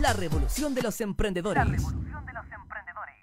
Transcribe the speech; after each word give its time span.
La 0.00 0.12
revolución 0.12 0.74
de 0.76 0.82
los 0.82 1.00
emprendedores. 1.00 1.64
La 1.64 1.64
revolución 1.64 2.26
de 2.26 2.32
los 2.32 2.44
emprendedores. 2.52 3.16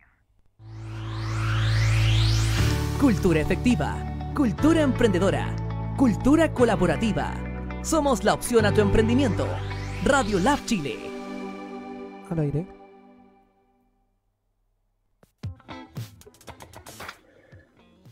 Cultura 3.00 3.40
efectiva. 3.40 3.96
Cultura 4.36 4.82
emprendedora. 4.82 5.56
Cultura 5.96 6.52
colaborativa. 6.52 7.34
Somos 7.82 8.26
la 8.26 8.34
opción 8.34 8.66
a 8.66 8.74
tu 8.74 8.82
emprendimiento. 8.82 9.48
Radio 10.04 10.38
Lab 10.40 10.66
Chile. 10.66 10.98
Al 12.30 12.40
aire. 12.40 12.68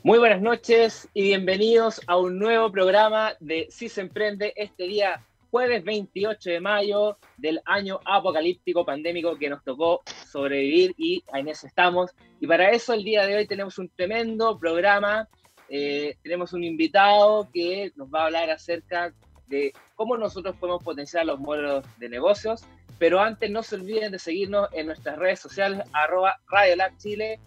Muy 0.03 0.19
buenas 0.19 0.41
noches 0.41 1.09
y 1.13 1.23
bienvenidos 1.23 1.99
a 2.07 2.17
un 2.17 2.39
nuevo 2.39 2.71
programa 2.71 3.33
de 3.41 3.67
Si 3.69 3.89
se 3.89 3.99
emprende 3.99 4.53
este 4.55 4.83
día 4.83 5.21
jueves 5.53 5.83
28 5.83 6.49
de 6.49 6.59
mayo 6.59 7.19
del 7.37 7.61
año 7.65 7.99
apocalíptico 8.05 8.83
pandémico 8.83 9.37
que 9.37 9.51
nos 9.51 9.63
tocó 9.63 10.01
sobrevivir 10.25 10.95
y 10.97 11.23
en 11.31 11.47
eso 11.47 11.67
estamos. 11.67 12.09
Y 12.39 12.47
para 12.47 12.71
eso 12.71 12.91
el 12.91 13.03
día 13.03 13.27
de 13.27 13.35
hoy 13.35 13.45
tenemos 13.45 13.77
un 13.77 13.87
tremendo 13.89 14.57
programa. 14.57 15.29
Eh, 15.69 16.15
tenemos 16.23 16.53
un 16.53 16.63
invitado 16.63 17.47
que 17.53 17.91
nos 17.95 18.07
va 18.07 18.23
a 18.23 18.25
hablar 18.25 18.49
acerca 18.49 19.13
de 19.45 19.71
cómo 19.93 20.17
nosotros 20.17 20.55
podemos 20.55 20.83
potenciar 20.83 21.27
los 21.27 21.39
modelos 21.39 21.85
de 21.99 22.09
negocios. 22.09 22.63
Pero 22.97 23.19
antes 23.19 23.51
no 23.51 23.61
se 23.61 23.75
olviden 23.75 24.11
de 24.11 24.17
seguirnos 24.17 24.69
en 24.73 24.87
nuestras 24.87 25.19
redes 25.19 25.39
sociales, 25.39 25.81
arroba 25.93 26.35
Radio 26.49 26.77
Lab 26.77 26.97
Chile, 26.97 27.39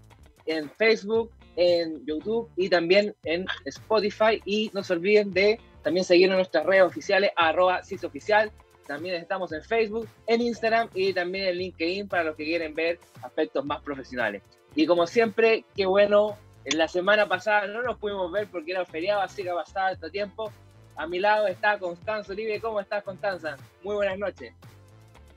en 0.47 0.71
Facebook, 0.71 1.33
en 1.57 2.07
YouTube 2.07 2.49
y 2.57 2.69
también 2.69 3.17
en 3.25 3.47
Spotify. 3.65 4.41
Y 4.45 4.71
no 4.72 4.84
se 4.84 4.93
olviden 4.93 5.33
de 5.33 5.59
también 5.86 6.04
seguirnos 6.04 6.34
en 6.34 6.38
nuestras 6.38 6.66
redes 6.66 6.82
oficiales, 6.82 7.30
arroba 7.36 7.80
oficial. 8.04 8.50
También 8.88 9.14
estamos 9.14 9.52
en 9.52 9.62
Facebook, 9.62 10.08
en 10.26 10.41
Instagram 10.41 10.88
y 10.94 11.12
también 11.12 11.47
en 11.47 11.58
LinkedIn 11.58 12.08
para 12.08 12.24
los 12.24 12.34
que 12.34 12.44
quieren 12.44 12.74
ver 12.74 12.98
aspectos 13.22 13.64
más 13.64 13.82
profesionales. 13.82 14.42
Y 14.74 14.84
como 14.84 15.06
siempre, 15.06 15.64
qué 15.76 15.86
bueno, 15.86 16.36
en 16.64 16.76
la 16.76 16.88
semana 16.88 17.28
pasada 17.28 17.69
no 17.69 17.82
nos 17.84 17.98
pudimos 17.98 18.32
ver 18.32 18.48
porque 18.48 18.72
era 18.72 18.84
feriado, 18.84 19.20
así 19.20 19.44
que 19.44 19.50
ha 19.50 19.54
pasado 19.54 19.94
este 19.94 20.10
tiempo. 20.10 20.50
A 20.97 21.06
mi 21.06 21.20
lado 21.20 21.47
está 21.47 21.78
Constanza 21.78 22.32
Uribe. 22.32 22.60
¿Cómo 22.60 22.80
estás, 22.80 23.04
Constanza? 23.04 23.56
Muy 23.84 23.94
buenas 23.94 24.18
noches. 24.18 24.53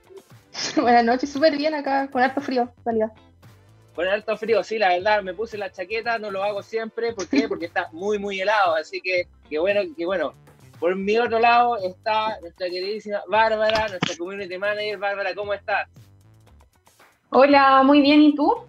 buenas 0.82 1.06
noches, 1.06 1.32
súper 1.32 1.56
bien 1.58 1.76
acá, 1.76 2.10
con 2.10 2.24
harto 2.24 2.42
frío, 2.42 2.74
realidad. 2.84 3.12
Con 3.96 4.08
alto 4.08 4.38
frío, 4.38 4.64
sí, 4.64 4.78
la 4.78 4.90
verdad, 4.90 5.22
me 5.24 5.34
puse 5.34 5.58
la 5.58 5.72
chaqueta, 5.72 6.18
no 6.20 6.32
lo 6.32 6.44
hago 6.44 6.62
siempre, 6.62 7.14
¿por 7.14 7.28
qué? 7.28 7.48
Porque 7.48 7.66
está 7.66 7.90
muy, 7.92 8.18
muy 8.18 8.40
helado, 8.40 8.76
así 8.76 9.02
que, 9.02 9.28
qué 9.50 9.60
bueno, 9.60 9.82
que 9.98 10.06
bueno. 10.06 10.34
Por 10.80 10.96
mi 10.96 11.18
otro 11.18 11.40
lado 11.40 11.78
está 11.78 12.40
nuestra 12.40 12.70
queridísima 12.70 13.22
Bárbara, 13.28 13.90
nuestra 13.90 14.16
community 14.18 14.58
manager. 14.58 14.98
Bárbara, 14.98 15.36
¿cómo 15.36 15.54
estás? 15.54 15.90
Hola, 17.32 17.84
muy 17.84 18.00
bien, 18.00 18.22
¿y 18.22 18.34
tú? 18.34 18.64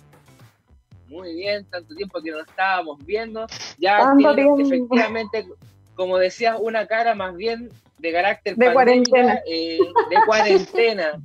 Muy 1.06 1.34
bien, 1.34 1.64
tanto 1.66 1.94
tiempo 1.94 2.20
que 2.20 2.32
nos 2.32 2.48
estábamos 2.48 2.98
viendo. 3.06 3.46
Ya 3.78 4.12
efectivamente, 4.58 5.46
como 5.94 6.18
decías, 6.18 6.56
una 6.60 6.86
cara 6.86 7.14
más 7.14 7.36
bien 7.36 7.70
de 7.98 8.12
carácter 8.12 8.56
de 8.56 8.72
cuarentena. 8.72 9.40
Eh, 9.46 9.78
de 9.78 10.16
cuarentena. 10.26 11.20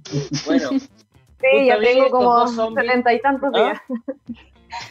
Bueno, 0.45 0.69
Sí, 1.41 1.65
ya 1.65 1.79
tengo 1.79 2.09
como 2.09 2.47
setenta 2.47 3.13
y 3.13 3.21
tantos 3.21 3.51
¿Ah? 3.53 3.57
días. 3.57 3.81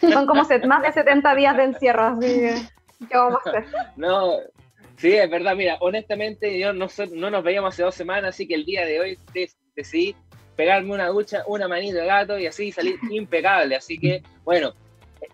Son 0.13 0.27
como 0.27 0.43
más 0.67 0.83
de 0.83 0.93
70 0.93 1.35
días 1.35 1.57
de 1.57 1.65
encierro, 1.65 2.03
así 2.05 2.27
que 2.27 2.55
¿qué 3.09 3.17
vamos 3.17 3.41
a 3.45 3.51
hacer? 3.51 3.67
No, 3.97 4.39
sí, 4.97 5.13
es 5.13 5.31
verdad, 5.31 5.55
mira, 5.57 5.77
honestamente 5.81 6.59
yo 6.59 6.73
no, 6.73 6.87
no 7.13 7.31
nos 7.31 7.45
veíamos 7.45 7.75
hace 7.75 7.83
dos 7.83 7.95
semanas, 7.95 8.31
así 8.31 8.47
que 8.47 8.55
el 8.55 8.65
día 8.65 8.87
de 8.87 9.01
hoy 9.01 9.19
decidí 9.75 10.17
pegarme 10.57 10.95
una 10.95 11.09
ducha, 11.09 11.43
una 11.47 11.69
manita 11.69 12.01
de 12.01 12.07
gato 12.07 12.39
y 12.39 12.47
así 12.47 12.73
salir 12.73 12.97
impecable. 13.11 13.77
Así 13.77 13.99
que, 13.99 14.23
bueno, 14.45 14.73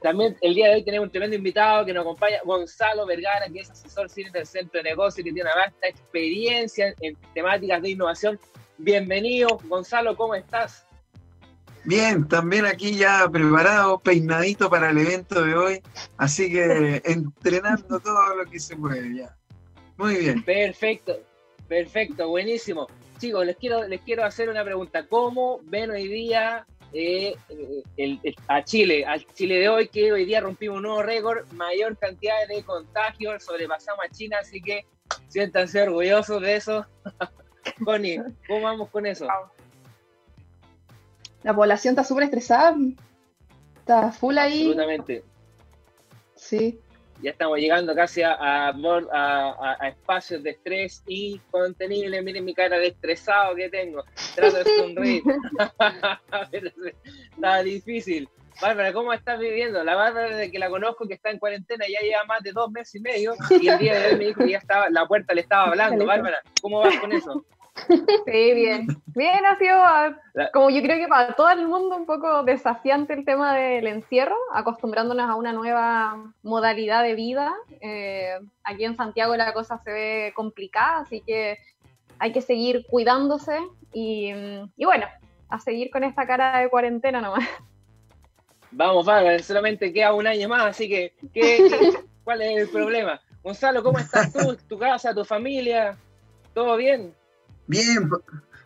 también 0.01 0.37
el 0.41 0.55
día 0.55 0.69
de 0.69 0.75
hoy 0.77 0.85
tenemos 0.85 1.07
un 1.07 1.11
tremendo 1.11 1.37
invitado 1.37 1.85
que 1.85 1.93
nos 1.93 2.03
acompaña, 2.03 2.39
Gonzalo 2.45 3.07
Vergara, 3.07 3.47
que 3.53 3.61
es 3.61 3.71
asesor 3.71 4.09
cine 4.09 4.31
del 4.31 4.47
Centro 4.47 4.83
de 4.83 4.91
Negocios, 4.91 5.25
que 5.25 5.33
tiene 5.33 5.51
una 5.51 5.67
vasta 5.67 5.89
experiencia 5.89 6.95
en 7.01 7.17
temáticas 7.35 7.83
de 7.83 7.91
innovación. 7.91 8.39
Bienvenido, 8.79 9.59
Gonzalo, 9.65 10.17
¿cómo 10.17 10.35
estás? 10.35 10.87
Bien, 11.85 12.29
también 12.29 12.67
aquí 12.67 12.97
ya 12.97 13.29
preparado, 13.31 14.01
peinadito 14.01 14.69
para 14.69 14.91
el 14.91 14.99
evento 14.99 15.43
de 15.43 15.55
hoy, 15.55 15.83
así 16.19 16.51
que 16.53 17.03
entrenando 17.05 18.01
todo 18.01 18.35
lo 18.37 18.45
que 18.51 18.61
se 18.61 18.77
puede 18.77 19.17
ya. 19.17 19.37
Muy 19.97 20.17
bien. 20.17 20.43
Perfecto, 20.43 21.19
perfecto, 21.69 22.29
buenísimo. 22.29 22.87
Chicos, 23.19 23.45
les 23.45 23.57
quiero, 23.57 23.87
les 23.87 24.01
quiero 24.01 24.25
hacer 24.25 24.49
una 24.49 24.65
pregunta. 24.65 25.07
¿Cómo 25.07 25.61
ven 25.65 25.91
hoy 25.91 26.09
día 26.09 26.67
eh, 26.93 27.37
a 28.49 28.65
Chile, 28.65 29.05
al 29.05 29.25
Chile 29.35 29.59
de 29.59 29.69
hoy, 29.69 29.89
que 29.89 30.13
hoy 30.13 30.25
día 30.25 30.41
rompimos 30.41 30.79
un 30.79 30.85
nuevo 30.85 31.03
récord, 31.03 31.47
mayor 31.53 31.97
cantidad 31.99 32.35
de 32.49 32.63
contagios, 32.63 33.45
sobrepasamos 33.45 34.05
a 34.05 34.09
China, 34.09 34.39
así 34.41 34.61
que 34.61 34.85
siéntanse 35.29 35.83
orgullosos 35.83 36.43
de 36.43 36.57
eso. 36.57 36.87
Connie, 37.85 38.21
¿cómo 38.49 38.63
vamos 38.63 38.89
con 38.89 39.07
eso? 39.07 39.27
La 41.43 41.55
población 41.55 41.93
está 41.93 42.05
súper 42.05 42.25
estresada. 42.25 42.77
Está 43.79 44.13
full 44.13 44.37
ahí. 44.39 44.63
Absolutamente. 44.63 45.25
Sí. 46.37 46.79
Ya 47.23 47.33
estamos 47.33 47.59
llegando 47.59 47.95
casi 47.95 48.23
a, 48.23 48.33
a, 48.33 48.71
a, 48.71 49.89
espacios 49.89 50.43
de 50.43 50.51
estrés 50.51 51.03
incontenible. 51.07 52.23
Miren 52.23 52.45
mi 52.45 52.55
cara 52.55 52.79
de 52.79 52.89
estresado 52.89 53.55
que 53.55 53.69
tengo. 53.69 54.05
Trato 54.35 54.57
de 54.57 54.65
sonreír. 54.65 55.23
está 57.35 57.63
difícil. 57.63 58.29
Bárbara, 58.61 58.93
¿cómo 58.93 59.13
estás 59.13 59.39
viviendo? 59.39 59.83
La 59.85 59.95
Bárbara, 59.95 60.29
desde 60.29 60.51
que 60.51 60.59
la 60.59 60.69
conozco, 60.69 61.07
que 61.09 61.15
está 61.15 61.31
en 61.31 61.39
cuarentena, 61.39 61.87
ya 61.89 62.01
lleva 62.01 62.25
más 62.25 62.43
de 62.43 62.53
dos 62.53 62.71
meses 62.71 62.95
y 62.97 63.01
medio, 63.01 63.35
y 63.49 63.69
el 63.69 63.79
día 63.79 63.99
de 63.99 64.09
hoy 64.09 64.17
me 64.19 64.27
dijo 64.27 64.45
que 64.45 64.51
ya 64.51 64.59
estaba, 64.59 64.91
la 64.91 65.07
puerta 65.07 65.33
le 65.33 65.41
estaba 65.41 65.69
hablando. 65.69 66.05
Bárbara, 66.05 66.43
¿cómo 66.61 66.81
vas 66.81 66.95
con 67.01 67.13
eso? 67.13 67.45
Sí, 67.89 68.55
bien. 68.55 68.87
Bien, 69.07 69.45
ha 69.45 69.59
sido, 69.59 69.75
ah, 69.77 70.17
como 70.53 70.71
yo 70.71 70.83
creo 70.83 70.99
que 70.99 71.09
para 71.09 71.35
todo 71.35 71.51
el 71.51 71.67
mundo, 71.67 71.97
un 71.97 72.07
poco 72.07 72.43
desafiante 72.43 73.13
el 73.15 73.25
tema 73.25 73.55
del 73.55 73.87
encierro, 73.87 74.37
acostumbrándonos 74.53 75.29
a 75.29 75.35
una 75.35 75.53
nueva 75.53 76.33
modalidad 76.43 77.03
de 77.03 77.15
vida. 77.15 77.55
Eh, 77.81 78.39
aquí 78.65 78.85
en 78.85 78.97
Santiago 78.97 79.37
la 79.37 79.53
cosa 79.53 79.79
se 79.85 79.91
ve 79.91 80.33
complicada, 80.35 81.01
así 81.01 81.23
que 81.27 81.59
hay 82.19 82.33
que 82.33 82.43
seguir 82.43 82.87
cuidándose 82.87 83.59
y, 83.93 84.33
bueno, 84.85 85.07
a 85.49 85.59
seguir 85.59 85.91
con 85.91 86.05
esta 86.05 86.27
cara 86.27 86.61
de 86.61 86.69
cuarentena 86.69 87.21
nomás. 87.21 87.49
Vamos, 88.71 89.05
vamos, 89.05 89.43
solamente 89.45 89.93
queda 89.93 90.15
un 90.15 90.27
año 90.27 90.49
más, 90.49 90.67
así 90.67 90.89
que, 90.89 91.13
cuál 92.23 92.43
es 92.43 92.63
el 92.63 92.69
problema? 92.69 93.21
Gonzalo, 93.43 93.83
¿cómo 93.83 93.99
estás 93.99 94.33
tú? 94.33 94.57
¿Tu 94.69 94.79
casa, 94.79 95.15
tu 95.15 95.25
familia? 95.25 95.97
¿Todo 96.55 96.77
bien? 96.77 97.15
Bien, 97.71 98.11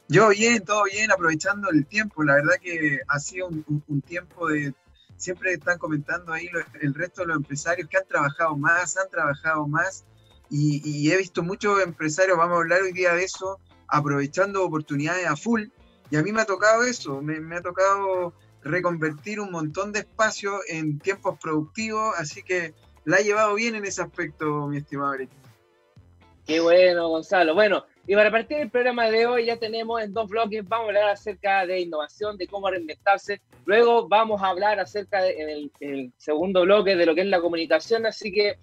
yo 0.08 0.30
bien, 0.30 0.64
todo 0.64 0.84
bien, 0.84 1.12
aprovechando 1.12 1.68
el 1.68 1.84
tiempo. 1.84 2.24
La 2.24 2.36
verdad 2.36 2.54
que 2.62 3.00
ha 3.06 3.20
sido 3.20 3.48
un, 3.48 4.00
tiempo 4.00 4.48
de... 4.48 4.72
Siempre 5.18 5.52
están 5.52 5.76
comentando 5.76 6.32
ahí 6.32 6.48
el 6.80 6.94
resto 6.94 7.20
de 7.20 7.26
los 7.28 7.36
empresarios 7.36 7.86
que 7.90 7.98
han 7.98 8.06
trabajado 8.06 8.56
más, 8.56 8.96
han 8.96 9.10
trabajado 9.10 9.68
más. 9.68 10.06
Y, 10.48 11.10
he 11.10 11.18
visto 11.18 11.42
muchos 11.42 11.82
empresarios, 11.82 12.38
vamos 12.38 12.56
a 12.56 12.60
hablar 12.60 12.80
hoy 12.80 12.92
día 12.92 13.12
de 13.12 13.24
eso, 13.24 13.60
aprovechando 13.88 14.64
oportunidades 14.64 15.26
a 15.26 15.36
full. 15.36 15.64
Y 16.10 16.16
a 16.16 16.22
mí 16.22 16.32
me 16.32 16.40
ha 16.40 16.46
tocado 16.46 16.82
eso, 16.82 17.20
me, 17.20 17.54
ha 17.54 17.60
tocado 17.60 18.32
reconvertir 18.62 19.38
un 19.38 19.50
montón 19.50 19.92
de 19.92 19.98
espacios 19.98 20.62
en 20.68 20.98
tiempos 20.98 21.38
productivos, 21.38 22.14
así 22.16 22.42
que 22.42 22.72
la 23.04 23.18
ha 23.18 23.20
llevado 23.20 23.54
bien 23.54 23.74
en 23.74 23.84
ese 23.84 24.00
aspecto, 24.00 24.66
mi 24.66 24.78
estimado. 24.78 25.16
Qué 26.46 26.60
bueno, 26.60 27.08
Gonzalo. 27.08 27.54
Bueno, 27.54 27.86
y 28.06 28.14
para 28.14 28.30
partir 28.30 28.58
del 28.58 28.70
programa 28.70 29.08
de 29.08 29.26
hoy 29.26 29.46
ya 29.46 29.56
tenemos 29.56 30.02
en 30.02 30.12
dos 30.12 30.28
bloques, 30.28 30.62
vamos 30.68 30.86
a 30.86 30.88
hablar 30.88 31.08
acerca 31.08 31.64
de 31.64 31.80
innovación, 31.80 32.36
de 32.36 32.46
cómo 32.46 32.68
reinventarse. 32.68 33.40
Luego 33.64 34.08
vamos 34.08 34.42
a 34.42 34.48
hablar 34.48 34.78
acerca 34.78 35.22
de, 35.22 35.40
en, 35.40 35.70
el, 35.80 36.12
segundo 36.18 36.62
bloque 36.62 36.96
de 36.96 37.06
lo 37.06 37.14
que 37.14 37.22
es 37.22 37.28
la 37.28 37.40
comunicación. 37.40 38.04
Así 38.04 38.30
que, 38.30 38.58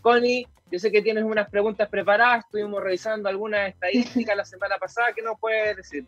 Connie, 0.00 0.46
yo 0.70 0.78
sé 0.78 0.92
que 0.92 1.02
tienes 1.02 1.24
unas 1.24 1.50
preguntas 1.50 1.88
preparadas, 1.88 2.44
estuvimos 2.44 2.80
revisando 2.80 3.28
algunas 3.28 3.68
estadísticas 3.68 4.36
la 4.36 4.44
semana 4.44 4.78
pasada. 4.78 5.12
¿Qué 5.12 5.22
nos 5.22 5.38
puedes 5.40 5.76
decir? 5.76 6.06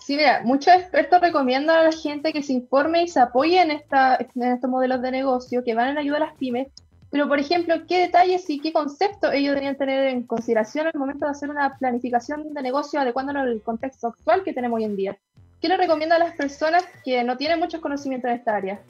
Sí, 0.00 0.16
mira, 0.16 0.42
muchos 0.44 0.74
expertos 0.74 1.20
recomiendan 1.22 1.78
a 1.78 1.82
la 1.84 1.92
gente 1.92 2.34
que 2.34 2.42
se 2.42 2.52
informe 2.52 3.04
y 3.04 3.08
se 3.08 3.20
apoye 3.20 3.60
en, 3.60 3.70
esta, 3.70 4.16
en 4.16 4.42
estos 4.42 4.68
modelos 4.68 5.00
de 5.00 5.12
negocio 5.12 5.64
que 5.64 5.74
van 5.74 5.88
en 5.88 5.98
ayuda 5.98 6.18
a 6.18 6.20
las 6.20 6.36
pymes 6.36 6.68
pero, 7.10 7.26
por 7.26 7.38
ejemplo, 7.38 7.74
¿qué 7.88 8.00
detalles 8.00 8.48
y 8.50 8.60
qué 8.60 8.72
conceptos 8.72 9.32
ellos 9.32 9.50
deberían 9.50 9.76
tener 9.76 10.08
en 10.08 10.26
consideración 10.26 10.86
al 10.86 10.98
momento 10.98 11.24
de 11.24 11.30
hacer 11.30 11.48
una 11.48 11.78
planificación 11.78 12.52
de 12.52 12.62
negocio 12.62 13.00
adecuándonos 13.00 13.42
al 13.42 13.62
contexto 13.62 14.08
actual 14.08 14.44
que 14.44 14.52
tenemos 14.52 14.76
hoy 14.76 14.84
en 14.84 14.96
día? 14.96 15.18
¿Qué 15.60 15.68
le 15.68 15.76
recomienda 15.76 16.16
a 16.16 16.18
las 16.18 16.36
personas 16.36 16.84
que 17.04 17.24
no 17.24 17.36
tienen 17.36 17.58
muchos 17.58 17.80
conocimientos 17.80 18.30
en 18.30 18.36
esta 18.36 18.56
área? 18.56 18.80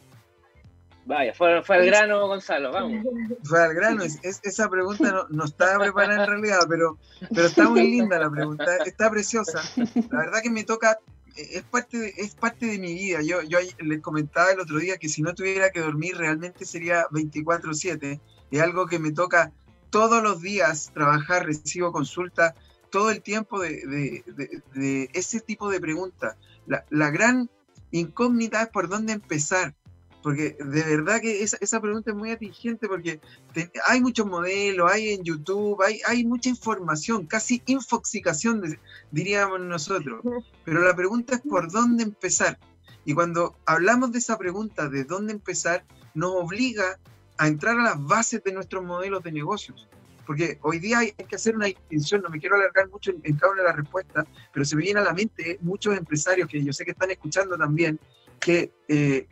Vaya, 1.06 1.32
fue, 1.32 1.62
fue 1.62 1.76
al 1.76 1.86
grano, 1.86 2.26
Gonzalo, 2.26 2.70
vamos. 2.70 3.02
Fue 3.44 3.62
al 3.62 3.72
grano, 3.72 4.02
es, 4.02 4.20
esa 4.22 4.68
pregunta 4.68 5.10
no, 5.10 5.26
no, 5.30 5.44
estaba 5.46 5.82
preparada 5.84 6.24
en 6.24 6.28
realidad, 6.28 6.58
pero, 6.68 6.98
pero 7.34 7.46
está 7.46 7.66
muy 7.66 7.90
linda 7.90 8.18
la 8.18 8.28
pregunta, 8.28 8.76
está 8.84 9.10
preciosa. 9.10 9.62
La 10.10 10.18
verdad 10.18 10.40
que 10.42 10.50
me 10.50 10.64
toca, 10.64 10.98
es 11.38 11.62
parte 11.62 11.98
de, 11.98 12.14
es 12.16 12.34
parte 12.34 12.66
de 12.66 12.78
mi 12.78 12.94
vida. 12.94 13.20
Yo, 13.22 13.42
yo 13.42 13.58
les 13.78 14.00
comentaba 14.00 14.50
el 14.50 14.60
otro 14.60 14.78
día 14.78 14.98
que 14.98 15.08
si 15.08 15.22
no 15.22 15.34
tuviera 15.34 15.70
que 15.70 15.80
dormir 15.80 16.16
realmente 16.16 16.64
sería 16.64 17.06
24/7. 17.10 18.20
Es 18.50 18.60
algo 18.60 18.86
que 18.86 18.98
me 18.98 19.12
toca 19.12 19.52
todos 19.90 20.22
los 20.22 20.42
días 20.42 20.90
trabajar, 20.92 21.46
recibo 21.46 21.92
consultas 21.92 22.54
todo 22.90 23.10
el 23.10 23.22
tiempo 23.22 23.60
de, 23.60 24.22
de, 24.74 25.10
ese 25.12 25.40
tipo 25.40 25.70
de 25.70 25.80
preguntas. 25.80 26.36
La, 26.66 26.84
la 26.90 27.10
gran 27.10 27.50
incógnita 27.90 28.62
es 28.62 28.68
por 28.68 28.88
dónde 28.88 29.12
empezar 29.12 29.74
porque 30.28 30.58
de 30.60 30.82
verdad 30.82 31.22
que 31.22 31.42
esa, 31.42 31.56
esa 31.62 31.80
pregunta 31.80 32.10
es 32.10 32.14
muy 32.14 32.30
atingente 32.30 32.86
porque 32.86 33.18
hay 33.86 33.98
muchos 34.02 34.26
modelos, 34.26 34.92
hay 34.92 35.14
en 35.14 35.24
YouTube, 35.24 35.82
hay, 35.82 36.02
hay 36.06 36.22
mucha 36.26 36.50
información, 36.50 37.24
casi 37.24 37.62
infoxicación, 37.64 38.62
diríamos 39.10 39.58
nosotros. 39.60 40.20
Pero 40.66 40.84
la 40.84 40.94
pregunta 40.94 41.36
es 41.36 41.40
por 41.40 41.72
dónde 41.72 42.02
empezar. 42.02 42.58
Y 43.06 43.14
cuando 43.14 43.56
hablamos 43.64 44.12
de 44.12 44.18
esa 44.18 44.36
pregunta 44.36 44.90
de 44.90 45.04
dónde 45.04 45.32
empezar, 45.32 45.86
nos 46.12 46.32
obliga 46.32 46.98
a 47.38 47.48
entrar 47.48 47.80
a 47.80 47.84
las 47.84 48.04
bases 48.04 48.44
de 48.44 48.52
nuestros 48.52 48.84
modelos 48.84 49.22
de 49.22 49.32
negocios. 49.32 49.88
Porque 50.26 50.58
hoy 50.60 50.78
día 50.78 50.98
hay, 50.98 51.12
que 51.12 51.36
hacer 51.36 51.56
una 51.56 51.68
distinción, 51.68 52.20
no 52.20 52.28
me 52.28 52.38
quiero 52.38 52.56
alargar 52.56 52.90
mucho 52.90 53.12
en, 53.12 53.34
cada 53.38 53.52
una 53.52 53.62
de 53.62 53.68
las 53.68 53.76
respuestas, 53.76 54.26
pero 54.52 54.66
se 54.66 54.76
me 54.76 54.82
viene 54.82 55.00
a 55.00 55.04
la 55.04 55.14
mente 55.14 55.58
muchos 55.62 55.96
empresarios 55.96 56.50
que 56.50 56.62
yo 56.62 56.70
sé 56.74 56.84
que 56.84 56.90
están 56.90 57.10
escuchando 57.10 57.56
también, 57.56 57.98
que 58.38 58.70
eh, 58.88 59.26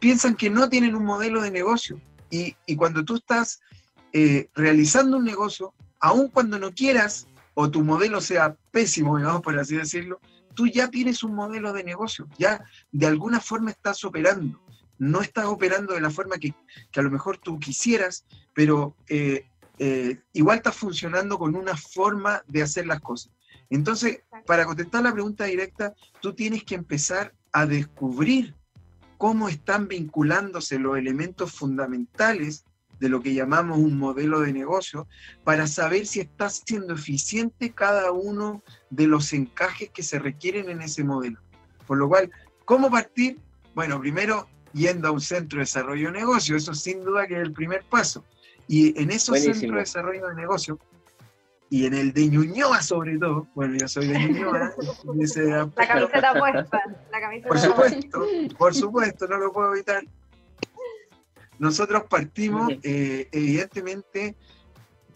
piensan 0.00 0.34
que 0.34 0.50
no 0.50 0.68
tienen 0.68 0.94
un 0.94 1.04
modelo 1.04 1.42
de 1.42 1.50
negocio. 1.50 2.00
Y, 2.30 2.56
cuando 2.76 3.04
tú 3.04 3.16
estás 3.16 3.60
eh, 4.12 4.48
realizando 4.54 5.18
un 5.18 5.24
negocio, 5.24 5.74
aun 6.00 6.28
cuando 6.28 6.58
no 6.58 6.72
quieras 6.72 7.26
o 7.54 7.70
tu 7.70 7.84
modelo 7.84 8.20
sea 8.20 8.56
pésimo, 8.70 9.16
digamos 9.18 9.42
por 9.42 9.58
así 9.58 9.76
decirlo, 9.76 10.18
tú 10.54 10.66
ya 10.66 10.88
tienes 10.88 11.22
un 11.22 11.34
modelo 11.34 11.72
de 11.72 11.84
negocio, 11.84 12.26
ya 12.38 12.64
de 12.90 13.06
alguna 13.06 13.40
forma 13.40 13.70
estás 13.70 14.04
operando. 14.04 14.60
No 14.98 15.20
estás 15.20 15.46
operando 15.46 15.94
de 15.94 16.00
la 16.00 16.10
forma 16.10 16.36
que, 16.38 16.54
a 16.94 17.02
lo 17.02 17.10
mejor 17.10 17.36
tú 17.36 17.58
quisieras, 17.58 18.24
pero 18.54 18.94
eh, 19.08 19.46
eh, 19.78 20.20
igual 20.32 20.58
estás 20.58 20.76
funcionando 20.76 21.38
con 21.38 21.56
una 21.56 21.76
forma 21.76 22.42
de 22.46 22.62
hacer 22.62 22.86
las 22.86 23.00
cosas. 23.00 23.32
Entonces, 23.68 24.22
para 24.46 24.64
contestar 24.64 25.02
la 25.02 25.12
pregunta 25.12 25.44
directa, 25.44 25.94
tú 26.20 26.34
tienes 26.34 26.62
que 26.62 26.76
empezar 26.76 27.34
a 27.52 27.66
descubrir 27.66 28.54
cómo 29.22 29.48
están 29.48 29.86
vinculándose 29.86 30.80
los 30.80 30.98
elementos 30.98 31.52
fundamentales 31.52 32.64
de 32.98 33.08
lo 33.08 33.22
que 33.22 33.32
llamamos 33.32 33.78
un 33.78 33.96
modelo 33.96 34.40
de 34.40 34.52
negocio 34.52 35.06
para 35.44 35.68
saber 35.68 36.06
si 36.08 36.18
está 36.18 36.50
siendo 36.50 36.94
eficiente 36.94 37.70
cada 37.70 38.10
uno 38.10 38.64
de 38.90 39.06
los 39.06 39.32
encajes 39.32 39.90
que 39.90 40.02
se 40.02 40.18
requieren 40.18 40.68
en 40.70 40.82
ese 40.82 41.04
modelo. 41.04 41.38
Por 41.86 41.98
lo 41.98 42.08
cual, 42.08 42.32
¿cómo 42.64 42.90
partir? 42.90 43.38
Bueno, 43.76 44.00
primero 44.00 44.48
yendo 44.72 45.06
a 45.06 45.12
un 45.12 45.20
centro 45.20 45.58
de 45.58 45.66
desarrollo 45.66 46.10
de 46.10 46.18
negocio, 46.18 46.56
eso 46.56 46.74
sin 46.74 47.04
duda 47.04 47.28
que 47.28 47.34
es 47.34 47.42
el 47.42 47.52
primer 47.52 47.84
paso. 47.88 48.24
Y 48.66 49.00
en 49.00 49.12
esos 49.12 49.38
centros 49.38 49.70
de 49.70 49.78
desarrollo 49.78 50.26
de 50.26 50.34
negocio 50.34 50.80
y 51.72 51.86
en 51.86 51.94
el 51.94 52.12
de 52.12 52.28
Ñuñoa 52.28 52.82
sobre 52.82 53.16
todo, 53.16 53.46
bueno, 53.54 53.78
yo 53.80 53.88
soy 53.88 54.06
de 54.06 54.18
Ñuñoa, 54.18 54.74
la 55.74 55.86
camiseta 55.86 56.34
puesta, 56.38 56.82
la 57.10 57.18
camiseta 57.18 57.48
Por 57.48 57.58
supuesto, 57.58 58.26
por 58.58 58.74
supuesto, 58.74 59.26
no 59.26 59.38
lo 59.38 59.52
puedo 59.54 59.72
evitar. 59.72 60.04
Nosotros 61.58 62.02
partimos, 62.10 62.74
eh, 62.82 63.26
evidentemente, 63.32 64.36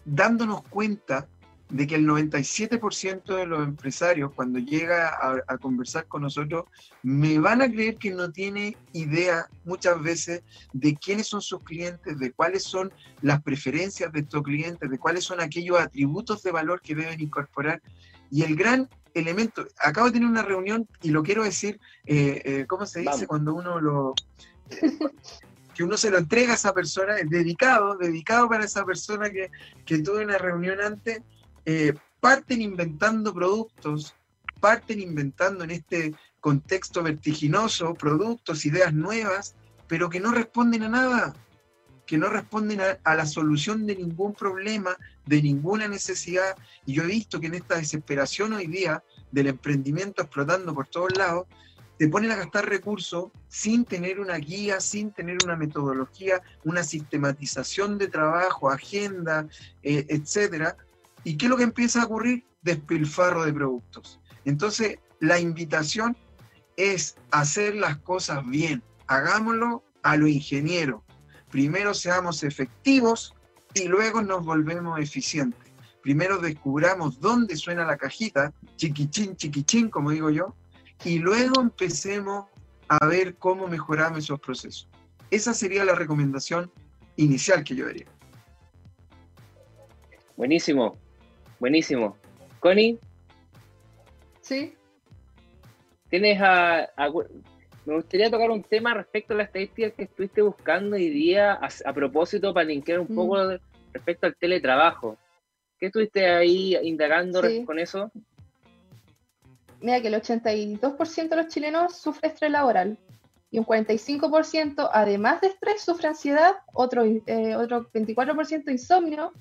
dándonos 0.03 0.63
cuenta 0.63 1.27
de 1.69 1.85
que 1.85 1.95
el 1.95 2.05
97% 2.05 3.35
de 3.35 3.45
los 3.45 3.67
empresarios 3.67 4.31
cuando 4.33 4.59
llega 4.59 5.17
a, 5.47 5.57
conversar 5.57 6.07
con 6.07 6.21
nosotros 6.21 6.65
me 7.03 7.39
van 7.39 7.61
a 7.61 7.69
creer 7.69 7.97
que 7.97 8.11
no 8.11 8.31
tiene 8.31 8.77
idea 8.93 9.49
muchas 9.65 10.01
veces 10.01 10.43
de 10.71 10.95
quiénes 10.95 11.27
son 11.27 11.41
sus 11.41 11.61
clientes, 11.63 12.17
de 12.19 12.31
cuáles 12.31 12.63
son 12.63 12.91
las 13.21 13.41
preferencias 13.43 14.11
de 14.13 14.21
estos 14.21 14.43
clientes, 14.43 14.89
de 14.89 14.97
cuáles 14.97 15.25
son 15.25 15.41
aquellos 15.41 15.79
atributos 15.79 16.41
de 16.43 16.51
valor 16.51 16.81
que 16.81 16.95
deben 16.95 17.19
incorporar. 17.19 17.81
Y 18.31 18.43
el 18.43 18.55
gran 18.55 18.89
elemento, 19.13 19.65
acabo 19.79 20.07
de 20.07 20.13
tener 20.13 20.29
una 20.29 20.43
reunión 20.43 20.87
y 21.01 21.09
lo 21.09 21.23
quiero 21.23 21.43
decir, 21.43 21.79
eh, 22.05 22.41
eh, 22.45 22.65
¿cómo 22.67 22.85
se 22.85 23.01
dice 23.01 23.27
cuando 23.27 23.53
uno 23.53 23.79
lo... 23.79 24.13
que 25.77 25.83
uno 25.83 25.95
se 25.95 26.09
lo 26.09 26.17
entrega 26.17 26.53
a 26.53 26.55
esa 26.55 26.73
persona, 26.73 27.13
dedicado, 27.23 27.97
dedicado 27.97 28.49
para 28.49 28.65
esa 28.65 28.83
persona 28.83 29.29
que, 29.29 29.51
que 29.85 29.99
tuve 29.99 30.25
una 30.25 30.39
reunión 30.39 30.81
antes, 30.81 31.21
eh, 31.67 31.93
parten 32.21 32.61
inventando 32.61 33.33
productos, 33.33 34.15
parten 34.61 35.01
inventando 35.01 35.65
en 35.65 35.71
este 35.71 36.15
contexto 36.39 37.03
vertiginoso 37.03 37.93
productos, 37.93 38.65
ideas 38.65 38.93
nuevas, 38.93 39.53
pero 39.85 40.09
que 40.09 40.21
no 40.21 40.31
responden 40.31 40.83
a 40.83 40.89
nada, 40.89 41.33
que 42.05 42.17
no 42.17 42.29
responden 42.29 42.79
a, 42.79 43.15
la 43.15 43.25
solución 43.25 43.85
de 43.85 43.97
ningún 43.97 44.33
problema, 44.33 44.95
de 45.25 45.41
ninguna 45.41 45.89
necesidad. 45.89 46.55
Y 46.85 46.93
yo 46.93 47.03
he 47.03 47.07
visto 47.07 47.41
que 47.41 47.47
en 47.47 47.55
esta 47.55 47.75
desesperación 47.75 48.53
hoy 48.53 48.67
día 48.67 49.03
del 49.33 49.47
emprendimiento 49.47 50.21
explotando 50.21 50.73
por 50.73 50.87
todos 50.87 51.17
lados, 51.17 51.47
te 51.97 52.07
ponen 52.07 52.31
a 52.31 52.37
gastar 52.37 52.69
recursos 52.69 53.31
sin 53.49 53.83
tener 53.83 54.21
una 54.21 54.37
guía, 54.37 54.79
sin 54.79 55.11
tener 55.11 55.37
una 55.43 55.57
metodología, 55.57 56.41
una 56.63 56.83
sistematización 56.83 57.97
de 57.97 58.07
trabajo, 58.07 58.69
agenda, 58.69 59.47
eh, 59.83 60.05
etcétera, 60.07 60.77
¿Y 61.27 61.35
qué 61.35 61.47
es 61.47 61.49
lo 61.49 61.57
que 61.57 61.63
empieza 61.63 62.01
a 62.01 62.05
ocurrir? 62.05 62.45
Despilfarro 62.61 63.43
de 63.43 63.51
productos. 63.51 64.21
Entonces, 64.45 64.99
la 65.19 65.37
invitación 65.37 66.15
es 66.77 67.17
hacer 67.31 67.75
las 67.75 67.97
cosas 67.97 68.47
bien. 68.47 68.81
Hagámoslo 69.07 69.83
a 70.03 70.15
lo 70.15 70.27
ingeniero. 70.27 71.03
Primero 71.51 71.93
seamos 71.93 72.43
efectivos 72.43 73.35
y 73.73 73.89
luego 73.89 74.21
nos 74.21 74.45
volvemos 74.45 75.01
eficientes. 75.01 75.69
Primero 76.01 76.37
descubramos 76.37 77.19
dónde 77.19 77.57
suena 77.57 77.83
la 77.83 77.97
cajita, 77.97 78.53
chiquichín, 78.77 79.35
chiquichín, 79.35 79.89
como 79.89 80.11
digo 80.11 80.29
yo, 80.29 80.55
y 81.03 81.19
luego 81.19 81.59
empecemos 81.59 82.45
a 82.87 83.05
ver 83.05 83.35
cómo 83.35 83.67
mejoramos 83.67 84.19
esos 84.19 84.39
procesos. 84.39 84.87
Esa 85.29 85.53
sería 85.53 85.83
la 85.83 85.93
recomendación 85.93 86.71
inicial 87.17 87.65
que 87.65 87.75
yo 87.75 87.85
haría. 87.85 88.05
Buenísimo. 90.37 90.97
Buenísimo. 91.59 92.17
Connie. 92.59 92.99
Sí. 94.41 94.73
Tienes 96.09 96.39
a, 96.41 96.87
Me 97.85 97.95
gustaría 97.95 98.31
tocar 98.31 98.49
un 98.51 98.63
tema 98.63 98.93
respecto 98.93 99.33
a 99.33 99.37
la 99.37 99.43
estadística 99.43 99.91
que 99.91 100.03
estuviste 100.03 100.41
buscando 100.41 100.95
hoy 100.95 101.09
día 101.09 101.53
a, 101.53 101.93
propósito 101.93 102.53
para 102.53 102.65
linkear 102.65 102.99
un 102.99 103.13
poco 103.13 103.37
mm. 103.37 103.57
respecto 103.93 104.27
al 104.27 104.35
teletrabajo. 104.35 105.17
¿Qué 105.79 105.87
estuviste 105.87 106.25
ahí 106.27 106.75
indagando 106.81 107.41
con 107.65 107.79
eso? 107.79 108.11
Mira 109.79 110.01
que 110.01 110.07
el 110.07 110.15
82% 110.15 111.29
de 111.29 111.35
los 111.35 111.47
chilenos 111.47 111.95
sufre 111.95 112.29
estrés 112.29 112.51
laboral 112.51 112.97
y 113.51 113.59
un 113.59 113.65
45% 113.65 114.89
además 114.91 115.41
de 115.41 115.47
estrés 115.47 115.81
sufre 115.81 116.07
ansiedad, 116.07 116.55
otro, 116.73 117.05
eh, 117.05 117.55
otro 117.55 117.89
24% 117.91 118.71
insomnio 118.71 119.33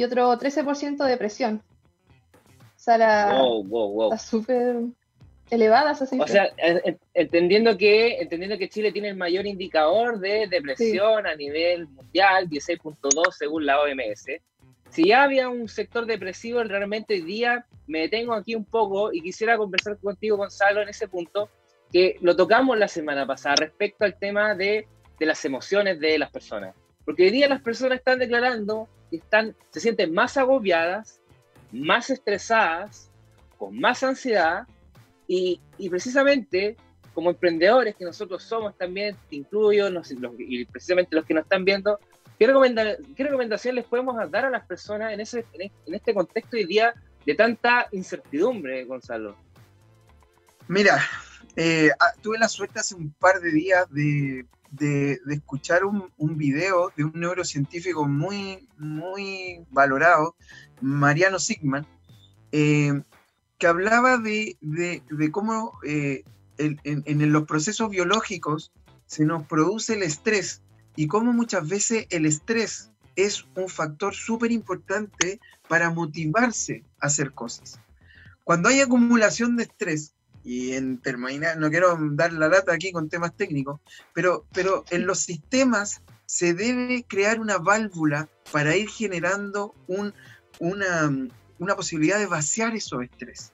y 0.00 0.04
otro 0.04 0.32
13% 0.32 1.04
de 1.04 1.10
depresión. 1.10 1.62
O 2.74 2.82
sea, 2.82 2.96
la, 2.96 3.42
está 4.04 4.16
súper 4.16 4.76
elevada 5.50 5.92
esa 5.92 6.06
O 6.18 6.26
sea, 6.26 6.48
entendiendo 7.12 7.76
que, 7.76 8.18
entendiendo 8.18 8.56
que 8.56 8.70
Chile 8.70 8.92
tiene 8.92 9.10
el 9.10 9.16
mayor 9.16 9.46
indicador 9.46 10.18
de 10.18 10.46
depresión 10.46 11.26
a 11.26 11.34
nivel 11.34 11.86
mundial, 11.86 12.48
16.2 12.48 13.30
según 13.32 13.66
la 13.66 13.78
OMS. 13.82 14.40
Si 14.88 15.08
ya 15.08 15.24
había 15.24 15.50
un 15.50 15.68
sector 15.68 16.06
depresivo, 16.06 16.64
realmente 16.64 17.12
hoy 17.12 17.20
día 17.20 17.66
me 17.86 18.00
detengo 18.00 18.32
aquí 18.32 18.54
un 18.54 18.64
poco 18.64 19.12
y 19.12 19.20
quisiera 19.20 19.58
conversar 19.58 19.98
contigo, 19.98 20.38
Gonzalo, 20.38 20.80
en 20.80 20.88
ese 20.88 21.08
punto, 21.08 21.50
que 21.92 22.16
lo 22.22 22.34
tocamos 22.36 22.78
la 22.78 22.88
semana 22.88 23.26
pasada 23.26 23.56
respecto 23.56 24.06
al 24.06 24.18
tema 24.18 24.54
de, 24.54 24.88
de 25.18 25.26
las 25.26 25.44
emociones 25.44 26.00
de 26.00 26.18
las 26.18 26.30
personas. 26.30 26.74
Porque 27.04 27.24
hoy 27.24 27.30
día 27.32 27.48
las 27.48 27.60
personas 27.60 27.98
están 27.98 28.18
declarando 28.18 28.88
están, 29.16 29.54
se 29.70 29.80
sienten 29.80 30.12
más 30.12 30.36
agobiadas, 30.36 31.20
más 31.72 32.10
estresadas, 32.10 33.10
con 33.58 33.78
más 33.78 34.02
ansiedad 34.02 34.66
y, 35.26 35.60
precisamente 35.88 36.76
como 37.14 37.30
emprendedores 37.30 37.94
que 37.96 38.04
nosotros 38.04 38.42
somos 38.42 38.76
también, 38.76 39.16
te 39.28 39.36
incluyo, 39.36 39.88
y 40.38 40.64
precisamente 40.64 41.14
los 41.14 41.24
que 41.24 41.34
nos 41.34 41.42
están 41.42 41.64
viendo, 41.64 41.98
¿qué, 42.38 42.46
¿qué 43.16 43.24
recomendación 43.24 43.74
les 43.74 43.84
podemos 43.84 44.16
dar 44.30 44.46
a 44.46 44.50
las 44.50 44.64
personas 44.64 45.12
en, 45.12 45.20
ese, 45.20 45.44
en 45.52 45.94
este 45.94 46.14
contexto 46.14 46.56
hoy 46.56 46.64
día 46.64 46.94
de 47.26 47.34
tanta 47.34 47.86
incertidumbre, 47.92 48.84
Gonzalo? 48.84 49.36
Mira, 50.68 51.00
eh, 51.56 51.90
ah, 51.98 52.12
tuve 52.22 52.38
la 52.38 52.48
suerte 52.48 52.78
hace 52.78 52.94
un 52.94 53.12
par 53.12 53.40
de 53.40 53.50
días 53.50 53.90
de, 53.90 54.46
de, 54.70 55.20
escuchar 55.30 55.82
un, 55.84 56.36
video 56.36 56.92
de 56.96 57.04
un 57.04 57.12
neurocientífico 57.14 58.06
muy, 58.06 58.68
muy 58.78 59.64
valorado, 59.70 60.36
Mariano 60.80 61.38
Sigman, 61.38 61.86
eh, 62.52 63.02
que 63.58 63.66
hablaba 63.66 64.18
de, 64.18 64.56
cómo 65.32 65.78
eh, 65.84 66.24
en, 66.58 67.32
los 67.32 67.44
procesos 67.44 67.90
biológicos 67.90 68.72
se 69.06 69.24
nos 69.24 69.46
produce 69.46 69.94
el 69.94 70.02
estrés 70.02 70.62
y 70.96 71.06
cómo 71.06 71.32
muchas 71.32 71.68
veces 71.68 72.06
el 72.10 72.26
estrés 72.26 72.90
es 73.16 73.46
un 73.56 73.68
factor 73.68 74.14
súper 74.14 74.52
importante 74.52 75.40
para 75.68 75.90
motivarse 75.90 76.84
a 77.00 77.06
hacer 77.06 77.32
cosas. 77.32 77.80
Cuando 78.44 78.68
hay 78.68 78.80
acumulación 78.80 79.56
de 79.56 79.64
estrés, 79.64 80.14
y 80.44 80.72
en 80.72 80.98
terminar, 80.98 81.58
no 81.58 81.70
quiero 81.70 81.96
dar 82.12 82.32
la 82.32 82.48
lata 82.48 82.72
aquí 82.72 82.92
con 82.92 83.08
temas 83.08 83.36
técnicos, 83.36 83.80
pero, 84.14 84.46
pero 84.52 84.84
en 84.90 85.06
los 85.06 85.20
sistemas 85.20 86.02
se 86.26 86.54
debe 86.54 87.04
crear 87.06 87.40
una 87.40 87.58
válvula 87.58 88.28
para 88.52 88.76
ir 88.76 88.88
generando 88.88 89.74
un, 89.86 90.14
una, 90.58 91.10
una 91.58 91.76
posibilidad 91.76 92.18
de 92.18 92.26
vaciar 92.26 92.74
esos 92.74 93.02
estrés. 93.02 93.52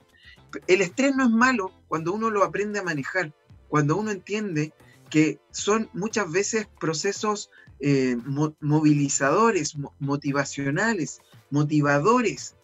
El 0.66 0.80
estrés 0.80 1.14
no 1.16 1.24
es 1.24 1.30
malo 1.30 1.72
cuando 1.88 2.12
uno 2.12 2.30
lo 2.30 2.44
aprende 2.44 2.78
a 2.78 2.84
manejar, 2.84 3.32
cuando 3.68 3.96
uno 3.96 4.10
entiende 4.10 4.72
que 5.10 5.38
son 5.50 5.88
muchas 5.92 6.30
veces 6.30 6.68
procesos 6.80 7.50
eh, 7.80 8.16
movilizadores, 8.60 9.76
motivacionales, 9.98 11.20
motivadores. 11.50 12.54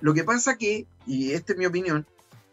Lo 0.00 0.14
que 0.14 0.24
pasa 0.24 0.56
que, 0.56 0.86
y 1.06 1.32
esta 1.32 1.52
es 1.52 1.58
mi 1.58 1.66
opinión, 1.66 2.06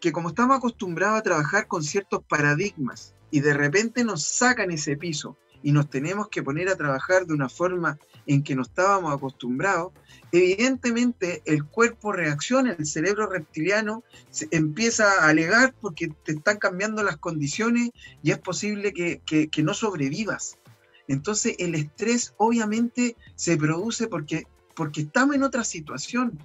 que 0.06 0.12
como 0.12 0.30
estamos 0.30 0.58
acostumbrados 0.58 1.18
a 1.18 1.24
trabajar 1.24 1.66
con 1.66 1.82
ciertos 1.82 2.22
paradigmas 2.24 3.16
y 3.32 3.40
de 3.40 3.56
repente 3.56 4.04
nos 4.04 4.24
sacan 4.24 4.70
ese 4.70 4.96
piso 4.98 5.36
y 5.64 5.72
nos 5.72 5.90
tenemos 5.90 6.28
que 6.28 6.44
poner 6.44 6.70
a 6.70 6.76
trabajar 6.76 7.26
de 7.26 7.34
una 7.34 7.50
forma 7.50 7.98
en 8.28 8.44
que 8.44 8.54
no 8.54 8.62
estábamos 8.62 9.12
acostumbrados, 9.12 9.94
evidentemente 10.32 11.42
el 11.46 11.66
cuerpo 11.66 12.12
reacciona, 12.12 12.76
el 12.78 12.86
cerebro 12.86 13.26
reptiliano 13.26 14.04
empieza 14.52 15.24
a 15.24 15.30
alegar 15.30 15.74
porque 15.82 16.10
te 16.24 16.34
están 16.34 16.58
cambiando 16.58 17.02
las 17.02 17.18
condiciones 17.18 17.90
y 18.22 18.30
es 18.30 18.38
posible 18.38 18.94
que, 18.94 19.22
que 19.26 19.64
no 19.64 19.74
sobrevivas. 19.74 20.60
Entonces 21.08 21.56
el 21.58 21.74
estrés 21.74 22.36
obviamente 22.38 23.16
se 23.34 23.58
produce 23.58 24.06
porque, 24.06 24.46
porque 24.76 25.02
estamos 25.02 25.34
en 25.34 25.42
otra 25.42 25.64
situación. 25.64 26.38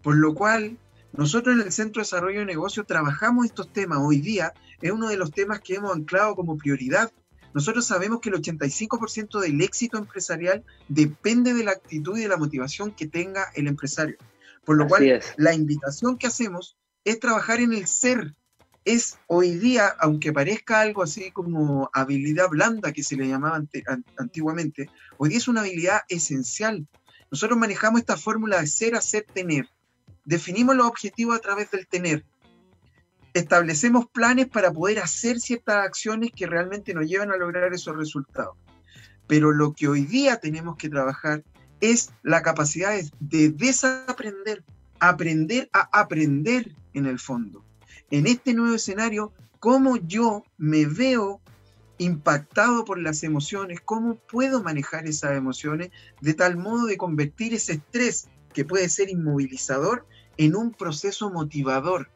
Por 0.00 0.16
lo 0.16 0.34
cual 0.34 0.78
nosotros 1.12 1.56
en 1.56 1.62
el 1.62 1.72
Centro 1.72 2.00
de 2.00 2.04
Desarrollo 2.04 2.40
de 2.40 2.46
Negocios 2.46 2.86
trabajamos 2.86 3.44
estos 3.44 3.70
temas. 3.70 3.98
Hoy 4.00 4.20
día 4.20 4.54
es 4.80 4.90
uno 4.90 5.08
de 5.08 5.18
los 5.18 5.30
temas 5.30 5.60
que 5.60 5.74
hemos 5.74 5.94
anclado 5.94 6.34
como 6.34 6.56
prioridad. 6.56 7.10
Nosotros 7.52 7.86
sabemos 7.86 8.20
que 8.20 8.30
el 8.30 8.36
85% 8.36 9.40
del 9.40 9.60
éxito 9.60 9.98
empresarial 9.98 10.64
depende 10.88 11.52
de 11.52 11.64
la 11.64 11.72
actitud 11.72 12.16
y 12.16 12.22
de 12.22 12.28
la 12.28 12.38
motivación 12.38 12.92
que 12.92 13.06
tenga 13.06 13.46
el 13.54 13.66
empresario. 13.66 14.16
Por 14.64 14.76
lo 14.76 14.86
cual, 14.86 15.20
la 15.36 15.52
invitación 15.52 16.16
que 16.16 16.28
hacemos 16.28 16.78
es 17.04 17.20
trabajar 17.20 17.60
en 17.60 17.74
el 17.74 17.86
ser. 17.86 18.34
Es 18.84 19.18
hoy 19.26 19.54
día, 19.54 19.88
aunque 20.00 20.32
parezca 20.32 20.80
algo 20.80 21.02
así 21.02 21.30
como 21.30 21.90
habilidad 21.92 22.48
blanda 22.48 22.92
que 22.92 23.02
se 23.02 23.16
le 23.16 23.28
llamaba 23.28 23.62
antiguamente, 24.16 24.88
hoy 25.18 25.28
día 25.28 25.38
es 25.38 25.46
una 25.46 25.60
habilidad 25.60 26.00
esencial. 26.08 26.88
Nosotros 27.30 27.58
manejamos 27.58 28.00
esta 28.00 28.16
fórmula 28.16 28.60
de 28.60 28.66
ser, 28.66 28.94
hacer, 28.94 29.26
tener 29.32 29.68
definimos 30.24 30.76
los 30.76 30.86
objetivos 30.86 31.36
a 31.36 31.40
través 31.40 31.70
del 31.70 31.86
tener. 31.86 32.24
Establecemos 33.34 34.06
planes 34.08 34.48
para 34.48 34.72
poder 34.72 34.98
hacer 34.98 35.40
ciertas 35.40 35.76
acciones 35.86 36.30
que 36.34 36.46
realmente 36.46 36.94
nos 36.94 37.06
llevan 37.06 37.30
a 37.30 37.36
lograr 37.36 37.72
esos 37.72 37.96
resultados. 37.96 38.56
Pero 39.26 39.52
lo 39.52 39.72
que 39.72 39.88
hoy 39.88 40.04
día 40.04 40.36
tenemos 40.36 40.76
que 40.76 40.90
trabajar 40.90 41.42
es 41.80 42.10
la 42.22 42.42
capacidad 42.42 42.94
de 43.20 43.50
desaprender, 43.50 44.64
aprender 45.00 45.68
a 45.72 45.88
aprender 45.98 46.74
en 46.94 47.06
el 47.06 47.18
fondo. 47.18 47.64
En 48.10 48.26
este 48.26 48.52
nuevo 48.54 48.74
escenario, 48.74 49.32
cómo 49.58 49.96
yo 49.96 50.44
me 50.58 50.84
veo 50.86 51.40
impactado 51.98 52.84
por 52.84 52.98
las 52.98 53.22
emociones, 53.22 53.80
cómo 53.80 54.16
puedo 54.16 54.62
manejar 54.62 55.06
esas 55.06 55.36
emociones 55.36 55.90
de 56.20 56.34
tal 56.34 56.56
modo 56.56 56.86
de 56.86 56.96
convertir 56.96 57.54
ese 57.54 57.74
estrés 57.74 58.28
que 58.52 58.64
puede 58.64 58.88
ser 58.88 59.08
inmovilizador 59.08 60.06
en 60.44 60.56
un 60.56 60.72
proceso 60.72 61.30
motivador. 61.30 62.10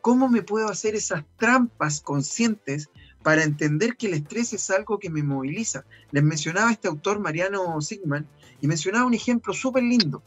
¿Cómo 0.00 0.28
me 0.28 0.42
puedo 0.42 0.68
hacer 0.68 0.94
esas 0.94 1.24
trampas 1.36 2.00
conscientes 2.00 2.90
para 3.24 3.42
entender 3.42 3.96
que 3.96 4.06
el 4.06 4.14
estrés 4.14 4.52
es 4.52 4.70
algo 4.70 4.98
que 5.00 5.10
me 5.10 5.22
moviliza? 5.24 5.84
Les 6.12 6.22
mencionaba 6.22 6.70
este 6.70 6.86
autor, 6.86 7.18
Mariano 7.18 7.80
Sigman, 7.80 8.26
y 8.60 8.68
mencionaba 8.68 9.06
un 9.06 9.14
ejemplo 9.14 9.52
súper 9.52 9.82
lindo. 9.82 10.22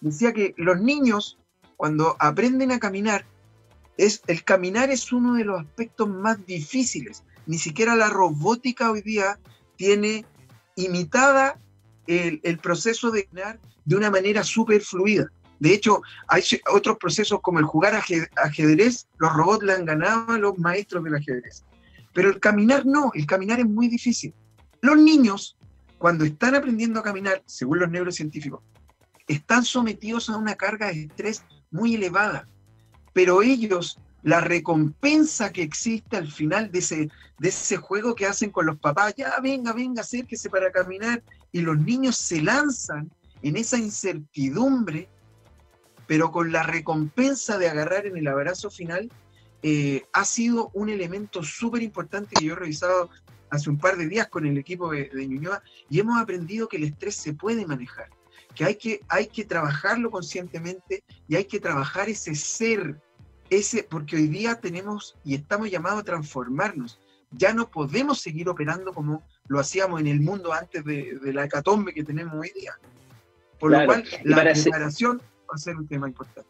Decía 0.00 0.32
que 0.32 0.54
los 0.56 0.80
niños, 0.80 1.38
cuando 1.76 2.16
aprenden 2.20 2.70
a 2.70 2.78
caminar, 2.78 3.24
es, 3.96 4.22
el 4.28 4.44
caminar 4.44 4.90
es 4.90 5.12
uno 5.12 5.34
de 5.34 5.44
los 5.44 5.60
aspectos 5.60 6.08
más 6.08 6.46
difíciles. 6.46 7.24
Ni 7.46 7.58
siquiera 7.58 7.96
la 7.96 8.08
robótica 8.08 8.90
hoy 8.90 9.02
día 9.02 9.40
tiene 9.76 10.24
imitada 10.76 11.58
el, 12.06 12.40
el 12.44 12.58
proceso 12.58 13.10
de 13.10 13.24
caminar 13.24 13.58
de 13.84 13.96
una 13.96 14.10
manera 14.10 14.44
súper 14.44 14.82
fluida. 14.82 15.30
De 15.60 15.74
hecho, 15.74 16.00
hay 16.26 16.42
otros 16.72 16.96
procesos 16.96 17.40
como 17.42 17.58
el 17.58 17.66
jugar 17.66 17.94
ajedrez, 17.94 19.06
los 19.18 19.32
robots 19.34 19.62
le 19.62 19.74
han 19.74 19.84
ganado 19.84 20.32
a 20.32 20.38
los 20.38 20.58
maestros 20.58 21.04
del 21.04 21.14
ajedrez. 21.14 21.64
Pero 22.14 22.30
el 22.30 22.40
caminar 22.40 22.86
no, 22.86 23.12
el 23.14 23.26
caminar 23.26 23.60
es 23.60 23.66
muy 23.66 23.88
difícil. 23.88 24.34
Los 24.80 24.96
niños, 24.96 25.58
cuando 25.98 26.24
están 26.24 26.54
aprendiendo 26.54 26.98
a 26.98 27.02
caminar, 27.02 27.42
según 27.44 27.78
los 27.78 27.90
neurocientíficos, 27.90 28.62
están 29.28 29.62
sometidos 29.62 30.30
a 30.30 30.38
una 30.38 30.54
carga 30.54 30.86
de 30.86 31.02
estrés 31.02 31.44
muy 31.70 31.94
elevada. 31.94 32.48
Pero 33.12 33.42
ellos, 33.42 33.98
la 34.22 34.40
recompensa 34.40 35.52
que 35.52 35.62
existe 35.62 36.16
al 36.16 36.32
final 36.32 36.72
de 36.72 36.78
ese, 36.78 37.10
de 37.38 37.48
ese 37.50 37.76
juego 37.76 38.14
que 38.14 38.26
hacen 38.26 38.50
con 38.50 38.64
los 38.64 38.78
papás, 38.78 39.14
ya 39.14 39.34
venga, 39.42 39.74
venga, 39.74 40.00
acérquese 40.00 40.48
para 40.48 40.72
caminar, 40.72 41.22
y 41.52 41.60
los 41.60 41.78
niños 41.78 42.16
se 42.16 42.40
lanzan 42.40 43.10
en 43.42 43.56
esa 43.56 43.76
incertidumbre 43.76 45.08
pero 46.10 46.32
con 46.32 46.50
la 46.50 46.64
recompensa 46.64 47.56
de 47.56 47.68
agarrar 47.68 48.04
en 48.04 48.16
el 48.16 48.26
abrazo 48.26 48.68
final, 48.68 49.08
eh, 49.62 50.02
ha 50.12 50.24
sido 50.24 50.72
un 50.74 50.88
elemento 50.88 51.44
súper 51.44 51.84
importante 51.84 52.34
que 52.34 52.46
yo 52.46 52.54
he 52.54 52.56
revisado 52.56 53.10
hace 53.48 53.70
un 53.70 53.78
par 53.78 53.96
de 53.96 54.08
días 54.08 54.26
con 54.26 54.44
el 54.44 54.58
equipo 54.58 54.90
de, 54.90 55.08
de, 55.08 55.28
Ñuñoa 55.28 55.62
y 55.88 56.00
hemos 56.00 56.20
aprendido 56.20 56.66
que 56.66 56.78
el 56.78 56.82
estrés 56.82 57.14
se 57.14 57.32
puede 57.32 57.64
manejar, 57.64 58.08
que 58.56 58.64
hay, 58.64 58.74
que 58.74 59.02
hay 59.08 59.28
que 59.28 59.44
trabajarlo 59.44 60.10
conscientemente 60.10 61.04
y 61.28 61.36
hay 61.36 61.44
que 61.44 61.60
trabajar 61.60 62.08
ese 62.08 62.34
ser, 62.34 63.00
ese, 63.48 63.84
porque 63.84 64.16
hoy 64.16 64.26
día 64.26 64.56
tenemos 64.56 65.16
y 65.24 65.36
estamos 65.36 65.70
llamados 65.70 66.00
a 66.00 66.04
transformarnos. 66.04 66.98
Ya 67.30 67.54
no 67.54 67.70
podemos 67.70 68.20
seguir 68.20 68.48
operando 68.48 68.92
como 68.92 69.22
lo 69.46 69.60
hacíamos 69.60 70.00
en 70.00 70.08
el 70.08 70.20
mundo 70.20 70.52
antes 70.52 70.84
de, 70.84 71.20
la 71.32 71.44
hecatombe 71.44 71.94
que 71.94 72.02
tenemos 72.02 72.34
hoy 72.34 72.50
día. 72.52 72.76
Por 73.60 73.70
lo 73.70 73.86
cual, 73.86 74.04
la 74.24 74.42
preparación 74.42 75.22
va 75.50 75.78
un 75.78 75.88
tema 75.88 76.08
importante. 76.08 76.48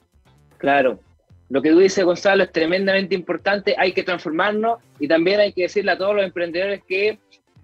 Claro. 0.58 1.00
Lo 1.48 1.60
que 1.62 1.70
tú 1.70 1.78
dices, 1.78 2.04
Gonzalo, 2.04 2.44
es 2.44 2.52
tremendamente 2.52 3.14
importante. 3.14 3.74
Hay 3.76 3.92
que 3.92 4.04
transformarnos 4.04 4.78
y 5.00 5.08
también 5.08 5.40
hay 5.40 5.52
que 5.52 5.62
decirle 5.62 5.92
a 5.92 5.98
todos 5.98 6.14
los 6.14 6.24
emprendedores 6.24 6.82
que 6.86 7.18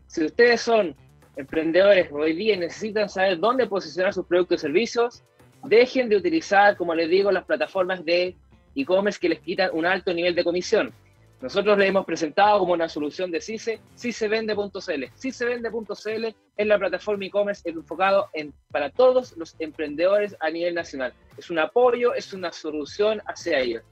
si 0.09 0.25
ustedes 0.25 0.61
son 0.61 0.97
emprendedores 1.37 2.09
hoy 2.11 2.33
día 2.33 2.55
y 2.55 2.59
necesitan 2.59 3.09
saber 3.09 3.39
dónde 3.39 3.67
posicionar 3.67 4.13
sus 4.13 4.27
productos 4.27 4.59
y 4.59 4.63
servicios, 4.63 5.23
dejen 5.65 6.09
de 6.09 6.17
utilizar, 6.17 6.77
como 6.77 6.95
les 6.95 7.09
digo, 7.09 7.31
las 7.31 7.45
plataformas 7.45 8.05
de 8.05 8.35
e-commerce 8.75 9.21
que 9.21 9.29
les 9.29 9.41
quitan 9.41 9.71
un 9.73 9.87
alto 9.87 10.13
nivel 10.13 10.35
de 10.35 10.45
comisión. 10.45 10.93
Nosotros 11.41 11.77
le 11.77 11.87
hemos 11.87 12.07
presentado 12.07 12.59
como 12.61 12.73
una 12.73 12.89
solución 12.89 13.31
de 13.31 13.43
CICE, 13.43 13.79
CICEVende.cl. 13.95 15.05
CICEVende.cl 15.15 16.27
es 16.57 16.67
la 16.67 16.79
plataforma 16.79 17.27
e-commerce 17.27 17.69
enfocado 17.69 18.29
en, 18.33 18.55
para 18.71 18.91
todos 18.91 19.37
los 19.37 19.55
emprendedores 19.59 20.35
a 20.41 20.49
nivel 20.49 20.75
nacional. 20.75 21.13
Es 21.37 21.51
un 21.51 21.59
apoyo, 21.59 22.15
es 22.15 22.33
una 22.33 22.53
solución 22.53 23.21
hacia 23.27 23.59
ellos. 23.59 23.83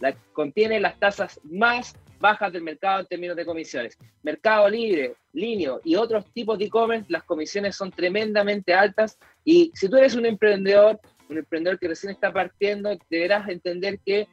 La, 0.00 0.16
contiene 0.32 0.80
las 0.80 0.98
tasas 0.98 1.38
más 1.44 1.94
bajas 2.20 2.50
del 2.50 2.62
mercado 2.62 3.00
en 3.00 3.06
términos 3.06 3.36
de 3.36 3.44
comisiones. 3.44 3.98
Mercado 4.22 4.66
Libre, 4.70 5.14
Linio 5.34 5.82
y 5.84 5.96
otros 5.96 6.24
tipos 6.32 6.58
de 6.58 6.64
e-commerce, 6.64 7.04
las 7.10 7.24
comisiones 7.24 7.76
son 7.76 7.90
tremendamente 7.90 8.72
altas 8.72 9.18
y 9.44 9.70
si 9.74 9.90
tú 9.90 9.98
eres 9.98 10.14
un 10.14 10.24
emprendedor, 10.24 10.98
un 11.28 11.36
emprendedor 11.36 11.78
que 11.78 11.88
recién 11.88 12.12
está 12.12 12.32
partiendo, 12.32 12.96
deberás 13.10 13.46
entender 13.50 13.98
que 14.06 14.26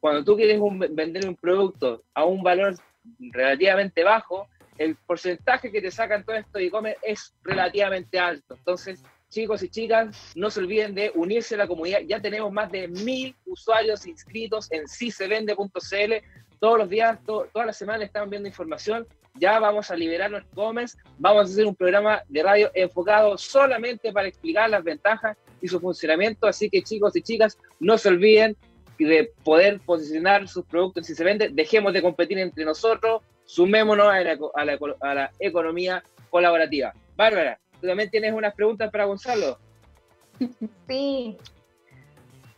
cuando 0.00 0.24
tú 0.24 0.36
quieres 0.36 0.60
vender 0.90 1.26
un 1.28 1.36
producto 1.36 2.02
a 2.14 2.24
un 2.24 2.42
valor 2.42 2.76
relativamente 3.18 4.04
bajo, 4.04 4.48
el 4.78 4.96
porcentaje 4.96 5.70
que 5.70 5.80
te 5.80 5.90
sacan 5.90 6.24
todo 6.24 6.36
esto 6.36 6.58
de 6.58 6.66
e-commerce 6.66 6.98
es 7.02 7.34
relativamente 7.42 8.18
alto. 8.18 8.54
Entonces, 8.54 9.02
chicos 9.28 9.62
y 9.62 9.68
chicas, 9.68 10.32
no 10.34 10.50
se 10.50 10.60
olviden 10.60 10.94
de 10.94 11.10
unirse 11.14 11.54
a 11.54 11.58
la 11.58 11.66
comunidad. 11.66 12.00
Ya 12.06 12.20
tenemos 12.20 12.52
más 12.52 12.70
de 12.70 12.88
mil 12.88 13.34
usuarios 13.46 14.06
inscritos 14.06 14.70
en 14.70 14.86
sisevende.cl. 14.86 16.12
Todos 16.60 16.78
los 16.78 16.88
días, 16.88 17.18
todas 17.24 17.66
las 17.66 17.76
semanas 17.76 18.06
están 18.06 18.28
viendo 18.28 18.48
información 18.48 19.06
ya 19.38 19.58
vamos 19.58 19.90
a 19.90 19.96
liberar 19.96 20.30
nuestro 20.30 20.52
e-commerce, 20.52 20.96
vamos 21.18 21.42
a 21.42 21.52
hacer 21.52 21.66
un 21.66 21.74
programa 21.74 22.22
de 22.28 22.42
radio 22.42 22.70
enfocado 22.74 23.36
solamente 23.36 24.12
para 24.12 24.28
explicar 24.28 24.70
las 24.70 24.82
ventajas 24.82 25.36
y 25.60 25.68
su 25.68 25.80
funcionamiento, 25.80 26.46
así 26.46 26.70
que 26.70 26.82
chicos 26.82 27.16
y 27.16 27.22
chicas, 27.22 27.58
no 27.80 27.98
se 27.98 28.08
olviden 28.08 28.56
de 29.04 29.32
poder 29.44 29.80
posicionar 29.80 30.48
sus 30.48 30.64
productos 30.64 31.06
si 31.06 31.14
se 31.14 31.24
venden, 31.24 31.54
dejemos 31.54 31.92
de 31.92 32.02
competir 32.02 32.38
entre 32.38 32.64
nosotros, 32.64 33.22
sumémonos 33.44 34.08
a 34.08 34.20
la, 34.20 34.38
a 35.00 35.14
la 35.14 35.30
economía 35.38 36.02
colaborativa. 36.30 36.92
Bárbara, 37.16 37.58
tú 37.80 37.86
también 37.86 38.10
tienes 38.10 38.32
unas 38.32 38.54
preguntas 38.54 38.90
para 38.90 39.04
Gonzalo. 39.04 39.58
Sí, 40.86 41.38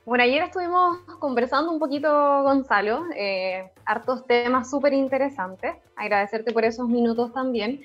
bueno, 0.08 0.24
ayer 0.24 0.42
estuvimos 0.42 1.00
conversando 1.18 1.70
un 1.70 1.78
poquito, 1.78 2.08
Gonzalo, 2.42 3.04
eh, 3.14 3.70
hartos 3.84 4.26
temas 4.26 4.70
súper 4.70 4.94
interesantes. 4.94 5.76
Agradecerte 5.96 6.50
por 6.54 6.64
esos 6.64 6.88
minutos 6.88 7.30
también. 7.34 7.82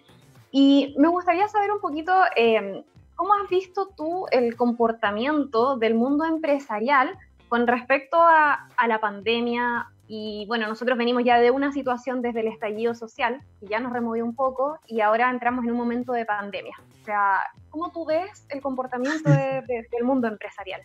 Y 0.49 0.95
me 0.97 1.09
gustaría 1.09 1.49
saber 1.49 1.69
un 1.73 1.81
poquito, 1.81 2.13
eh, 2.37 2.85
¿cómo 3.15 3.33
has 3.33 3.49
visto 3.49 3.89
tú 3.97 4.25
el 4.31 4.55
comportamiento 4.55 5.75
del 5.75 5.95
mundo 5.95 6.23
empresarial 6.23 7.13
con 7.53 7.67
respecto 7.67 8.17
a, 8.19 8.67
a, 8.75 8.87
la 8.87 8.99
pandemia? 8.99 9.85
Y 10.07 10.43
bueno, 10.47 10.67
nosotros 10.67 10.97
venimos 10.97 11.23
ya 11.23 11.39
de 11.39 11.51
una 11.51 11.71
situación 11.71 12.23
desde 12.23 12.39
el 12.39 12.47
estallido 12.47 12.95
social, 12.95 13.41
que 13.59 13.67
ya 13.67 13.79
nos 13.79 13.93
removió 13.93 14.25
un 14.25 14.33
poco, 14.33 14.79
y 14.87 15.01
ahora 15.01 15.29
entramos 15.29 15.63
en 15.63 15.69
un 15.69 15.77
momento 15.77 16.13
de 16.13 16.25
pandemia. 16.25 16.75
O 16.99 17.05
sea, 17.05 17.37
¿cómo 17.69 17.91
tú 17.91 18.07
ves 18.07 18.47
el 18.49 18.59
comportamiento 18.59 19.29
del 19.29 20.03
mundo 20.03 20.27
empresarial? 20.27 20.81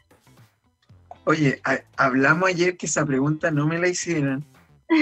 Oye, 1.25 1.63
hablamos 1.97 2.51
ayer 2.51 2.77
que 2.77 2.85
esa 2.85 3.07
pregunta 3.07 3.51
no 3.51 3.67
me 3.67 3.79
la 3.79 3.89
hicieran 3.89 4.45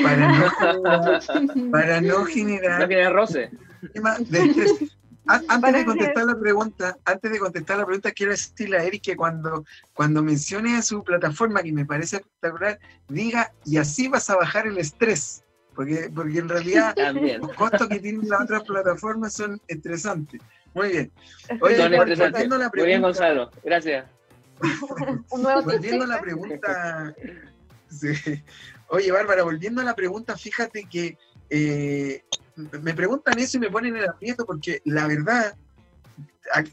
para 0.04 0.38
no, 0.38 1.70
para 1.72 2.00
no 2.00 2.24
generar... 2.26 2.82
No 2.82 2.86
generar 2.86 3.12
roce. 3.12 3.50
Antes 5.48 5.72
de 5.72 5.84
contestar 5.84 6.24
la 6.24 6.38
pregunta, 6.38 6.96
antes 7.04 7.32
de 7.32 7.38
contestar 7.38 7.78
la 7.78 7.84
pregunta, 7.84 8.12
quiero 8.12 8.32
decirle 8.32 8.78
a 8.78 8.84
Eric 8.84 9.02
que 9.02 9.16
cuando, 9.16 9.64
cuando 9.92 10.22
mencione 10.22 10.76
a 10.76 10.82
su 10.82 11.02
plataforma, 11.02 11.62
que 11.62 11.72
me 11.72 11.84
parece 11.84 12.16
espectacular, 12.16 12.78
diga, 13.08 13.52
y 13.64 13.78
así 13.78 14.08
vas 14.08 14.30
a 14.30 14.36
bajar 14.36 14.66
el 14.66 14.78
estrés. 14.78 15.42
Porque, 15.74 16.10
porque 16.14 16.38
en 16.38 16.48
realidad 16.48 16.94
los 17.40 17.52
costos 17.54 17.88
que 17.88 17.98
tienen 17.98 18.28
las 18.28 18.42
otras 18.42 18.62
plataformas 18.62 19.32
son 19.34 19.60
estresantes. 19.66 20.40
Muy 20.74 20.90
bien. 20.90 21.12
Oye, 21.60 21.76
son 21.76 21.94
estresantes. 21.94 22.48
Muy 22.48 22.86
bien, 22.86 23.02
Gonzalo. 23.02 23.50
Gracias. 23.64 24.06
volviendo 25.64 26.04
a 26.04 26.08
la 26.08 26.20
pregunta. 26.20 27.14
Oye, 28.88 29.10
Bárbara, 29.10 29.42
volviendo 29.42 29.80
a 29.80 29.84
la 29.84 29.94
pregunta, 29.94 30.36
fíjate 30.36 30.86
que 30.88 31.18
eh, 31.50 32.22
me 32.56 32.94
preguntan 32.94 33.38
eso 33.38 33.56
y 33.56 33.60
me 33.60 33.70
ponen 33.70 33.96
en 33.96 34.02
el 34.02 34.08
aprieto 34.08 34.46
porque 34.46 34.80
la 34.84 35.06
verdad, 35.06 35.56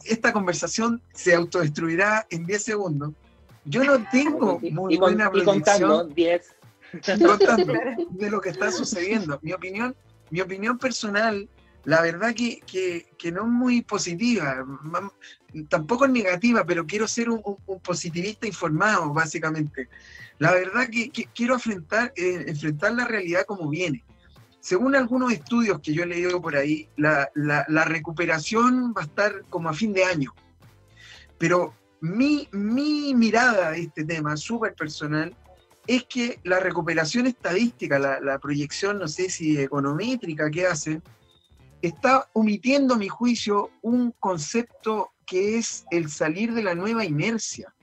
esta 0.05 0.31
conversación 0.31 1.01
se 1.13 1.33
autodestruirá 1.35 2.25
en 2.29 2.45
10 2.45 2.63
segundos. 2.63 3.13
Yo 3.65 3.83
no 3.83 4.05
tengo 4.11 4.59
muy 4.59 4.97
buena 4.97 5.31
predicción. 5.31 6.13
10. 6.13 6.55
Contando 7.25 7.73
de 8.11 8.29
lo 8.29 8.39
que 8.39 8.49
está 8.49 8.71
sucediendo. 8.71 9.39
Mi 9.41 9.53
opinión, 9.53 9.95
mi 10.29 10.41
opinión 10.41 10.77
personal 10.77 11.49
la 11.85 12.01
verdad 12.01 12.33
que, 12.33 12.61
que, 13.17 13.31
no 13.31 13.41
es 13.41 13.47
muy 13.47 13.81
positiva, 13.81 14.65
tampoco 15.67 16.05
es 16.05 16.11
negativa, 16.11 16.63
pero 16.65 16.85
quiero 16.85 17.07
ser 17.07 17.29
un, 17.29 17.41
positivista 17.83 18.47
informado, 18.47 19.11
básicamente. 19.13 19.89
La 20.39 20.51
verdad 20.53 20.87
que, 20.89 21.11
quiero 21.35 21.55
enfrentar, 21.55 22.13
eh, 22.15 22.45
enfrentar 22.47 22.93
la 22.93 23.05
realidad 23.05 23.45
como 23.45 23.69
viene. 23.69 24.03
Según 24.63 24.95
algunos 24.95 25.33
estudios 25.33 25.81
que 25.81 25.93
yo 25.93 26.03
he 26.03 26.05
leído 26.05 26.41
por 26.41 26.55
ahí, 26.55 26.87
la, 26.95 27.29
recuperación 27.85 28.93
va 28.97 29.01
a 29.01 29.03
estar 29.03 29.43
como 29.49 29.67
a 29.67 29.73
fin 29.73 29.91
de 29.91 30.05
año. 30.05 30.33
Pero 31.37 31.75
mi, 31.99 32.47
mi 32.53 33.13
mirada 33.13 33.71
a 33.71 33.75
este 33.75 34.05
tema, 34.05 34.37
súper 34.37 34.73
personal, 34.73 35.35
es 35.85 36.05
que 36.05 36.39
la 36.45 36.61
recuperación 36.61 37.27
estadística, 37.27 37.99
la, 37.99 38.21
la 38.21 38.39
proyección, 38.39 38.99
no 38.99 39.09
sé 39.09 39.29
si 39.29 39.59
econométrica 39.59 40.49
que 40.49 40.65
hacen, 40.65 41.03
está 41.81 42.29
omitiendo, 42.31 42.93
a 42.93 42.97
mi 42.97 43.09
juicio, 43.09 43.69
un 43.81 44.13
concepto 44.17 45.11
que 45.25 45.57
es 45.57 45.85
el 45.91 46.09
salir 46.09 46.53
de 46.53 46.63
la 46.63 46.73
nueva 46.73 47.03
inercia. 47.03 47.75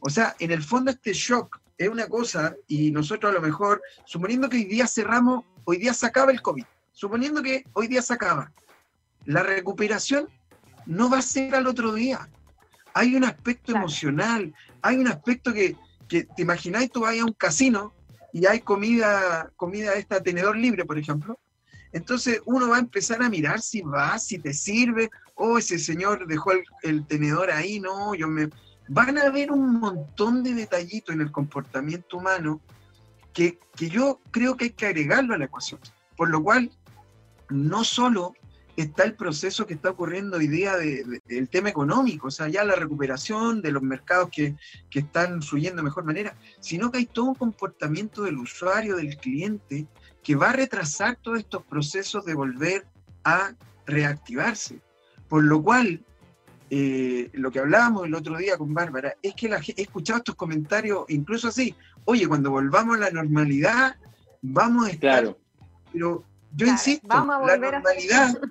O 0.00 0.10
sea, 0.10 0.34
en 0.40 0.50
el 0.50 0.64
fondo 0.64 0.90
este 0.90 1.12
shock 1.12 1.60
es 1.78 1.88
una 1.88 2.08
cosa 2.08 2.56
y 2.66 2.90
nosotros 2.90 3.30
a 3.30 3.34
lo 3.36 3.40
mejor, 3.40 3.80
suponiendo 4.04 4.48
que 4.48 4.56
hoy 4.56 4.64
día 4.64 4.88
cerramos, 4.88 5.44
hoy 5.66 5.76
día 5.76 5.92
se 5.92 6.06
acaba 6.06 6.32
el 6.32 6.40
COVID, 6.40 6.64
suponiendo 6.92 7.42
que 7.42 7.64
hoy 7.74 7.88
día 7.88 8.00
se 8.00 8.14
acaba, 8.14 8.50
la 9.26 9.42
recuperación 9.42 10.28
no 10.86 11.10
va 11.10 11.18
a 11.18 11.22
ser 11.22 11.54
al 11.54 11.66
otro 11.66 11.92
día. 11.92 12.28
Hay 12.94 13.14
un 13.14 13.24
aspecto 13.24 13.72
emocional, 13.72 14.54
hay 14.80 14.96
un 14.96 15.08
aspecto 15.08 15.52
que, 15.52 15.76
que 16.08 16.24
te 16.24 16.42
imagináis, 16.42 16.90
tú 16.90 17.00
vas 17.00 17.18
a 17.18 17.24
un 17.24 17.32
casino 17.32 17.92
y 18.32 18.46
hay 18.46 18.60
comida, 18.60 19.50
comida 19.56 19.94
esta 19.94 20.22
tenedor 20.22 20.56
libre, 20.56 20.84
por 20.84 20.96
ejemplo, 20.96 21.38
entonces 21.92 22.40
uno 22.44 22.68
va 22.68 22.76
a 22.76 22.80
empezar 22.80 23.22
a 23.22 23.30
mirar 23.30 23.60
si 23.60 23.80
va, 23.80 24.18
si 24.18 24.38
te 24.38 24.52
sirve, 24.52 25.10
o 25.34 25.52
oh, 25.52 25.58
ese 25.58 25.78
señor 25.78 26.26
dejó 26.26 26.52
el, 26.82 27.06
tenedor 27.06 27.50
ahí, 27.50 27.80
no, 27.80 28.14
yo 28.14 28.28
me... 28.28 28.48
Van 28.88 29.18
a 29.18 29.22
haber 29.22 29.50
un 29.50 29.80
montón 29.80 30.42
de 30.44 30.54
detallitos 30.54 31.14
en 31.14 31.20
el 31.20 31.32
comportamiento 31.32 32.18
humano 32.18 32.60
que, 33.36 33.58
yo 33.76 34.20
creo 34.30 34.56
que 34.56 34.64
hay 34.64 34.70
que 34.70 34.86
agregarlo 34.86 35.34
a 35.34 35.38
la 35.38 35.44
ecuación. 35.44 35.78
Por 36.16 36.30
lo 36.30 36.42
cual, 36.42 36.70
no 37.50 37.84
solo 37.84 38.34
está 38.76 39.04
el 39.04 39.14
proceso 39.14 39.66
que 39.66 39.74
está 39.74 39.90
ocurriendo 39.90 40.38
hoy 40.38 40.48
día 40.48 40.76
del 40.76 41.48
tema 41.50 41.68
económico, 41.68 42.28
o 42.28 42.30
sea, 42.30 42.48
ya 42.48 42.64
la 42.64 42.74
recuperación 42.74 43.60
de 43.62 43.72
los 43.72 43.82
mercados 43.82 44.30
que, 44.30 44.56
que, 44.90 45.00
están 45.00 45.42
fluyendo 45.42 45.76
de 45.76 45.82
mejor 45.82 46.04
manera, 46.04 46.34
sino 46.60 46.90
que 46.90 46.98
hay 46.98 47.06
todo 47.06 47.26
un 47.26 47.34
comportamiento 47.34 48.22
del 48.22 48.38
usuario, 48.38 48.96
del 48.96 49.16
cliente, 49.18 49.86
que 50.22 50.34
va 50.34 50.50
a 50.50 50.54
retrasar 50.54 51.16
todos 51.16 51.38
estos 51.38 51.62
procesos 51.64 52.24
de 52.24 52.34
volver 52.34 52.86
a 53.24 53.54
reactivarse. 53.86 54.80
Por 55.28 55.44
lo 55.44 55.62
cual, 55.62 56.04
eh, 56.70 57.30
lo 57.32 57.50
que 57.50 57.60
hablábamos 57.60 58.06
el 58.06 58.14
otro 58.14 58.36
día 58.36 58.56
con 58.58 58.74
Bárbara, 58.74 59.14
es 59.22 59.34
que 59.34 59.46
he 59.46 59.82
escuchado 59.82 60.18
estos 60.18 60.34
comentarios, 60.34 61.04
incluso 61.08 61.48
así, 61.48 61.74
oye, 62.06 62.26
cuando 62.26 62.50
volvamos 62.50 62.96
a 62.96 63.00
la 63.00 63.10
normalidad, 63.10 63.96
vamos 64.42 64.88
a 64.88 64.90
estar... 64.90 65.20
Claro. 65.22 65.38
Pero 65.92 66.24
yo 66.54 66.66
insisto, 66.66 67.06
la 67.08 67.56
normalidad... 67.56 68.38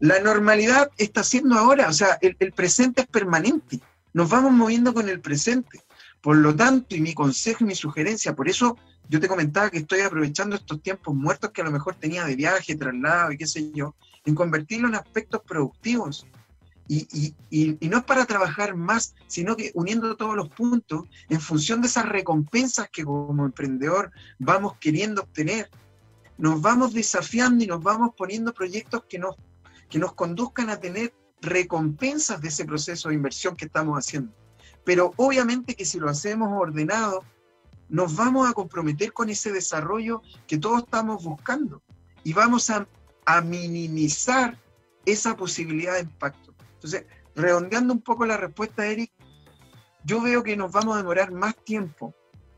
La 0.00 0.20
normalidad 0.20 0.90
está 0.98 1.24
siendo 1.24 1.54
ahora, 1.56 1.88
o 1.88 1.92
sea, 1.92 2.18
el, 2.20 2.36
el 2.40 2.52
presente 2.52 3.02
es 3.02 3.06
permanente. 3.06 3.80
Nos 4.12 4.28
vamos 4.28 4.52
moviendo 4.52 4.92
con 4.92 5.08
el 5.08 5.20
presente. 5.20 5.80
Por 6.20 6.36
lo 6.36 6.54
tanto, 6.54 6.94
y 6.94 7.00
mi 7.00 7.14
consejo 7.14 7.64
y 7.64 7.68
mi 7.68 7.74
sugerencia, 7.74 8.34
por 8.34 8.48
eso 8.48 8.76
yo 9.08 9.20
te 9.20 9.28
comentaba 9.28 9.70
que 9.70 9.78
estoy 9.78 10.00
aprovechando 10.00 10.56
estos 10.56 10.82
tiempos 10.82 11.14
muertos 11.14 11.50
que 11.50 11.60
a 11.60 11.64
lo 11.64 11.70
mejor 11.70 11.94
tenía 11.94 12.24
de 12.24 12.36
viaje, 12.36 12.74
traslado 12.74 13.32
y 13.32 13.36
qué 13.36 13.46
sé 13.46 13.70
yo, 13.72 13.94
en 14.24 14.34
convertirlo 14.34 14.88
en 14.88 14.94
aspectos 14.94 15.42
productivos. 15.46 16.26
Y, 16.86 17.34
no 17.88 17.98
es 17.98 18.04
para 18.04 18.26
trabajar 18.26 18.74
más, 18.74 19.14
sino 19.26 19.56
que 19.56 19.70
uniendo 19.74 20.16
todos 20.16 20.36
los 20.36 20.48
puntos 20.48 21.04
en 21.28 21.40
función 21.40 21.80
de 21.80 21.88
esas 21.88 22.06
recompensas 22.06 22.88
que 22.90 23.04
como 23.04 23.44
emprendedor 23.44 24.10
vamos 24.38 24.76
queriendo 24.78 25.22
obtener. 25.22 25.70
Nos 26.36 26.60
vamos 26.60 26.92
desafiando 26.92 27.64
y 27.64 27.66
nos 27.66 27.82
vamos 27.82 28.10
poniendo 28.16 28.52
proyectos 28.52 29.04
que 29.08 29.18
nos, 29.18 29.36
que 29.88 29.98
nos 29.98 30.12
conduzcan 30.14 30.68
a 30.68 30.78
tener 30.78 31.14
recompensas 31.40 32.40
de 32.40 32.48
ese 32.48 32.64
proceso 32.64 33.08
de 33.08 33.14
inversión 33.14 33.56
que 33.56 33.66
estamos 33.66 33.98
haciendo. 33.98 34.32
Pero 34.84 35.12
obviamente 35.16 35.74
que 35.74 35.84
si 35.84 35.98
lo 35.98 36.10
hacemos 36.10 36.50
ordenado, 36.52 37.24
nos 37.88 38.16
vamos 38.16 38.48
a 38.48 38.52
comprometer 38.52 39.12
con 39.12 39.30
ese 39.30 39.52
desarrollo 39.52 40.22
que 40.46 40.58
todos 40.58 40.82
estamos 40.82 41.24
buscando 41.24 41.82
y 42.22 42.32
vamos 42.32 42.70
a, 42.70 42.86
minimizar 43.42 44.58
esa 45.06 45.34
posibilidad 45.34 45.94
de 45.94 46.00
impacto. 46.00 46.53
Entonces, 46.84 47.06
redondeando 47.34 47.94
un 47.94 48.02
poco 48.02 48.26
la 48.26 48.36
respuesta, 48.36 48.86
Eric, 48.86 49.10
yo 50.04 50.20
veo 50.20 50.42
que 50.42 50.54
nos 50.54 50.70
vamos 50.70 50.94
a 50.94 50.98
demorar 50.98 51.32
más 51.32 51.56
tiempo 51.56 52.14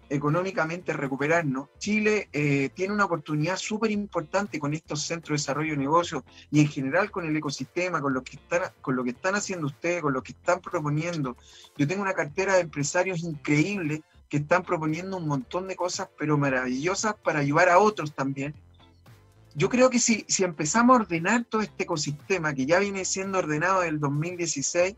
económicamente 0.08 0.92
recuperarnos. 0.92 1.68
Chile 1.78 2.28
eh, 2.32 2.70
tiene 2.74 2.92
una 2.92 3.04
oportunidad 3.04 3.56
súper 3.56 3.92
importante 3.92 4.58
con 4.58 4.74
estos 4.74 5.02
centros 5.02 5.28
de 5.28 5.42
desarrollo 5.42 5.70
de 5.72 5.76
negocios 5.76 6.24
y 6.50 6.60
en 6.60 6.66
general 6.66 7.12
con 7.12 7.24
el 7.24 7.36
ecosistema, 7.36 8.00
con 8.00 8.14
lo, 8.14 8.24
que 8.24 8.34
están, 8.34 8.62
con 8.80 8.96
lo 8.96 9.04
que 9.04 9.10
están 9.10 9.36
haciendo 9.36 9.66
ustedes, 9.66 10.02
con 10.02 10.12
lo 10.12 10.24
que 10.24 10.32
están 10.32 10.60
proponiendo. 10.60 11.36
Yo 11.76 11.86
tengo 11.86 12.02
una 12.02 12.14
cartera 12.14 12.54
de 12.54 12.62
empresarios 12.62 13.20
increíble 13.20 14.02
que 14.28 14.38
están 14.38 14.64
proponiendo 14.64 15.18
un 15.18 15.28
montón 15.28 15.68
de 15.68 15.76
cosas, 15.76 16.08
pero 16.18 16.36
maravillosas 16.36 17.14
para 17.14 17.38
ayudar 17.38 17.68
a 17.68 17.78
otros 17.78 18.12
también. 18.12 18.56
Yo 19.58 19.70
creo 19.70 19.88
que 19.88 19.98
si, 19.98 20.26
si 20.28 20.44
empezamos 20.44 20.94
a 20.94 21.00
ordenar 21.00 21.46
todo 21.46 21.62
este 21.62 21.84
ecosistema 21.84 22.52
que 22.52 22.66
ya 22.66 22.78
viene 22.78 23.06
siendo 23.06 23.38
ordenado 23.38 23.80
desde 23.80 23.94
el 23.94 24.00
2016, 24.00 24.96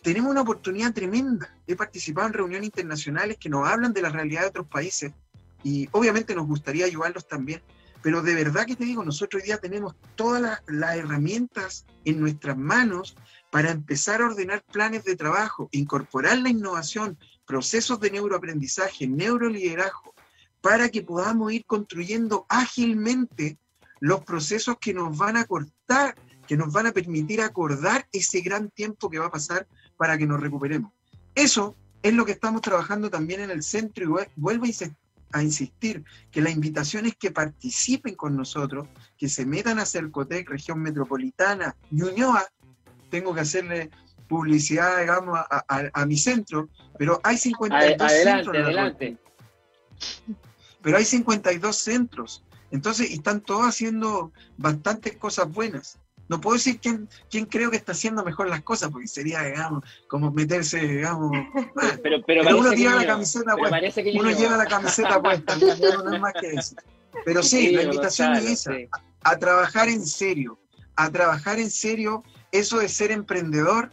tenemos 0.00 0.30
una 0.30 0.40
oportunidad 0.40 0.94
tremenda. 0.94 1.54
He 1.66 1.76
participado 1.76 2.26
en 2.26 2.32
reuniones 2.32 2.64
internacionales 2.64 3.36
que 3.38 3.50
nos 3.50 3.68
hablan 3.68 3.92
de 3.92 4.00
la 4.00 4.08
realidad 4.08 4.40
de 4.40 4.48
otros 4.48 4.68
países 4.68 5.12
y 5.62 5.86
obviamente 5.92 6.34
nos 6.34 6.46
gustaría 6.46 6.86
ayudarlos 6.86 7.28
también. 7.28 7.60
Pero 8.00 8.22
de 8.22 8.34
verdad 8.34 8.64
que 8.64 8.74
te 8.74 8.86
digo, 8.86 9.04
nosotros 9.04 9.42
hoy 9.42 9.48
día 9.48 9.58
tenemos 9.58 9.94
todas 10.14 10.62
las, 10.66 10.96
herramientas 10.96 11.84
en 12.06 12.20
nuestras 12.20 12.56
manos 12.56 13.16
para 13.50 13.70
empezar 13.70 14.22
a 14.22 14.26
ordenar 14.26 14.62
planes 14.72 15.04
de 15.04 15.14
trabajo, 15.14 15.68
incorporar 15.72 16.38
la 16.38 16.48
innovación, 16.48 17.18
procesos 17.46 18.00
de 18.00 18.12
neuroaprendizaje, 18.12 19.06
neuroliderazgo, 19.06 20.14
para 20.62 20.88
que 20.88 21.02
podamos 21.02 21.52
ir 21.52 21.66
construyendo 21.66 22.46
ágilmente 22.48 23.58
los 24.04 24.22
procesos 24.22 24.76
que 24.78 24.92
nos 24.92 25.16
van 25.16 25.38
a 25.38 25.46
cortar, 25.46 26.14
que 26.46 26.58
nos 26.58 26.70
van 26.70 26.86
a 26.86 26.92
permitir 26.92 27.40
acordar 27.40 28.06
ese 28.12 28.42
gran 28.42 28.68
tiempo 28.68 29.08
que 29.08 29.18
va 29.18 29.26
a 29.26 29.30
pasar 29.30 29.66
para 29.96 30.18
que 30.18 30.26
nos 30.26 30.42
recuperemos. 30.42 30.92
Eso 31.34 31.74
es 32.02 32.12
lo 32.12 32.26
que 32.26 32.32
estamos 32.32 32.60
trabajando 32.60 33.08
también 33.08 33.40
en 33.40 33.50
el 33.50 33.62
centro 33.62 34.04
y 34.04 34.26
vuelvo 34.36 34.66
a 35.32 35.42
insistir 35.42 36.04
que 36.30 36.42
la 36.42 36.50
invitación 36.50 37.06
es 37.06 37.16
que 37.16 37.30
participen 37.30 38.14
con 38.14 38.36
nosotros, 38.36 38.86
que 39.16 39.30
se 39.30 39.46
metan 39.46 39.78
a 39.78 39.86
Cercotec, 39.86 40.50
región 40.50 40.82
metropolitana, 40.82 41.74
Ñuñoa, 41.90 42.44
tengo 43.08 43.34
que 43.34 43.40
hacerle 43.40 43.88
publicidad, 44.28 45.00
digamos, 45.00 45.38
a, 45.48 46.04
mi 46.04 46.18
centro, 46.18 46.68
pero 46.98 47.22
hay 47.24 47.38
52 47.38 48.12
centros. 48.12 48.54
Adelante. 48.54 49.16
Pero 50.82 50.98
hay 50.98 51.06
52 51.06 51.74
centros. 51.74 52.43
Entonces, 52.74 53.12
están 53.12 53.40
todos 53.40 53.62
haciendo 53.68 54.32
bastantes 54.56 55.16
cosas 55.16 55.48
buenas. 55.48 56.00
No 56.28 56.40
puedo 56.40 56.56
decir 56.56 56.80
quién, 56.80 57.08
quién 57.30 57.46
creo 57.46 57.70
que 57.70 57.76
está 57.76 57.92
haciendo 57.92 58.24
mejor 58.24 58.48
las 58.48 58.62
cosas, 58.62 58.90
porque 58.90 59.06
sería, 59.06 59.42
digamos, 59.42 59.84
como 60.08 60.32
meterse, 60.32 60.80
digamos. 60.80 61.30
pero, 62.02 62.20
pero, 62.26 62.58
uno 62.58 62.72
lleva 62.72 62.96
la 62.96 63.06
camiseta 63.06 63.54
puesta. 63.54 63.78
Uno 64.18 64.30
lleva 64.32 64.56
la 64.56 64.66
camiseta 64.66 65.22
puesta, 65.22 65.56
no 65.56 66.14
es 66.14 66.20
más 66.20 66.32
que 66.40 66.50
eso. 66.50 66.74
Pero 67.24 67.44
sí, 67.44 67.70
la 67.70 67.84
invitación 67.84 68.34
es 68.34 68.44
esa, 68.66 68.72
a, 69.22 69.38
trabajar 69.38 69.88
en 69.88 70.04
serio, 70.04 70.58
a 70.96 71.08
trabajar 71.12 71.60
en 71.60 71.70
serio, 71.70 72.24
eso 72.50 72.78
de 72.80 72.88
ser 72.88 73.12
emprendedor, 73.12 73.92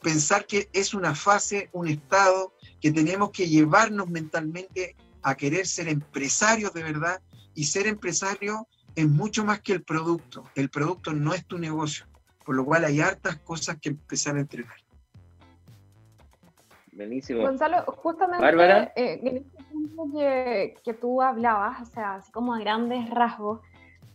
pensar 0.00 0.46
que 0.46 0.70
es 0.72 0.94
una 0.94 1.14
fase, 1.14 1.68
un 1.72 1.86
estado, 1.86 2.54
que 2.80 2.92
tenemos 2.92 3.30
que 3.30 3.46
llevarnos 3.46 4.08
mentalmente 4.08 4.96
a 5.22 5.34
querer 5.34 5.66
ser 5.66 5.88
empresarios 5.88 6.72
de 6.72 6.82
verdad, 6.82 7.20
y 7.54 7.64
ser 7.64 7.86
empresario 7.86 8.66
es 8.94 9.08
mucho 9.08 9.44
más 9.44 9.60
que 9.60 9.72
el 9.72 9.82
producto. 9.82 10.44
El 10.54 10.68
producto 10.70 11.12
no 11.12 11.34
es 11.34 11.46
tu 11.46 11.58
negocio, 11.58 12.06
por 12.44 12.54
lo 12.54 12.64
cual 12.64 12.84
hay 12.84 13.00
hartas 13.00 13.36
cosas 13.38 13.78
que 13.80 13.90
empezar 13.90 14.36
a 14.36 14.40
entregar. 14.40 14.76
Buenísimo. 16.92 17.42
Gonzalo, 17.42 17.84
justamente 17.86 18.92
eh, 18.96 19.20
en 19.22 19.36
este 19.38 19.64
punto 19.72 20.18
que, 20.84 20.94
tú 20.94 21.22
hablabas, 21.22 21.80
o 21.80 21.86
sea, 21.86 22.16
así 22.16 22.30
como 22.30 22.52
a 22.52 22.58
grandes 22.58 23.08
rasgos, 23.08 23.60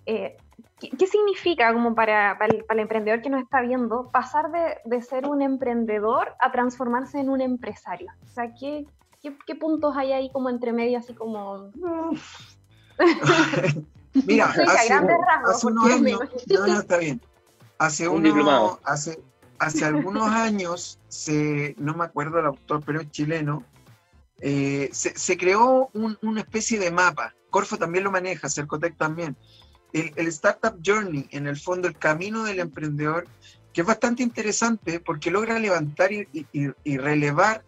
eh, 0.06 0.38
¿qué, 0.80 1.08
significa 1.08 1.74
como 1.74 1.96
para, 1.96 2.38
para, 2.38 2.54
el, 2.54 2.80
emprendedor 2.80 3.22
que 3.24 3.32
nos 3.32 3.42
está 3.42 3.62
viendo 3.62 4.12
pasar 4.12 4.52
de, 4.86 5.02
ser 5.02 5.28
un 5.28 5.42
emprendedor 5.42 6.36
a 6.40 6.52
transformarse 6.52 7.20
en 7.20 7.30
un 7.30 7.42
empresario? 7.42 8.12
O 8.24 8.28
sea, 8.28 8.54
¿qué, 8.54 8.86
qué, 9.22 9.56
puntos 9.56 9.98
hay 9.98 10.12
ahí 10.12 10.30
como 10.32 10.50
entre 10.50 10.72
medio, 10.72 11.00
así 11.00 11.16
como... 11.16 11.72
Mira, 14.26 14.46
hace, 14.48 15.68
unos 15.68 15.92
años, 15.92 16.20
no, 16.48 16.80
está 16.80 16.98
bien. 16.98 17.22
Hace, 17.78 18.08
uno, 18.08 18.80
hace, 18.84 19.22
hace 19.60 19.86
algunos 19.86 20.28
años, 20.30 21.00
se, 21.08 21.76
no 21.78 21.94
me 21.94 22.06
acuerdo 22.06 22.40
el 22.40 22.48
autor, 22.48 22.82
pero 22.84 23.02
es 23.02 23.12
chileno, 23.12 23.64
eh, 24.40 24.90
se, 24.92 25.38
creó 25.38 25.92
una 25.94 26.42
especie 26.42 26.80
de 26.80 26.90
mapa. 26.90 27.36
Corfo 27.52 27.78
también 27.78 28.04
lo 28.04 28.12
maneja, 28.12 28.50
Cercotec 28.50 28.98
también. 28.98 29.36
El, 29.94 30.28
Startup 30.28 30.80
Journey, 30.84 31.28
en 31.32 31.48
el 31.48 31.58
fondo, 31.58 31.88
el 31.88 31.98
camino 31.98 32.44
del 32.44 32.60
emprendedor, 32.60 33.28
que 33.74 33.82
es 33.82 33.88
bastante 33.88 34.24
interesante 34.24 35.00
porque 35.00 35.30
logra 35.30 35.60
levantar 35.60 36.12
y 36.12 36.98
relevar 36.98 37.64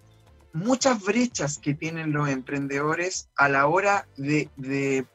muchas 0.54 1.02
brechas 1.04 1.58
que 1.58 1.74
tienen 1.74 2.12
los 2.12 2.30
emprendedores 2.30 3.30
a 3.36 3.50
la 3.50 3.68
hora 3.68 4.08
de, 4.18 4.50
de 4.58 5.06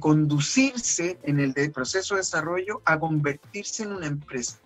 conducirse 0.00 1.18
en 1.22 1.40
el 1.40 1.72
proceso 1.72 2.14
de 2.14 2.20
desarrollo 2.20 2.82
a 2.84 2.98
convertirse 2.98 3.84
en 3.84 3.92
una 3.92 4.06
empresa. 4.06 4.58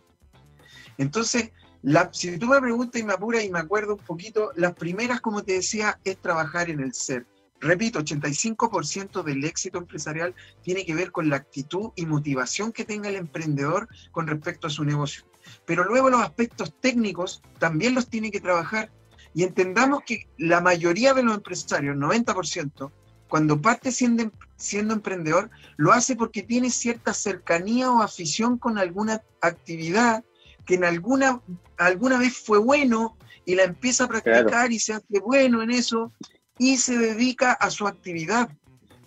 Entonces, 0.98 1.50
la, 1.82 2.10
si 2.12 2.38
tú 2.38 2.46
me 2.46 2.60
preguntas 2.60 3.00
y 3.00 3.04
me 3.04 3.12
apuras 3.12 3.44
y 3.44 3.50
me 3.50 3.58
acuerdo 3.58 3.94
un 3.94 4.04
poquito, 4.04 4.52
las 4.54 4.74
primeras, 4.74 5.20
como 5.20 5.42
te 5.42 5.54
decía, 5.54 5.98
es 6.04 6.16
trabajar 6.18 6.70
en 6.70 6.80
el 6.80 6.94
ser. 6.94 7.26
Repito, 7.60 8.00
85% 8.00 9.22
del 9.22 9.44
éxito 9.44 9.78
empresarial 9.78 10.34
tiene 10.62 10.84
que 10.84 10.94
ver 10.94 11.12
con 11.12 11.28
la 11.28 11.36
actitud 11.36 11.90
y 11.94 12.06
motivación 12.06 12.72
que 12.72 12.84
tenga 12.84 13.08
el 13.08 13.16
emprendedor 13.16 13.88
con 14.10 14.26
respecto 14.26 14.66
a 14.66 14.70
su 14.70 14.84
negocio. 14.84 15.24
Pero 15.64 15.84
luego 15.84 16.10
los 16.10 16.22
aspectos 16.22 16.74
técnicos 16.80 17.42
también 17.58 17.94
los 17.94 18.08
tiene 18.08 18.30
que 18.30 18.40
trabajar. 18.40 18.90
Y 19.34 19.44
entendamos 19.44 20.02
que 20.04 20.28
la 20.38 20.60
mayoría 20.60 21.14
de 21.14 21.22
los 21.22 21.36
empresarios, 21.36 21.96
90%, 21.96 22.90
cuando 23.32 23.62
parte 23.62 23.92
siendo, 23.92 24.30
siendo 24.56 24.92
emprendedor, 24.92 25.48
lo 25.78 25.94
hace 25.94 26.16
porque 26.16 26.42
tiene 26.42 26.68
cierta 26.68 27.14
cercanía 27.14 27.90
o 27.90 28.02
afición 28.02 28.58
con 28.58 28.76
alguna 28.76 29.22
actividad 29.40 30.22
que 30.66 30.74
en 30.74 30.84
alguna, 30.84 31.40
alguna 31.78 32.18
vez 32.18 32.36
fue 32.36 32.58
bueno 32.58 33.16
y 33.46 33.54
la 33.54 33.62
empieza 33.62 34.04
a 34.04 34.08
practicar 34.08 34.70
y 34.70 34.78
se 34.78 34.92
hace 34.92 35.18
bueno 35.20 35.62
en 35.62 35.70
eso 35.70 36.12
y 36.58 36.76
se 36.76 36.98
dedica 36.98 37.52
a 37.52 37.70
su 37.70 37.86
actividad. 37.86 38.50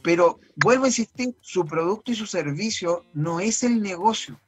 Pero 0.02 0.40
vuelvo 0.56 0.86
a 0.86 0.88
insistir, 0.88 1.36
su 1.42 1.64
producto 1.64 2.12
y 2.12 2.16
su 2.16 2.26
servicio 2.26 3.06
no 3.14 3.40
es 3.40 3.62
el 3.62 3.80
negocio. 3.80 4.42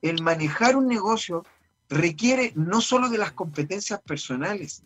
El 0.00 0.22
manejar 0.22 0.76
un 0.76 0.86
negocio 0.86 1.44
requiere 1.88 2.52
no 2.54 2.80
solo 2.80 3.08
de 3.08 3.18
las 3.18 3.32
competencias 3.32 4.00
personales, 4.00 4.84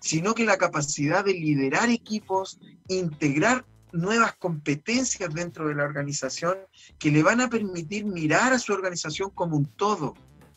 sino 0.00 0.34
que 0.34 0.44
la 0.44 0.58
capacidad 0.58 1.24
de 1.24 1.32
liderar 1.32 1.88
equipos, 1.88 2.60
integrar 2.88 3.64
nuevas 3.92 4.34
competencias 4.34 5.32
dentro 5.32 5.68
de 5.68 5.74
la 5.74 5.84
organización 5.84 6.56
que 6.98 7.10
le 7.10 7.22
van 7.22 7.40
a 7.40 7.48
permitir 7.48 8.04
mirar 8.04 8.52
a 8.52 8.58
su 8.58 8.72
organización 8.72 9.30
como 9.30 9.56
un 9.56 9.66
todo, 9.66 10.14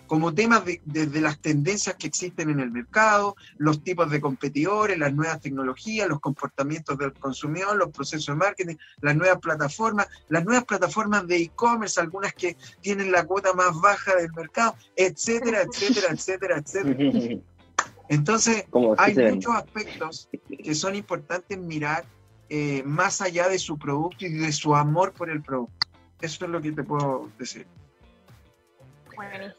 como 0.09 0.33
temas 0.33 0.63
desde 0.85 1.21
las 1.21 1.39
tendencias 1.39 1.95
que 1.95 2.07
existen 2.07 2.49
en 2.49 2.59
el 2.59 2.71
mercado, 2.71 3.35
los 3.57 3.83
tipos 3.83 4.09
de 4.09 4.19
competidores, 4.19 4.97
las 4.97 5.13
nuevas 5.13 5.39
tecnologías, 5.39 6.09
los 6.09 6.19
comportamientos 6.19 6.97
del 6.97 7.13
consumidor, 7.13 7.77
los 7.77 7.91
procesos 7.91 8.25
de 8.25 8.35
marketing, 8.35 8.75
las 9.01 9.15
nuevas 9.15 9.37
plataformas, 9.39 10.07
las 10.27 10.43
nuevas 10.43 10.65
plataformas 10.65 11.27
de 11.27 11.37
e-commerce, 11.37 12.01
algunas 12.01 12.33
que 12.33 12.57
tienen 12.81 13.11
la 13.11 13.23
cuota 13.25 13.53
más 13.53 13.79
baja 13.79 14.15
del 14.15 14.33
mercado, 14.33 14.75
etcétera, 14.95 15.61
etcétera, 15.71 16.07
etcétera, 16.11 16.57
etcétera. 16.57 17.41
Entonces, 18.09 18.65
hay 18.97 19.15
muchos 19.15 19.55
aspectos 19.55 20.27
que 20.63 20.73
son 20.73 20.95
importantes 20.95 21.55
mirar 21.59 22.03
eh, 22.49 22.83
más 22.83 23.21
allá 23.21 23.47
de 23.47 23.59
su 23.59 23.77
producto 23.77 24.25
y 24.25 24.29
de 24.29 24.51
su 24.51 24.75
amor 24.75 25.13
por 25.13 25.29
el 25.29 25.41
producto. 25.41 25.87
Eso 26.21 26.45
es 26.45 26.51
lo 26.51 26.61
que 26.61 26.71
te 26.71 26.83
puedo 26.83 27.29
decir. 27.37 27.65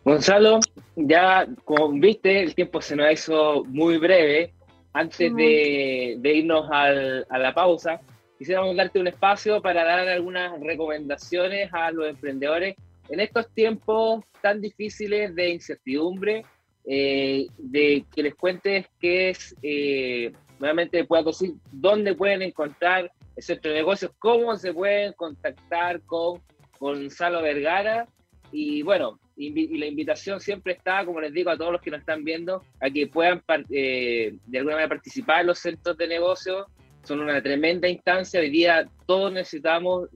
Gonzalo, 0.04 0.60
ya 0.96 1.46
como 1.64 1.90
viste, 1.90 2.42
el 2.42 2.54
tiempo 2.54 2.80
se 2.80 2.96
nos 2.96 3.12
hizo 3.12 3.64
muy 3.64 3.98
breve. 3.98 4.52
Antes 4.92 5.34
de, 5.36 6.18
irnos 6.22 6.68
a 6.70 7.38
la 7.38 7.54
pausa, 7.54 8.00
quisiéramos 8.38 8.74
darte 8.74 8.98
un 8.98 9.06
espacio 9.06 9.62
para 9.62 9.84
dar 9.84 10.08
algunas 10.08 10.58
recomendaciones 10.60 11.72
a 11.72 11.92
los 11.92 12.08
emprendedores 12.08 12.74
en 13.10 13.20
estos 13.20 13.48
tiempos 13.50 14.24
tan 14.40 14.60
difíciles 14.60 15.34
de 15.34 15.50
incertidumbre, 15.50 16.44
eh, 16.84 17.46
de 17.58 18.04
que 18.14 18.22
les 18.22 18.34
cuentes 18.34 18.86
qué 18.98 19.30
es 19.30 19.54
eh, 19.62 20.32
nuevamente 20.60 21.04
puedo 21.04 21.24
decir 21.24 21.54
dónde 21.72 22.14
pueden 22.14 22.42
encontrar 22.42 23.10
el 23.34 23.42
centro 23.42 23.72
de 23.72 23.78
negocios, 23.78 24.12
cómo 24.18 24.56
se 24.56 24.72
pueden 24.72 25.14
contactar 25.14 26.02
con 26.02 26.40
Gonzalo 26.78 27.42
Vergara. 27.42 28.06
Y 28.52 28.82
bueno, 28.82 29.18
y 29.36 29.78
la 29.78 29.86
invitación 29.86 30.38
siempre 30.40 30.74
está, 30.74 31.04
como 31.04 31.20
les 31.20 31.32
digo 31.32 31.50
a 31.50 31.56
todos 31.56 31.72
los 31.72 31.80
que 31.80 31.90
nos 31.90 32.00
están 32.00 32.24
viendo, 32.24 32.62
a 32.80 32.90
que 32.90 33.06
puedan 33.06 33.42
eh, 33.70 34.34
de 34.46 34.58
alguna 34.58 34.76
manera 34.76 34.88
participar 34.88 35.40
en 35.40 35.46
los 35.46 35.58
centros 35.58 35.96
de 35.96 36.06
negocios. 36.06 36.66
Son 37.04 37.20
una 37.20 37.42
tremenda 37.42 37.88
instancia. 37.88 38.40
Hoy 38.40 38.50
día 38.50 38.86
todos 39.06 39.32
necesitamos 39.32 40.10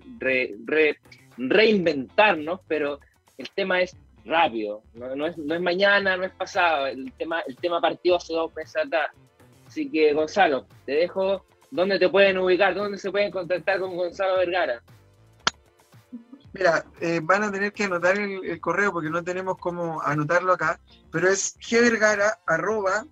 reinventarnos, 1.39 2.61
pero 2.69 3.01
el 3.39 3.49
tema 3.51 3.81
es 3.81 3.97
rápido. 4.27 4.83
No, 4.93 5.27
es, 5.27 5.39
no, 5.39 5.55
es, 5.55 5.61
mañana, 5.61 6.19
no 6.19 6.25
es 6.25 6.33
pasado. 6.33 6.87
El 6.87 7.11
tema, 7.13 7.41
el 7.47 7.57
tema 7.57 7.81
partió 7.81 8.17
hace 8.17 8.35
dos 8.35 8.55
meses 8.55 8.77
atrás. 8.77 9.09
Así 9.75 9.91
que, 9.91 10.13
Gonzalo, 10.13 10.69
te 10.87 10.93
dejo 10.93 11.45
dónde 11.73 11.99
te 11.99 12.09
pueden 12.09 12.39
ubicar, 12.39 12.77
dónde 12.77 12.97
se 12.97 13.11
pueden 13.11 13.33
contactar 13.33 13.81
con 13.81 13.97
Gonzalo 13.97 14.37
Vergara. 14.37 14.81
Mira, 16.53 16.85
eh, 17.01 17.19
van 17.21 17.43
a 17.43 17.51
tener 17.51 17.73
que 17.73 17.83
anotar 17.83 18.17
el, 18.17 18.61
correo 18.61 18.93
porque 18.93 19.11
no 19.11 19.25
tenemos 19.25 19.59
cómo 19.59 20.01
anotarlo 20.01 20.53
acá, 20.53 20.79
pero 21.11 21.29
es 21.29 21.57
gvergara 21.59 22.39
arroba 22.47 23.05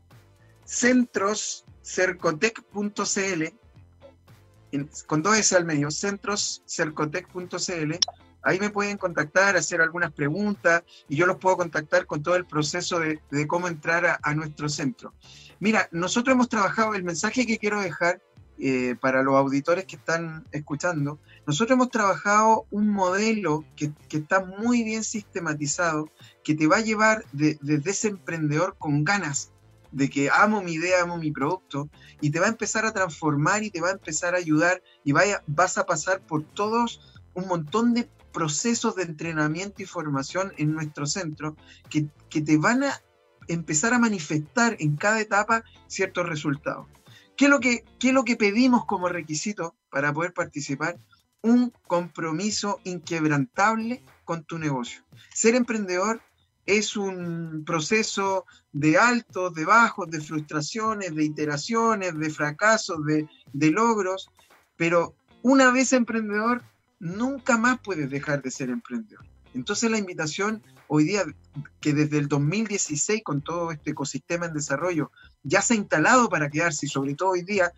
con 5.08 5.22
dos 5.22 5.38
S 5.38 5.56
al 5.56 5.64
medio, 5.64 5.90
centroscercotec.cl 5.90 7.98
Ahí 8.44 8.58
me 8.58 8.70
pueden 8.70 8.98
contactar, 8.98 9.56
hacer 9.56 9.80
algunas 9.80 10.12
preguntas 10.12 10.82
y 11.08 11.16
yo 11.16 11.26
los 11.26 11.38
puedo 11.38 11.56
contactar 11.56 12.06
con 12.06 12.22
todo 12.22 12.34
el 12.34 12.44
proceso 12.44 12.98
de, 12.98 13.20
cómo 13.46 13.68
entrar 13.68 14.18
a, 14.20 14.34
nuestro 14.34 14.68
centro. 14.68 15.14
Mira, 15.62 15.88
nosotros 15.92 16.34
hemos 16.34 16.48
trabajado, 16.48 16.96
el 16.96 17.04
mensaje 17.04 17.46
que 17.46 17.56
quiero 17.56 17.80
dejar 17.80 18.20
eh, 18.58 18.96
para 19.00 19.22
los 19.22 19.36
auditores 19.36 19.84
que 19.84 19.94
están 19.94 20.44
escuchando, 20.50 21.20
nosotros 21.46 21.76
hemos 21.76 21.88
trabajado 21.88 22.66
un 22.72 22.88
modelo 22.88 23.64
que, 23.76 23.92
está 24.10 24.44
muy 24.44 24.82
bien 24.82 25.04
sistematizado, 25.04 26.10
que 26.42 26.56
te 26.56 26.66
va 26.66 26.78
a 26.78 26.80
llevar 26.80 27.24
desde 27.30 27.80
ese 27.88 28.08
emprendedor 28.08 28.74
con 28.76 29.04
ganas 29.04 29.52
de 29.92 30.10
que 30.10 30.30
amo 30.30 30.62
mi 30.62 30.72
idea, 30.72 31.02
amo 31.02 31.16
mi 31.16 31.30
producto, 31.30 31.88
y 32.20 32.30
te 32.30 32.40
va 32.40 32.46
a 32.46 32.48
empezar 32.48 32.84
a 32.84 32.92
transformar 32.92 33.62
y 33.62 33.70
te 33.70 33.80
va 33.80 33.90
a 33.90 33.92
empezar 33.92 34.34
a 34.34 34.38
ayudar 34.38 34.82
y 35.04 35.12
vaya, 35.12 35.44
vas 35.46 35.78
a 35.78 35.86
pasar 35.86 36.22
por 36.22 36.42
todos 36.42 37.22
un 37.34 37.46
montón 37.46 37.94
de 37.94 38.08
procesos 38.32 38.96
de 38.96 39.04
entrenamiento 39.04 39.80
y 39.80 39.86
formación 39.86 40.52
en 40.56 40.72
nuestro 40.72 41.06
centro 41.06 41.56
que, 41.88 42.08
te 42.40 42.56
van 42.56 42.82
a 42.82 43.00
empezar 43.52 43.94
a 43.94 43.98
manifestar 43.98 44.76
en 44.80 44.96
cada 44.96 45.20
etapa 45.20 45.64
ciertos 45.86 46.28
resultados. 46.28 46.86
¿Qué 47.36 47.46
es, 47.46 47.50
lo 47.50 47.60
que, 47.60 47.84
¿Qué 47.98 48.08
es 48.08 48.14
lo 48.14 48.24
que 48.24 48.36
pedimos 48.36 48.84
como 48.84 49.08
requisito 49.08 49.74
para 49.90 50.12
poder 50.12 50.32
participar? 50.32 50.98
Un 51.40 51.72
compromiso 51.86 52.80
inquebrantable 52.84 54.02
con 54.24 54.44
tu 54.44 54.58
negocio. 54.58 55.02
Ser 55.34 55.54
emprendedor 55.54 56.20
es 56.66 56.96
un 56.96 57.64
proceso 57.66 58.46
de 58.72 58.96
altos, 58.96 59.54
de 59.54 59.64
bajos, 59.64 60.08
de 60.10 60.20
frustraciones, 60.20 61.14
de 61.14 61.24
iteraciones, 61.24 62.16
de 62.16 62.30
fracasos, 62.30 63.04
de, 63.04 63.28
de 63.52 63.70
logros, 63.70 64.30
pero 64.76 65.14
una 65.42 65.72
vez 65.72 65.92
emprendedor, 65.92 66.62
nunca 67.00 67.58
más 67.58 67.80
puedes 67.82 68.08
dejar 68.08 68.42
de 68.42 68.50
ser 68.52 68.70
emprendedor. 68.70 69.26
Entonces 69.54 69.90
la 69.90 69.98
invitación 69.98 70.62
hoy 70.94 71.04
día, 71.04 71.24
que 71.80 71.94
desde 71.94 72.18
el 72.18 72.28
2016 72.28 73.22
con 73.24 73.40
todo 73.40 73.70
este 73.70 73.92
ecosistema 73.92 74.44
en 74.44 74.52
desarrollo 74.52 75.10
ya 75.42 75.62
se 75.62 75.72
ha 75.72 75.78
instalado 75.78 76.28
para 76.28 76.50
quedarse 76.50 76.84
y 76.84 76.90
sobre 76.90 77.14
todo 77.14 77.30
hoy 77.30 77.42
día, 77.42 77.72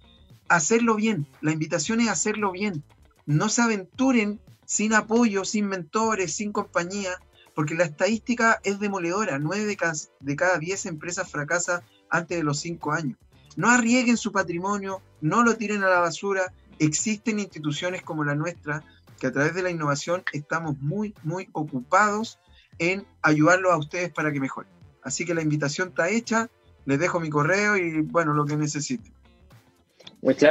hacerlo 0.48 0.96
bien. 0.96 1.24
La 1.40 1.53
invitación 1.53 2.00
es 2.00 2.09
hacerlo 2.09 2.50
bien. 2.50 2.83
No 3.24 3.48
se 3.48 3.62
aventuren 3.62 4.40
sin 4.66 4.94
apoyo, 4.94 5.44
sin 5.44 5.66
mentores, 5.68 6.35
sin 6.35 6.50
compañía, 6.50 7.12
porque 7.55 7.77
la 7.77 7.85
estadística 7.85 8.61
es 8.64 8.81
demoledora. 8.81 9.38
Nueve 9.38 9.64
de 9.64 9.77
cada, 9.77 9.94
de 10.18 10.35
cada 10.35 10.59
diez 10.59 10.85
empresas 10.85 11.31
fracasan 11.31 11.83
antes 12.11 12.37
de 12.37 12.42
los 12.42 12.59
cinco 12.59 12.90
años. 12.90 13.16
No 13.55 13.70
arriesguen 13.70 14.16
su 14.16 14.33
patrimonio, 14.33 15.03
no 15.20 15.44
lo 15.44 15.57
tiren 15.57 15.85
a 15.85 15.88
la 15.88 16.00
basura. 16.00 16.53
Existen 16.81 17.38
instituciones 17.38 18.03
como 18.03 18.24
la 18.24 18.35
nuestra 18.35 18.83
que 19.20 19.29
a 19.29 19.33
través 19.33 19.55
de 19.55 19.62
la 19.62 19.70
innovación 19.70 20.24
estamos 20.33 20.77
muy, 20.81 21.14
muy 21.22 21.48
ocupados 21.53 22.40
en 22.79 23.07
ayudarlos 23.23 23.73
a 23.73 23.79
ustedes 23.79 24.11
para 24.11 24.33
que 24.33 24.41
mejoren. 24.41 24.71
Así 25.03 25.25
que 25.25 25.35
la 25.35 25.43
invitación 25.43 25.89
está 25.89 26.09
hecha, 26.09 26.49
les 26.87 26.99
dejo 26.99 27.21
mi 27.21 27.31
correo 27.31 27.77
y 27.77 28.01
bueno, 28.03 28.33
lo 28.33 28.45
que 28.45 28.57
necesiten. 28.57 29.13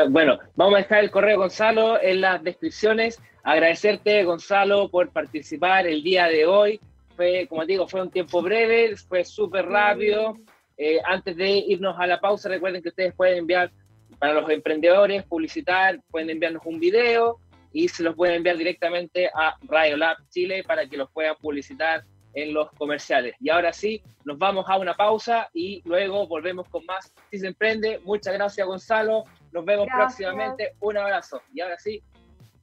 bueno, 0.10 0.40
vamos 0.56 0.76
a 0.76 0.78
dejar 0.78 1.04
el 1.04 1.12
correo 1.12 1.38
Gonzalo 1.40 2.02
en 2.02 2.22
las 2.22 2.44
descripciones. 2.44 3.20
Agradecerte, 3.44 4.24
Gonzalo, 4.24 4.90
por 4.90 5.10
participar 5.10 5.88
el 5.88 6.04
día 6.04 6.28
de 6.28 6.46
hoy. 6.46 6.80
Fue, 7.16 7.48
como 7.48 7.66
digo, 7.66 7.88
fue 7.88 8.02
un 8.02 8.10
tiempo 8.10 8.42
breve, 8.42 8.96
fue 8.96 9.24
súper 9.24 9.66
rápido. 9.66 10.38
Eh, 10.78 11.00
antes 11.06 11.36
de 11.36 11.50
irnos 11.50 11.96
a 12.00 12.08
la 12.08 12.20
pausa, 12.20 12.50
recuerden 12.50 12.82
que 12.82 12.90
ustedes 12.90 13.14
pueden 13.14 13.40
enviar 13.40 13.72
para 14.20 14.34
los 14.34 14.50
emprendedores, 14.50 15.24
publicitar, 15.24 16.00
pueden 16.10 16.30
enviarnos 16.30 16.64
un 16.66 16.80
video 16.80 17.40
y 17.74 17.90
se 17.90 18.04
los 18.04 18.16
pueden 18.16 18.38
enviar 18.38 18.58
directamente 18.58 19.30
a 19.34 19.58
Radio 19.64 19.98
Lab 19.98 20.18
Chile 20.30 20.64
para 20.64 20.88
que 20.88 20.96
los 20.96 21.10
puedan 21.12 21.36
publicitar 21.42 22.06
en 22.34 22.54
los 22.54 22.72
comerciales. 22.72 23.36
Y 23.40 23.50
ahora 23.50 23.74
sí, 23.74 24.02
nos 24.26 24.38
vamos 24.38 24.66
a 24.68 24.78
una 24.78 24.94
pausa 24.94 25.50
y 25.54 25.82
luego 25.86 26.28
volvemos 26.28 26.68
con 26.70 26.86
más 26.86 27.14
Si 27.32 27.40
se 27.40 27.48
emprende. 27.48 28.00
Muchas 28.04 28.34
gracias, 28.34 28.66
Gonzalo. 28.66 29.26
Nos 29.52 29.66
vemos 29.66 29.88
próximamente. 29.94 30.74
Un 30.80 30.98
abrazo. 30.98 31.42
Y 31.54 31.62
ahora 31.62 31.78
sí, 31.78 32.02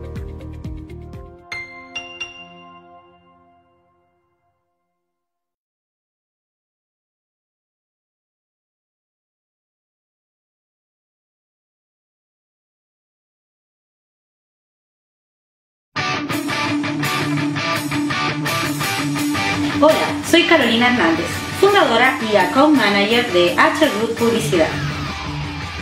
Hernández, 20.87 21.27
fundadora 21.59 22.17
y 22.31 22.37
account 22.37 22.77
manager 22.77 23.29
de 23.33 23.53
H 23.59 23.89
Group 23.97 24.15
Publicidad. 24.15 24.69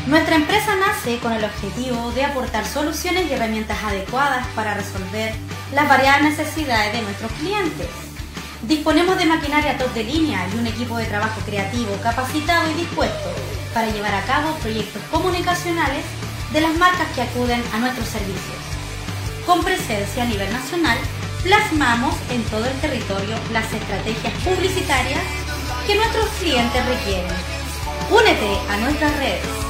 Nuestra 0.07 0.35
empresa 0.35 0.75
nace 0.75 1.19
con 1.19 1.31
el 1.31 1.43
objetivo 1.43 2.11
de 2.11 2.25
aportar 2.25 2.65
soluciones 2.65 3.29
y 3.29 3.33
herramientas 3.33 3.77
adecuadas 3.83 4.47
para 4.55 4.73
resolver 4.73 5.31
las 5.75 5.87
variadas 5.87 6.23
necesidades 6.23 6.93
de 6.93 7.03
nuestros 7.03 7.31
clientes. 7.33 7.87
Disponemos 8.63 9.15
de 9.19 9.27
maquinaria 9.27 9.77
top 9.77 9.93
de 9.93 10.05
línea 10.05 10.47
y 10.51 10.57
un 10.57 10.65
equipo 10.65 10.97
de 10.97 11.05
trabajo 11.05 11.39
creativo, 11.45 11.95
capacitado 12.01 12.71
y 12.71 12.73
dispuesto 12.73 13.29
para 13.75 13.91
llevar 13.91 14.15
a 14.15 14.23
cabo 14.23 14.55
proyectos 14.55 15.03
comunicacionales 15.11 16.03
de 16.51 16.61
las 16.61 16.75
marcas 16.77 17.07
que 17.13 17.21
acuden 17.21 17.63
a 17.75 17.77
nuestros 17.77 18.07
servicios. 18.07 18.57
Con 19.45 19.63
presencia 19.63 20.23
a 20.23 20.25
nivel 20.25 20.51
nacional 20.51 20.97
plasmamos 21.45 22.15
en 22.31 22.43
todo 22.45 22.65
el 22.65 22.73
territorio 22.81 23.35
las 23.53 23.71
estrategias 23.71 24.33
publicitarias 24.43 25.21
que 25.85 25.95
nuestros 25.95 26.27
clientes 26.39 26.85
requieren. 26.87 27.31
Únete 28.09 28.57
a 28.67 28.77
nuestras 28.77 29.15
redes. 29.17 29.65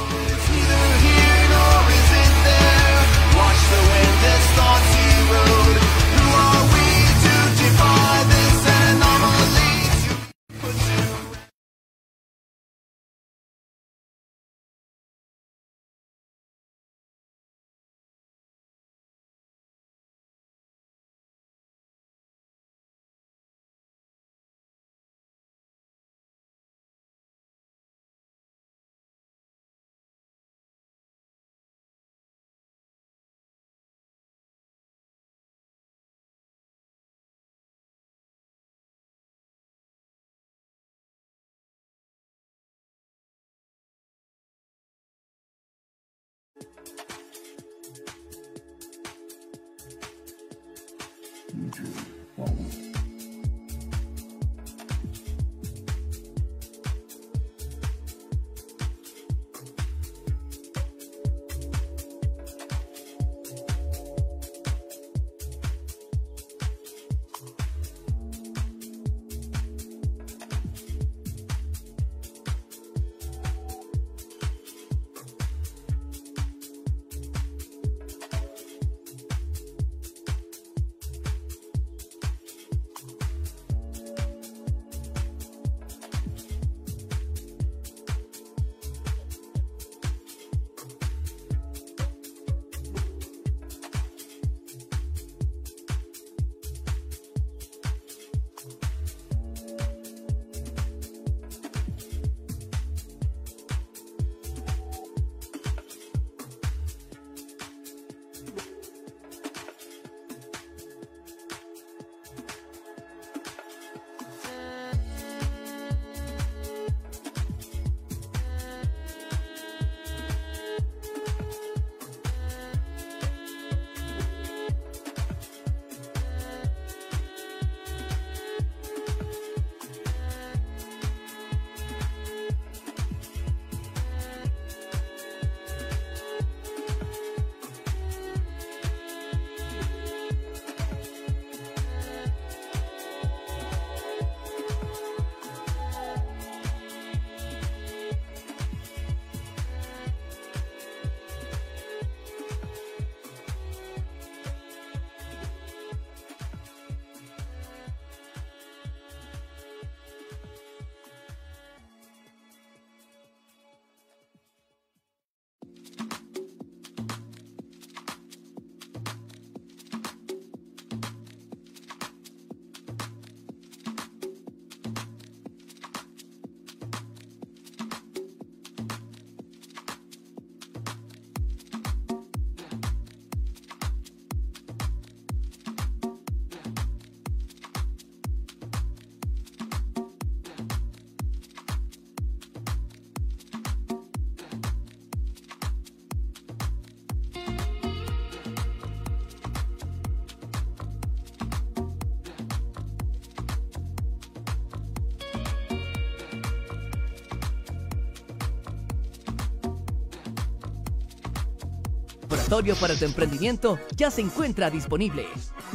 Laboratorio 212.46 212.76
para 212.76 212.94
tu 212.94 213.04
emprendimiento 213.04 213.78
ya 213.96 214.08
se 214.08 214.20
encuentra 214.20 214.70
disponible. 214.70 215.26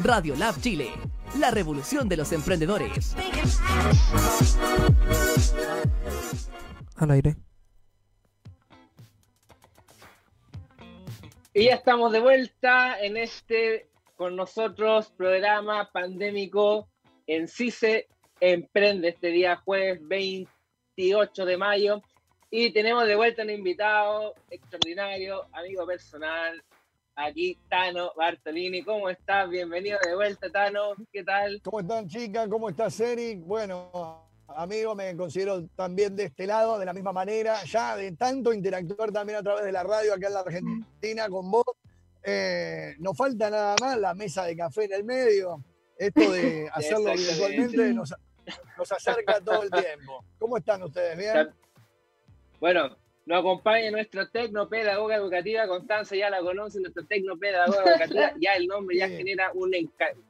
Radio 0.01 0.36
Lab 0.38 0.55
Chile, 0.62 0.89
la 1.38 1.51
revolución 1.51 2.07
de 2.07 2.15
los 2.15 2.31
emprendedores. 2.31 3.13
Al 6.95 7.12
aire. 7.12 7.36
Y 11.53 11.65
ya 11.65 11.75
estamos 11.75 12.13
de 12.13 12.21
vuelta 12.21 13.01
en 13.01 13.17
este 13.17 13.89
con 14.15 14.38
nosotros 14.38 15.12
programa 15.17 15.89
pandémico 15.91 16.88
en 17.27 17.49
CICE 17.49 18.07
Emprende 18.39 19.10
este 19.10 19.27
día 19.27 19.58
jueves 19.58 20.00
28 20.08 21.46
de 21.46 21.58
mayo. 21.58 22.02
Y 22.54 22.73
tenemos 22.73 23.08
de 23.08 23.15
vuelta 23.15 23.43
un 23.43 23.49
invitado 23.49 24.35
extraordinario, 24.49 25.45
amigo 25.54 25.87
personal, 25.87 26.62
aquí 27.15 27.58
Tano 27.69 28.12
Bartolini. 28.13 28.83
¿Cómo 28.83 29.10
estás? 29.10 29.49
Bienvenido 29.49 29.97
de 30.06 30.13
vuelta, 30.13 30.49
Tano. 30.49 30.95
¿Qué 31.13 31.23
tal? 31.23 31.62
¿Cómo 31.63 31.79
están, 31.79 32.10
chicas? 32.10 32.49
¿Cómo 32.49 32.67
estás, 32.67 32.99
Eric? 32.99 33.39
Bueno, 33.45 34.27
amigo, 34.49 34.93
me 34.95 35.15
considero 35.15 35.65
también 35.77 36.13
de 36.13 36.25
este 36.25 36.45
lado, 36.45 36.77
de 36.77 36.85
la 36.85 36.91
misma 36.91 37.13
manera, 37.13 37.63
ya 37.63 37.95
de 37.95 38.12
tanto 38.17 38.52
interactuar 38.52 39.13
también 39.13 39.39
a 39.39 39.43
través 39.43 39.63
de 39.63 39.71
la 39.71 39.83
radio 39.83 40.13
acá 40.13 40.27
en 40.27 40.33
la 40.33 40.39
Argentina 40.41 41.29
con 41.29 41.49
vos. 41.49 41.63
Eh, 42.21 42.95
nos 42.99 43.15
falta 43.15 43.49
nada 43.49 43.77
más 43.79 43.97
la 43.97 44.13
mesa 44.13 44.43
de 44.43 44.58
café 44.58 44.83
en 44.83 44.91
el 44.91 45.06
medio. 45.06 45.63
Esto 45.97 46.29
de 46.29 46.69
hacerlo 46.73 47.13
virtualmente 47.13 47.93
nos, 47.93 48.13
nos 48.77 48.91
acerca 48.91 49.39
todo 49.39 49.63
el 49.63 49.71
tiempo. 49.71 50.25
¿Cómo 50.37 50.58
están 50.58 50.83
ustedes? 50.83 51.17
¿Bien? 51.17 51.62
Bueno, 52.62 52.95
nos 53.25 53.39
acompaña 53.39 53.89
nuestra 53.89 54.29
tecnopedagoga 54.29 55.15
educativa, 55.15 55.67
Constanza 55.67 56.15
ya 56.15 56.29
la 56.29 56.41
conoce, 56.41 56.79
nuestra 56.79 57.03
tecnopedagoga 57.03 57.95
educativa, 57.95 58.33
ya 58.39 58.53
el 58.53 58.67
nombre 58.67 58.97
ya 58.97 59.09
genera 59.09 59.51
un, 59.55 59.71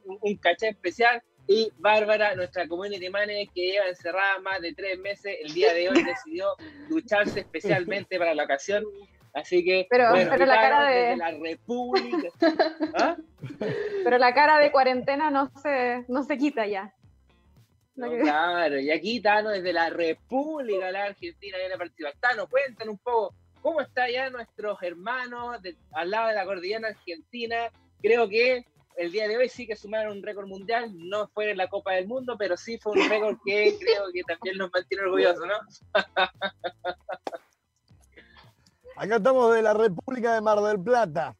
un, 0.06 0.36
caché 0.38 0.70
especial. 0.70 1.22
Y 1.46 1.70
Bárbara, 1.76 2.34
nuestra 2.34 2.66
community 2.66 3.10
manager 3.10 3.48
que 3.54 3.72
lleva 3.72 3.86
encerrada 3.86 4.38
más 4.38 4.62
de 4.62 4.72
tres 4.72 4.98
meses, 4.98 5.36
el 5.42 5.52
día 5.52 5.74
de 5.74 5.90
hoy 5.90 6.02
decidió 6.04 6.46
ducharse 6.88 7.40
especialmente 7.40 8.18
para 8.18 8.34
la 8.34 8.44
ocasión. 8.44 8.82
Así 9.34 9.62
que, 9.62 9.86
pero, 9.90 10.08
pero 10.14 10.46
la 10.46 10.54
cara 10.54 10.88
de 10.88 11.16
la 11.16 11.30
República. 11.32 12.28
¿Ah? 12.94 13.16
Pero 14.04 14.16
la 14.16 14.32
cara 14.32 14.58
de 14.58 14.72
cuarentena 14.72 15.30
no 15.30 15.50
se, 15.62 16.06
no 16.08 16.22
se 16.22 16.38
quita 16.38 16.66
ya 16.66 16.94
claro, 17.94 18.80
y 18.80 18.90
aquí 18.90 19.20
Tano 19.20 19.50
desde 19.50 19.72
la 19.72 19.90
República 19.90 20.86
de 20.86 20.92
la 20.92 21.04
Argentina 21.04 21.58
viene 21.58 21.74
a 21.74 21.78
participar. 21.78 22.14
Tano, 22.20 22.48
cuéntanos 22.48 22.92
un 22.92 22.98
poco 22.98 23.34
cómo 23.60 23.80
está 23.80 24.10
ya 24.10 24.30
nuestros 24.30 24.82
hermanos 24.82 25.58
al 25.92 26.10
lado 26.10 26.28
de 26.28 26.34
la 26.34 26.44
cordillera 26.44 26.88
argentina. 26.88 27.70
Creo 28.00 28.28
que 28.28 28.66
el 28.96 29.12
día 29.12 29.28
de 29.28 29.36
hoy 29.38 29.48
sí 29.48 29.66
que 29.66 29.76
sumaron 29.76 30.18
un 30.18 30.22
récord 30.22 30.46
mundial, 30.46 30.90
no 30.94 31.28
fue 31.28 31.50
en 31.50 31.56
la 31.56 31.68
Copa 31.68 31.92
del 31.92 32.06
Mundo, 32.06 32.36
pero 32.38 32.56
sí 32.56 32.78
fue 32.78 32.92
un 32.92 33.08
récord 33.08 33.38
que 33.44 33.76
creo 33.80 34.04
que 34.12 34.22
también 34.22 34.58
nos 34.58 34.70
mantiene 34.72 35.04
orgullosos, 35.04 35.46
¿no? 35.46 35.54
Acá 38.94 39.16
estamos 39.16 39.54
de 39.54 39.62
la 39.62 39.72
República 39.72 40.34
de 40.34 40.40
Mar 40.42 40.60
del 40.60 40.80
Plata. 40.80 41.34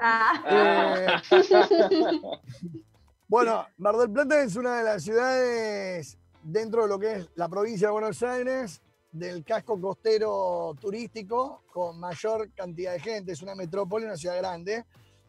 Ah. 0.00 1.22
Eh, 1.30 2.95
bueno, 3.28 3.66
Mar 3.78 3.96
del 3.96 4.10
Plata 4.10 4.42
es 4.42 4.54
una 4.56 4.78
de 4.78 4.84
las 4.84 5.02
ciudades 5.02 6.18
dentro 6.42 6.82
de 6.82 6.88
lo 6.88 6.98
que 6.98 7.12
es 7.12 7.28
la 7.34 7.48
provincia 7.48 7.88
de 7.88 7.92
Buenos 7.92 8.22
Aires, 8.22 8.80
del 9.10 9.44
casco 9.44 9.80
costero 9.80 10.76
turístico 10.80 11.64
con 11.72 11.98
mayor 11.98 12.52
cantidad 12.52 12.92
de 12.92 13.00
gente. 13.00 13.32
Es 13.32 13.42
una 13.42 13.54
metrópoli, 13.54 14.04
una 14.04 14.16
ciudad 14.16 14.36
grande, 14.36 14.84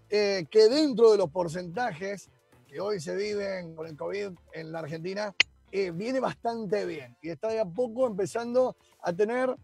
eh, 0.09 0.45
que 0.49 0.69
dentro 0.69 1.11
de 1.11 1.17
los 1.17 1.29
porcentajes 1.31 2.29
que 2.67 2.79
hoy 2.79 2.99
se 2.99 3.15
viven 3.15 3.75
con 3.75 3.87
el 3.87 3.97
COVID 3.97 4.31
en 4.53 4.71
la 4.71 4.79
Argentina, 4.79 5.33
eh, 5.71 5.91
viene 5.91 6.19
bastante 6.19 6.85
bien 6.85 7.17
y 7.21 7.29
está 7.29 7.49
de 7.49 7.59
a 7.59 7.65
poco 7.65 8.07
empezando 8.07 8.75
a 9.01 9.11
tener 9.11 9.55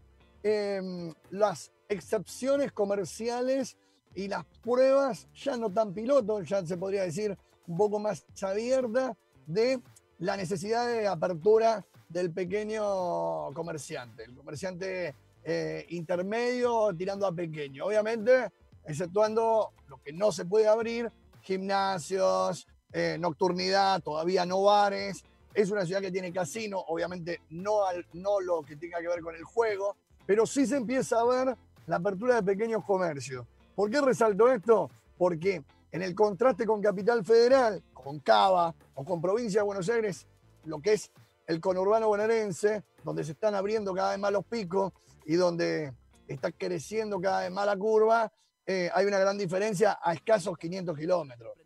em, 0.42 1.12
las 1.30 1.70
excepciones 1.88 2.72
comerciales 2.72 3.76
y 4.14 4.28
las 4.28 4.44
pruebas 4.62 5.28
ya 5.34 5.56
no 5.56 5.70
tan 5.70 5.94
pilotos, 5.94 6.48
ya 6.48 6.64
se 6.66 6.76
podría 6.76 7.04
decir 7.04 7.38
un 7.66 7.76
poco 7.76 7.98
más 7.98 8.24
abierta 8.42 9.16
de 9.46 9.80
la 10.18 10.36
necesidad 10.36 10.86
de 10.86 11.06
apertura 11.06 11.84
del 12.08 12.32
pequeño 12.32 13.52
comerciante, 13.52 14.24
el 14.24 14.34
comerciante 14.34 15.14
eh, 15.42 15.84
intermedio 15.90 16.94
tirando 16.96 17.26
a 17.26 17.32
pequeño. 17.32 17.84
Obviamente, 17.86 18.50
exceptuando 18.86 19.72
lo 19.88 20.00
que 20.02 20.12
no 20.12 20.32
se 20.32 20.44
puede 20.44 20.68
abrir, 20.68 21.10
gimnasios, 21.42 22.66
eh, 22.92 23.16
nocturnidad, 23.18 24.02
todavía 24.02 24.46
no 24.46 24.62
bares. 24.62 25.24
Es 25.52 25.70
una 25.70 25.84
ciudad 25.84 26.00
que 26.00 26.10
tiene 26.10 26.32
casino, 26.32 26.78
obviamente 26.78 27.40
no, 27.50 27.84
al, 27.84 28.06
no 28.12 28.40
lo 28.40 28.62
que 28.62 28.76
tenga 28.76 29.00
que 29.00 29.08
ver 29.08 29.20
con 29.20 29.34
el 29.34 29.44
juego, 29.44 29.96
pero 30.26 30.46
sí 30.46 30.66
se 30.66 30.76
empieza 30.76 31.20
a 31.20 31.24
ver 31.24 31.56
la 31.86 31.96
apertura 31.96 32.36
de 32.36 32.42
pequeños 32.42 32.84
comercios. 32.84 33.46
¿Por 33.74 33.90
qué 33.90 34.00
resalto 34.00 34.50
esto? 34.50 34.90
Porque 35.18 35.62
en 35.94 36.02
el 36.02 36.12
contraste 36.12 36.66
con 36.66 36.82
Capital 36.82 37.24
Federal, 37.24 37.80
con 37.92 38.18
Cava 38.18 38.74
o 38.94 39.04
con 39.04 39.22
Provincia 39.22 39.60
de 39.60 39.64
Buenos 39.64 39.88
Aires, 39.88 40.26
lo 40.64 40.80
que 40.80 40.94
es 40.94 41.12
el 41.46 41.60
conurbano 41.60 42.08
bonaerense, 42.08 42.82
donde 43.04 43.22
se 43.22 43.30
están 43.30 43.54
abriendo 43.54 43.94
cada 43.94 44.10
vez 44.10 44.18
más 44.18 44.32
los 44.32 44.44
picos 44.44 44.92
y 45.24 45.36
donde 45.36 45.92
está 46.26 46.50
creciendo 46.50 47.20
cada 47.20 47.42
vez 47.42 47.52
más 47.52 47.64
la 47.64 47.76
curva, 47.76 48.32
eh, 48.66 48.90
hay 48.92 49.06
una 49.06 49.20
gran 49.20 49.38
diferencia 49.38 49.96
a 50.02 50.14
escasos 50.14 50.58
500 50.58 50.98
kilómetros. 50.98 51.56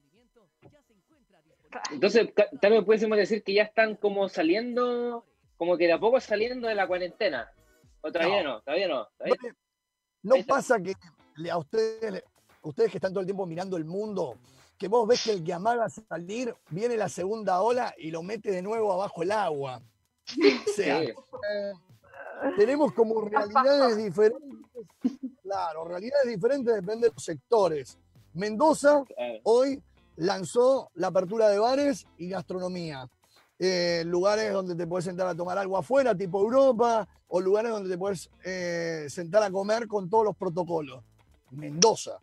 Entonces, 1.91 2.29
también 2.61 2.85
pudiésemos 2.85 3.17
decir 3.17 3.43
que 3.43 3.55
ya 3.55 3.63
están 3.63 3.97
como 3.97 4.29
saliendo, 4.29 5.25
como 5.57 5.79
que 5.79 5.87
de 5.87 5.95
a 5.95 5.99
poco 5.99 6.21
saliendo 6.21 6.69
de 6.69 6.75
la 6.75 6.87
cuarentena. 6.87 7.51
¿O 8.03 8.13
todavía 8.13 8.43
no? 8.43 8.61
¿Todavía 8.61 8.89
no? 8.89 9.09
No 10.23 10.35
pasa 10.47 10.77
que 10.83 10.93
a 11.51 11.57
ustedes 11.57 12.25
ustedes 12.63 12.91
que 12.91 12.99
están 12.99 13.13
todo 13.13 13.21
el 13.21 13.27
tiempo 13.27 13.47
mirando 13.47 13.77
el 13.77 13.85
mundo, 13.85 14.37
que 14.77 14.89
vos 14.89 15.07
ves 15.07 15.25
que 15.25 15.33
el 15.33 15.45
que 15.45 15.53
amaga 15.53 15.89
salir 15.89 16.55
viene 16.71 16.97
la 16.97 17.09
segunda 17.09 17.61
ola 17.63 17.95
y 17.99 18.11
lo 18.11 18.23
mete 18.23 18.51
de 18.51 18.63
nuevo 18.63 18.93
abajo 18.93 19.23
el 19.23 19.33
agua. 19.33 19.83
O 20.37 20.73
sea, 20.75 21.03
eh, 21.03 21.15
tenemos 22.57 22.93
como 22.93 23.21
realidades 23.23 23.97
diferentes. 23.97 24.49
Claro, 25.43 25.85
realidades 25.85 26.27
diferentes 26.27 26.75
depende 26.75 27.09
de 27.09 27.15
los 27.15 27.25
sectores. 27.25 27.99
Mendoza 28.35 29.03
hoy 29.45 29.83
lanzó 30.17 30.91
la 30.95 31.09
apertura 31.09 31.49
de 31.49 31.59
bares 31.59 32.07
y 32.19 32.29
gastronomía. 32.29 33.09
Eh, 33.61 34.05
lugares 34.07 34.53
donde 34.53 34.77
te 34.77 34.87
puedes 34.87 35.05
sentar 35.05 35.27
a 35.27 35.35
tomar 35.35 35.59
algo 35.59 35.77
afuera, 35.77 36.15
tipo 36.15 36.41
Europa, 36.41 37.09
o 37.27 37.41
lugares 37.41 37.73
donde 37.73 37.91
te 37.91 37.99
puedes 37.99 38.31
eh, 38.45 39.07
sentar 39.09 39.43
a 39.43 39.51
comer 39.51 39.89
con 39.89 40.09
todos 40.09 40.27
los 40.27 40.37
protocolos. 40.37 41.03
Mendoza. 41.51 42.21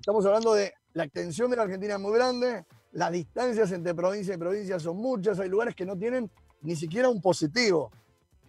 Estamos 0.00 0.24
hablando 0.24 0.54
de 0.54 0.72
la 0.94 1.04
extensión 1.04 1.50
de 1.50 1.58
la 1.58 1.64
Argentina 1.64 1.96
es 1.96 2.00
muy 2.00 2.14
grande, 2.14 2.64
las 2.92 3.12
distancias 3.12 3.70
entre 3.70 3.94
provincia 3.94 4.34
y 4.34 4.38
provincia 4.38 4.80
son 4.80 4.96
muchas, 4.96 5.38
hay 5.38 5.50
lugares 5.50 5.74
que 5.74 5.84
no 5.84 5.94
tienen 5.94 6.30
ni 6.62 6.74
siquiera 6.74 7.10
un 7.10 7.20
positivo. 7.20 7.92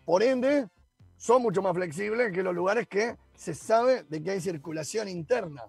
Por 0.06 0.24
ende, 0.24 0.70
son 1.18 1.41
mucho 1.41 1.62
más 1.62 1.74
flexibles 1.74 2.32
que 2.32 2.41
los 2.41 2.56
lugares 2.56 2.88
que 2.88 3.18
se 3.36 3.54
sabe 3.54 4.04
de 4.04 4.24
que 4.24 4.32
hay 4.32 4.39
circulación 4.39 5.10
interna. 5.10 5.64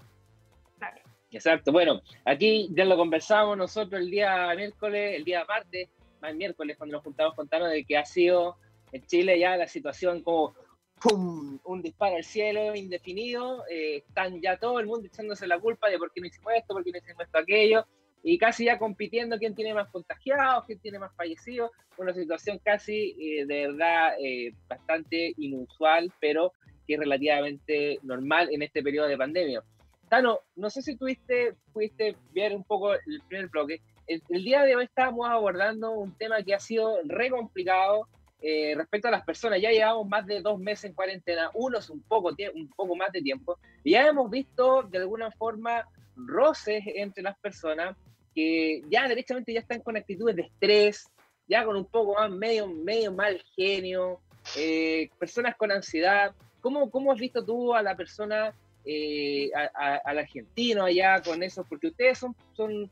Exacto. 1.33 1.73
Bueno, 1.73 2.01
aquí 2.25 2.71
ya 2.73 2.85
lo 2.85 2.97
conversamos 2.97 3.59
nosotros 3.59 4.01
el 4.01 4.09
día 4.09 4.55
miércoles, 4.55 5.17
el 5.17 5.25
día 5.25 5.45
martes, 5.45 5.89
más 6.21 6.33
miércoles, 6.37 6.77
cuando 6.77 6.93
nos 6.93 7.03
juntamos 7.03 7.35
con 7.35 7.49
de 7.49 7.85
que 7.85 7.99
ha 7.99 8.05
sido 8.05 8.57
en 8.93 9.05
Chile 9.07 9.37
ya 9.37 9.57
la 9.57 9.67
situación 9.67 10.23
como 10.23 10.55
¡pum! 11.03 11.59
un 11.65 11.83
disparo 11.83 12.17
al 12.17 12.25
cielo 12.25 12.75
indefinido, 12.75 13.65
eh, 13.69 14.05
están 14.07 14.41
ya 14.41 14.57
todo 14.59 14.79
el 14.79 14.87
mundo 14.87 15.07
echándose 15.07 15.47
la 15.47 15.59
culpa 15.59 15.89
de 15.89 15.99
por 15.99 16.13
qué 16.13 16.21
no 16.21 16.27
hicimos 16.27 16.53
esto, 16.55 16.75
por 16.75 16.85
qué 16.85 16.93
no 16.93 16.99
hicimos 16.99 17.25
esto, 17.25 17.39
aquello, 17.39 17.87
y 18.23 18.39
casi 18.39 18.67
ya 18.67 18.79
compitiendo 18.79 19.39
quién 19.39 19.55
tiene 19.55 19.75
más 19.75 19.89
contagiados, 19.91 20.65
quién 20.67 20.79
tiene 20.79 20.99
más 20.99 21.15
fallecidos, 21.17 21.71
una 21.97 22.13
situación 22.13 22.61
casi 22.65 23.17
eh, 23.21 23.47
de 23.47 23.69
verdad 23.69 24.15
eh, 24.21 24.55
bastante 24.69 25.35
inusual, 25.39 26.13
pero 26.21 26.53
que 26.87 26.95
es 26.95 27.01
relativamente 27.01 27.99
normal 28.03 28.49
en 28.53 28.63
este 28.63 28.83
periodo 28.83 29.09
de 29.09 29.19
pandemia. 29.19 29.63
Tano, 30.09 30.41
no 30.57 30.71
sé 30.71 30.83
si 30.83 30.97
tuviste, 30.97 31.55
pudiste 31.73 32.17
ver 32.33 32.55
un 32.55 32.65
poco 32.65 32.95
el 32.95 33.23
primer 33.29 33.49
bloque. 33.49 33.81
El, 34.07 34.23
el 34.29 34.45
día 34.45 34.63
de 34.63 34.77
hoy 34.77 34.85
estábamos 34.85 35.29
abordando 35.29 35.93
un 35.93 36.17
tema 36.17 36.43
que 36.43 36.55
ha 36.55 36.61
sido 36.61 36.99
re 37.05 37.31
complicado, 37.31 38.09
eh, 38.43 38.75
respecto 38.77 39.09
a 39.09 39.13
las 39.13 39.25
personas, 39.25 39.61
ya 39.61 39.71
llevamos 39.71 40.09
más 40.09 40.27
de 40.27 40.41
dos 40.41 40.59
meses 40.59 40.85
en 40.85 40.95
cuarentena, 40.95 41.51
unos 41.55 41.89
un 41.91 42.03
poco, 42.03 42.31
un 42.55 42.69
poco 42.71 42.97
más 42.97 43.13
de 43.13 43.23
tiempo, 43.23 43.59
y 43.85 43.93
ya 43.93 44.07
hemos 44.07 44.31
visto 44.31 44.83
de 44.83 44.99
alguna 44.99 45.31
forma 45.31 45.89
roces 46.17 46.83
entre 46.87 47.23
las 47.23 47.39
personas 47.39 47.97
que 48.35 48.83
ya 48.89 49.09
derechamente 49.09 49.53
ya 49.53 49.61
están 49.61 49.81
con 49.81 49.97
actitudes 49.97 50.37
de 50.37 50.43
estrés, 50.43 51.09
ya 51.47 51.65
con 51.65 51.77
un 51.77 51.85
poco 51.85 52.15
más 52.15 52.31
medio, 52.31 52.67
medio 52.67 53.13
mal 53.13 53.43
genio, 53.55 54.21
eh, 54.57 55.11
personas 55.19 55.55
con 55.57 55.71
ansiedad. 55.71 56.35
¿Cómo, 56.61 56.91
¿Cómo 56.91 57.13
has 57.13 57.19
visto 57.19 57.45
tú 57.45 57.75
a 57.75 57.83
la 57.83 57.97
persona 57.97 58.55
eh, 58.85 59.51
al 59.55 60.19
argentino 60.19 60.85
allá 60.85 61.23
con 61.23 61.43
eso, 61.43 61.65
porque 61.69 61.89
ustedes 61.89 62.19
son, 62.19 62.35
son 62.55 62.91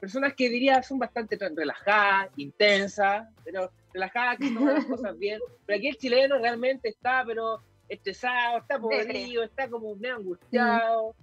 personas 0.00 0.34
que 0.34 0.48
diría 0.48 0.82
son 0.82 0.98
bastante 0.98 1.36
relajadas, 1.36 2.30
intensas, 2.36 3.28
pero 3.44 3.70
relajadas, 3.96 4.38
que 4.38 4.50
toman 4.50 4.74
las 4.74 4.84
cosas 4.84 5.18
bien. 5.18 5.40
Pero 5.64 5.78
aquí 5.78 5.88
el 5.88 5.96
chileno 5.96 6.38
realmente 6.38 6.88
está, 6.88 7.24
pero 7.26 7.60
estresado, 7.88 8.58
está 8.58 8.78
podrido, 8.78 9.42
está 9.42 9.68
como 9.68 9.96
medio 9.96 10.14
angustiado. 10.16 11.14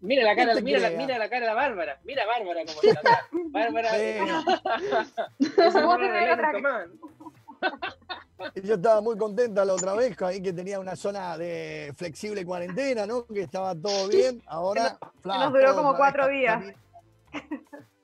Mira 0.00 0.22
la 0.22 0.36
cara, 0.36 0.54
mira 0.60 0.78
la, 0.78 0.90
mira 0.90 1.18
la 1.18 1.28
cara 1.28 1.40
de 1.40 1.46
la 1.46 1.54
Bárbara, 1.54 1.98
mira 2.04 2.22
a 2.22 2.26
Bárbara 2.26 2.60
como 2.64 2.80
está. 2.82 3.26
Bárbara. 3.50 3.90
Yo 8.62 8.74
estaba 8.74 9.00
muy 9.00 9.18
contenta 9.18 9.64
la 9.64 9.74
otra 9.74 9.94
vez, 9.94 10.20
ahí 10.22 10.40
que 10.40 10.52
tenía 10.52 10.78
una 10.78 10.94
zona 10.94 11.36
de 11.36 11.92
flexible 11.96 12.44
cuarentena, 12.44 13.04
¿no? 13.04 13.26
Que 13.26 13.40
estaba 13.40 13.74
todo 13.74 14.06
bien. 14.06 14.40
Ahora. 14.46 14.96
nos 15.24 15.52
duró 15.52 15.74
como 15.74 15.96
cuatro 15.96 16.28
días. 16.28 16.72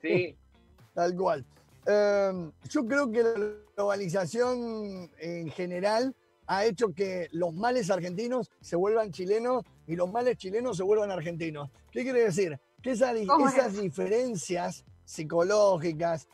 Sí. 0.03 0.37
Tal 0.93 1.14
cual. 1.14 1.45
Em, 1.87 2.51
yo 2.70 2.87
creo 2.87 3.11
que 3.11 3.22
la 3.22 3.35
globalización 3.76 5.11
en 5.18 5.51
general 5.51 6.14
ha 6.47 6.64
hecho 6.64 6.95
que 6.95 7.28
los 7.32 7.53
males 7.55 7.91
argentinos 7.91 8.51
se 8.61 8.76
vuelvan 8.76 9.11
chilenos 9.12 9.64
y 9.87 9.97
los 9.97 10.11
males 10.11 10.37
chilenos 10.37 10.76
se 10.76 10.82
vuelvan 10.82 11.11
argentinos. 11.11 11.70
¿Qué 11.91 12.03
quiere 12.03 12.24
decir? 12.24 12.59
Que 12.82 12.93
esas 12.93 13.80
diferencias 13.80 14.85
psicológicas, 15.05 16.26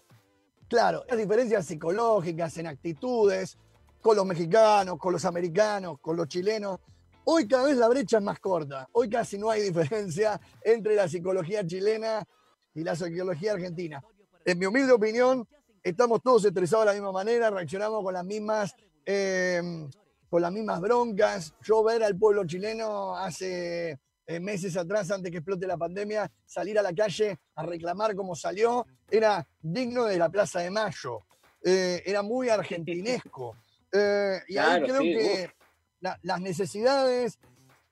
claro, 0.68 1.04
esas 1.06 1.18
diferencias 1.18 1.66
psicológicas 1.66 2.56
en 2.58 2.66
actitudes 2.66 3.56
con 4.00 4.16
los 4.16 4.26
mexicanos, 4.26 4.98
con 4.98 5.12
los 5.12 5.24
americanos, 5.24 5.98
con 6.00 6.16
los 6.16 6.26
chilenos, 6.28 6.78
hoy 7.24 7.46
cada 7.46 7.66
vez 7.66 7.76
la 7.76 7.88
brecha 7.88 8.18
es 8.18 8.22
más 8.22 8.40
corta. 8.40 8.88
Hoy 8.92 9.08
casi 9.08 9.38
no 9.38 9.50
hay 9.50 9.62
diferencia 9.70 10.40
entre 10.62 10.94
la 10.94 11.08
psicología 11.08 11.66
chilena 11.66 12.26
y 12.74 12.82
la 12.82 12.96
psicología 12.96 13.52
argentina. 13.52 14.02
En 14.44 14.58
mi 14.58 14.66
humilde 14.66 14.92
opinión, 14.92 15.46
estamos 15.82 16.22
todos 16.22 16.44
estresados 16.46 16.86
de 16.86 16.92
la 16.92 16.94
misma 16.94 17.12
manera, 17.12 17.50
reaccionamos 17.50 18.02
con 18.02 18.14
las 18.14 18.24
mismas, 18.24 18.74
em, 19.04 19.90
con 20.30 20.40
las 20.40 20.50
mismas 20.50 20.80
broncas. 20.80 21.54
Yo 21.62 21.84
ver 21.84 22.02
al 22.02 22.16
pueblo 22.16 22.46
chileno 22.46 23.16
hace 23.16 23.98
eh, 24.26 24.40
meses 24.40 24.76
atrás, 24.76 25.10
antes 25.10 25.30
que 25.30 25.38
explote 25.38 25.66
la 25.66 25.76
pandemia, 25.76 26.30
salir 26.46 26.78
a 26.78 26.82
la 26.82 26.94
calle 26.94 27.38
a 27.56 27.66
reclamar 27.66 28.14
como 28.14 28.34
salió, 28.34 28.86
era 29.10 29.46
digno 29.60 30.04
de 30.04 30.16
la 30.16 30.30
Plaza 30.30 30.60
de 30.60 30.70
Mayo. 30.70 31.20
Eh, 31.62 32.02
era 32.06 32.22
muy 32.22 32.48
argentinesco. 32.48 33.56
Eh, 33.92 34.40
y 34.46 34.56
ahí 34.56 34.84
creo 34.84 35.00
que 35.00 35.50
las 35.98 36.40
necesidades 36.40 37.40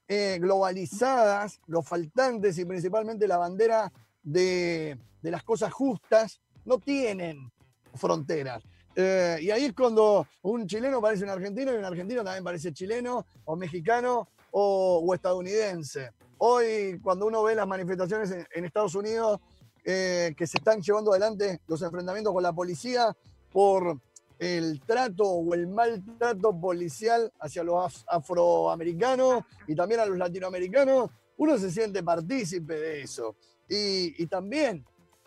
globalizadas, 0.06 1.60
los 1.66 1.84
faltantes 1.84 2.56
y 2.56 2.64
principalmente 2.64 3.26
la 3.26 3.36
bandera 3.36 3.92
de, 4.22 4.98
las 5.22 5.42
cosas 5.42 5.72
justas 5.72 6.40
no 6.64 6.78
tienen 6.78 7.50
fronteras. 7.94 8.62
Eh, 8.94 9.38
y 9.42 9.50
ahí 9.50 9.66
es 9.66 9.72
cuando 9.74 10.26
un 10.42 10.66
chileno 10.66 11.00
parece 11.00 11.24
un 11.24 11.30
argentino 11.30 11.72
y 11.72 11.76
un 11.76 11.84
argentino 11.84 12.24
también 12.24 12.42
parece 12.42 12.72
chileno 12.72 13.26
o 13.44 13.56
mexicano 13.56 14.28
o, 14.50 15.14
estadounidense. 15.14 16.10
Hoy, 16.38 16.98
cuando 17.02 17.26
uno 17.26 17.42
ve 17.42 17.54
las 17.54 17.66
manifestaciones 17.66 18.46
en, 18.52 18.64
Estados 18.64 18.94
Unidos 18.94 19.40
eh, 19.84 20.34
que 20.36 20.46
se 20.46 20.58
están 20.58 20.80
llevando 20.80 21.12
adelante 21.12 21.60
los 21.66 21.82
enfrentamientos 21.82 22.32
con 22.32 22.42
la 22.42 22.52
policía 22.52 23.16
por 23.52 23.98
el 24.38 24.80
trato 24.82 25.24
o 25.24 25.54
el 25.54 25.66
maltrato 25.66 26.58
policial 26.58 27.32
hacia 27.40 27.64
los 27.64 28.04
afroamericanos 28.08 29.44
y 29.66 29.74
también 29.74 30.00
a 30.00 30.06
los 30.06 30.16
latinoamericanos, 30.16 31.10
uno 31.36 31.58
se 31.58 31.70
siente 31.70 32.02
partícipe 32.02 32.74
de 32.74 33.02
eso 33.02 33.36
y, 33.68 34.26
también 34.26 34.84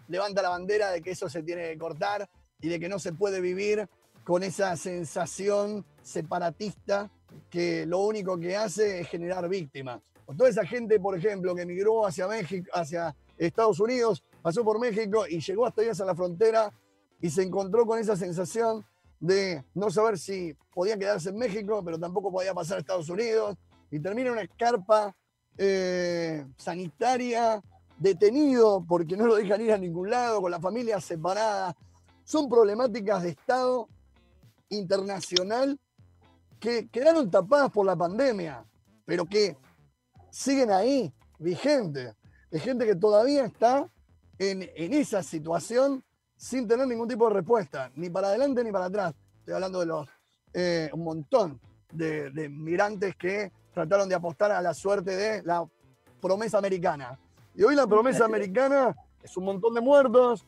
levanta 0.07 0.41
la 0.41 0.49
bandera 0.49 0.91
de 0.91 1.01
que 1.01 1.11
eso 1.11 1.29
se 1.29 1.43
tiene 1.43 1.69
que 1.69 1.77
cortar 1.77 2.29
y 2.59 2.69
de 2.69 2.79
que 2.79 2.89
no 2.89 2.99
se 2.99 3.13
puede 3.13 3.39
vivir 3.39 3.87
con 4.23 4.43
esa 4.43 4.75
sensación 4.75 5.85
separatista 6.01 7.09
que 7.49 7.85
lo 7.85 7.99
único 7.99 8.37
que 8.39 8.55
hace 8.55 9.01
es 9.01 9.07
generar 9.07 9.47
víctimas. 9.47 10.01
toda 10.37 10.49
esa 10.49 10.65
gente, 10.65 10.99
por 10.99 11.17
ejemplo, 11.17 11.55
que 11.55 11.61
emigró 11.63 12.05
hacia 12.05 12.27
México, 12.27 12.69
hacia 12.73 13.15
Estados 13.37 13.79
Unidos, 13.79 14.23
pasó 14.41 14.63
por 14.63 14.79
México 14.79 15.25
y 15.27 15.39
llegó 15.39 15.65
hasta 15.65 15.81
allá 15.81 15.91
a 15.99 16.05
la 16.05 16.15
frontera 16.15 16.71
y 17.19 17.29
se 17.29 17.43
encontró 17.43 17.85
con 17.85 17.99
esa 17.99 18.15
sensación 18.15 18.85
de 19.19 19.63
no 19.75 19.91
saber 19.91 20.17
si 20.17 20.55
podía 20.73 20.97
quedarse 20.97 21.29
en 21.29 21.37
México, 21.37 21.81
pero 21.85 21.99
tampoco 21.99 22.31
podía 22.31 22.53
pasar 22.53 22.77
a 22.77 22.79
Estados 22.81 23.09
Unidos, 23.09 23.55
y 23.91 23.99
termina 23.99 24.31
una 24.31 24.41
escarpa 24.41 25.15
eh, 25.57 26.45
sanitaria 26.57 27.61
detenido 28.01 28.83
porque 28.87 29.15
no 29.15 29.27
lo 29.27 29.35
dejan 29.35 29.61
ir 29.61 29.71
a 29.71 29.77
ningún 29.77 30.09
lado, 30.09 30.41
con 30.41 30.49
la 30.49 30.59
familia 30.59 30.99
separada. 30.99 31.75
Son 32.23 32.49
problemáticas 32.49 33.21
de 33.21 33.29
Estado 33.29 33.87
internacional 34.69 35.79
que 36.59 36.89
quedaron 36.89 37.29
tapadas 37.29 37.71
por 37.71 37.85
la 37.85 37.95
pandemia, 37.95 38.65
pero 39.05 39.25
que 39.25 39.55
siguen 40.31 40.71
ahí, 40.71 41.13
vigentes. 41.37 42.15
Hay 42.51 42.59
gente 42.59 42.85
que 42.85 42.95
todavía 42.95 43.45
está 43.45 43.87
en, 44.39 44.67
esa 44.75 45.21
situación 45.21 46.03
sin 46.35 46.67
tener 46.67 46.87
ningún 46.87 47.07
tipo 47.07 47.27
de 47.27 47.35
respuesta, 47.35 47.91
ni 47.95 48.09
para 48.09 48.29
adelante 48.29 48.63
ni 48.63 48.71
para 48.71 48.85
atrás. 48.85 49.13
Estoy 49.39 49.53
hablando 49.53 49.79
de 49.79 49.85
los 49.85 50.09
eh, 50.53 50.89
un 50.93 51.03
montón 51.03 51.61
de, 51.93 52.31
de 52.31 52.49
migrantes 52.49 53.15
que 53.15 53.51
trataron 53.73 54.09
de 54.09 54.15
apostar 54.15 54.51
a 54.51 54.61
la 54.61 54.73
suerte 54.73 55.15
de 55.15 55.43
la 55.43 55.63
promesa 56.19 56.57
americana. 56.57 57.19
Y 57.53 57.63
hoy 57.63 57.75
la 57.75 57.85
promesa 57.85 58.25
americana 58.25 58.95
es 59.21 59.35
un 59.35 59.43
montón 59.43 59.73
de 59.73 59.81
muertos, 59.81 60.45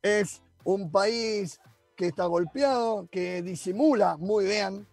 es 0.00 0.42
un 0.64 0.90
país 0.90 1.60
que 1.94 2.06
está 2.06 2.26
golpeado, 2.26 3.08
que 3.10 3.42
disimula 3.42 4.16
muy 4.16 4.46
bien. 4.46 4.86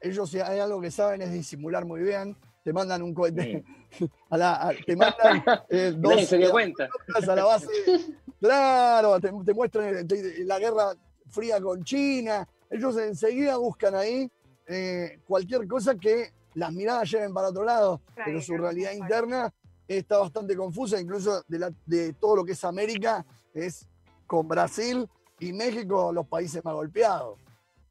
Ellos 0.00 0.30
si 0.30 0.40
hay 0.40 0.58
algo 0.58 0.80
que 0.80 0.90
saben 0.90 1.22
es 1.22 1.32
disimular 1.32 1.84
muy 1.84 2.02
bien. 2.02 2.36
Te 2.62 2.72
mandan 2.72 3.02
un 3.02 3.14
cohete. 3.14 3.64
A 4.30 4.36
la, 4.36 4.74
te 4.84 4.94
mandan 4.94 5.42
eh, 5.70 5.94
dos 5.96 6.26
se 6.26 6.36
dio 6.36 6.50
cuenta. 6.50 6.88
a 7.14 7.34
la 7.34 7.44
base. 7.44 7.68
Claro, 8.40 9.18
te, 9.18 9.32
muestran 9.52 10.06
la 10.44 10.58
guerra 10.60 10.94
fría 11.26 11.60
con 11.60 11.82
China. 11.82 12.46
Ellos 12.70 12.96
enseguida 12.96 13.56
buscan 13.56 13.96
ahí 13.96 14.30
eh, 14.68 15.18
cualquier 15.26 15.66
cosa 15.66 15.96
que 15.96 16.30
las 16.54 16.72
miradas 16.72 17.10
lleven 17.10 17.34
para 17.34 17.48
otro 17.48 17.64
lado, 17.64 18.00
pero 18.24 18.40
su 18.40 18.56
realidad 18.56 18.92
interna 18.92 19.52
está 19.88 20.18
bastante 20.18 20.54
confusa, 20.54 21.00
incluso 21.00 21.42
de, 21.48 22.12
todo 22.14 22.36
lo 22.36 22.44
que 22.44 22.52
es 22.52 22.64
América, 22.64 23.24
es 23.54 23.88
con 24.26 24.46
Brasil 24.46 25.08
y 25.40 25.52
México 25.52 26.12
los 26.12 26.26
países 26.26 26.62
más 26.64 26.74
golpeados. 26.74 27.38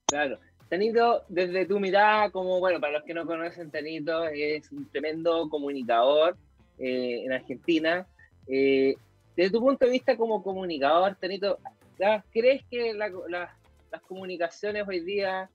Claro. 0.05 0.39
Tenito, 0.69 1.23
desde 1.29 1.65
tu 1.65 1.79
mirada, 1.79 2.29
como, 2.29 2.59
bueno, 2.59 2.79
para 2.81 2.93
los 2.93 3.03
que 3.03 3.13
no 3.13 3.25
conocen, 3.25 3.71
Tenito 3.71 4.25
es 4.25 4.69
un 4.71 4.89
tremendo 4.89 5.49
comunicador 5.49 6.37
eh, 6.77 7.23
en 7.23 7.31
Argentina. 7.31 8.05
Eh, 8.47 8.95
desde 9.35 9.51
tu 9.51 9.61
punto 9.61 9.85
de 9.85 9.91
vista 9.91 10.17
como 10.17 10.43
comunicador, 10.43 11.15
Tenito, 11.15 11.57
¿crees 12.31 12.63
que 12.69 12.93
las 12.93 14.01
comunicaciones 14.07 14.85
hoy 14.85 14.99
día 14.99 15.49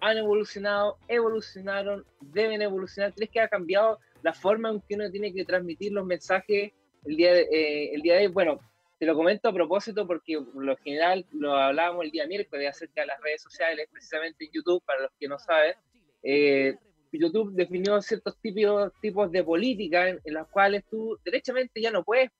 han 0.00 0.18
evolucionado, 0.18 0.98
evolucionaron, 1.06 2.04
deben 2.20 2.60
evolucionar? 2.60 3.14
¿Crees 3.14 3.30
que 3.30 3.40
ha 3.40 3.48
cambiado 3.48 4.00
la 4.22 4.32
forma 4.32 4.70
en 4.70 4.80
que 4.80 4.94
uno 4.94 5.10
tiene 5.10 5.32
que 5.32 5.44
transmitir 5.44 5.92
los 5.92 6.06
mensajes 6.06 6.72
el 7.04 7.16
día 7.16 7.32
de, 7.32 7.42
eh, 7.42 7.94
el 7.94 8.02
día 8.02 8.16
de 8.16 8.26
hoy. 8.26 8.32
Bueno, 8.32 8.60
te 8.98 9.06
lo 9.06 9.14
comento 9.14 9.48
a 9.48 9.52
propósito 9.52 10.06
porque 10.06 10.40
por 10.40 10.64
lo 10.64 10.76
general 10.78 11.26
lo 11.32 11.54
hablábamos 11.54 12.04
el 12.04 12.10
día 12.10 12.26
miércoles 12.26 12.68
acerca 12.68 13.02
de 13.02 13.08
las 13.08 13.20
redes 13.20 13.42
sociales, 13.42 13.88
precisamente 13.90 14.44
en 14.44 14.50
YouTube, 14.52 14.82
para 14.84 15.02
los 15.02 15.10
que 15.18 15.28
no 15.28 15.38
saben. 15.38 15.74
Eh, 16.22 16.76
YouTube 17.12 17.52
definió 17.54 18.00
ciertos 18.02 18.36
tipos, 18.40 18.92
tipos 19.00 19.30
de 19.30 19.44
política 19.44 20.08
en, 20.08 20.20
las 20.24 20.48
cuales 20.48 20.84
tú 20.90 21.18
derechamente 21.24 21.80
ya 21.80 21.90
no 21.90 22.04
puedes 22.04 22.30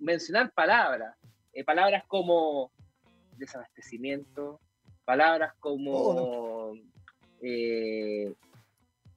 mencionar 0.00 0.52
palabras. 0.52 1.16
Eh, 1.52 1.64
palabras 1.64 2.04
como 2.06 2.72
desabastecimiento, 3.36 4.60
palabras 5.04 5.54
como 5.60 5.92
oh, 5.92 6.74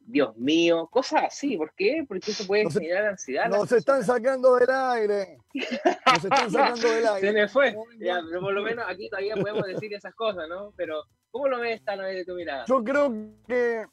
Dios 0.07 0.37
mío, 0.37 0.87
cosas 0.87 1.25
así. 1.25 1.57
¿Por 1.57 1.73
qué? 1.73 2.05
Porque 2.07 2.31
eso 2.31 2.47
puede 2.47 2.69
generar 2.71 3.07
ansiedad. 3.07 3.49
Nos 3.49 3.69
están 3.73 4.03
sacando 4.05 4.55
del 4.55 4.69
aire. 4.69 5.37
Nos 5.53 6.23
están 6.23 6.49
sacando 6.49 6.89
del 6.89 7.07
aire. 7.07 7.27
Se 7.27 7.33
me 7.33 7.47
fue. 7.49 7.75
Ya, 7.99 8.21
pero 8.25 8.39
por 8.39 8.53
lo 8.53 8.63
menos 8.63 8.85
aquí 8.87 9.09
todavía 9.09 9.35
podemos 9.35 9.67
decir 9.67 9.93
esas 9.93 10.15
cosas, 10.15 10.47
¿no? 10.47 10.71
Pero, 10.77 11.03
¿cómo 11.29 11.49
lo 11.49 11.59
ves 11.59 11.79
esta 11.79 11.97
noche 11.97 12.15
de 12.15 12.25
tu 12.25 12.35
mirada? 12.35 12.63
Yo 12.67 12.81
creo 12.85 13.13
que 13.45 13.85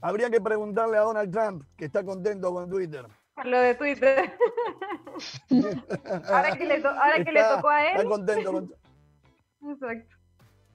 habría 0.00 0.30
que 0.30 0.40
preguntarle 0.40 0.98
a 0.98 1.00
Donald 1.00 1.32
Trump, 1.32 1.64
que 1.76 1.86
está 1.86 2.04
contento 2.04 2.52
con 2.54 2.70
Twitter. 2.70 3.04
Lo 3.44 3.58
de 3.58 3.74
Twitter. 3.74 4.32
ahora 6.28 6.56
que, 6.56 6.64
le, 6.64 6.76
ahora 6.86 7.24
que 7.24 7.32
le 7.32 7.42
tocó 7.42 7.68
a 7.68 7.86
él. 7.86 7.96
Está 7.96 8.08
contento 8.08 8.52
con 8.52 8.74
Exacto. 9.68 10.16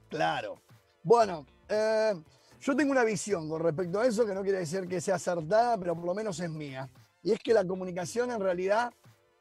Claro. 0.09 0.61
Bueno, 1.03 1.45
eh, 1.69 2.13
yo 2.59 2.75
tengo 2.75 2.91
una 2.91 3.03
visión 3.03 3.49
con 3.49 3.61
respecto 3.61 3.99
a 3.99 4.07
eso 4.07 4.25
que 4.25 4.33
no 4.33 4.43
quiere 4.43 4.59
decir 4.59 4.87
que 4.87 5.01
sea 5.01 5.15
acertada, 5.15 5.77
pero 5.77 5.95
por 5.95 6.05
lo 6.05 6.15
menos 6.15 6.39
es 6.39 6.49
mía. 6.49 6.89
y 7.23 7.31
es 7.31 7.39
que 7.39 7.53
la 7.53 7.65
comunicación 7.65 8.31
en 8.31 8.39
realidad 8.39 8.91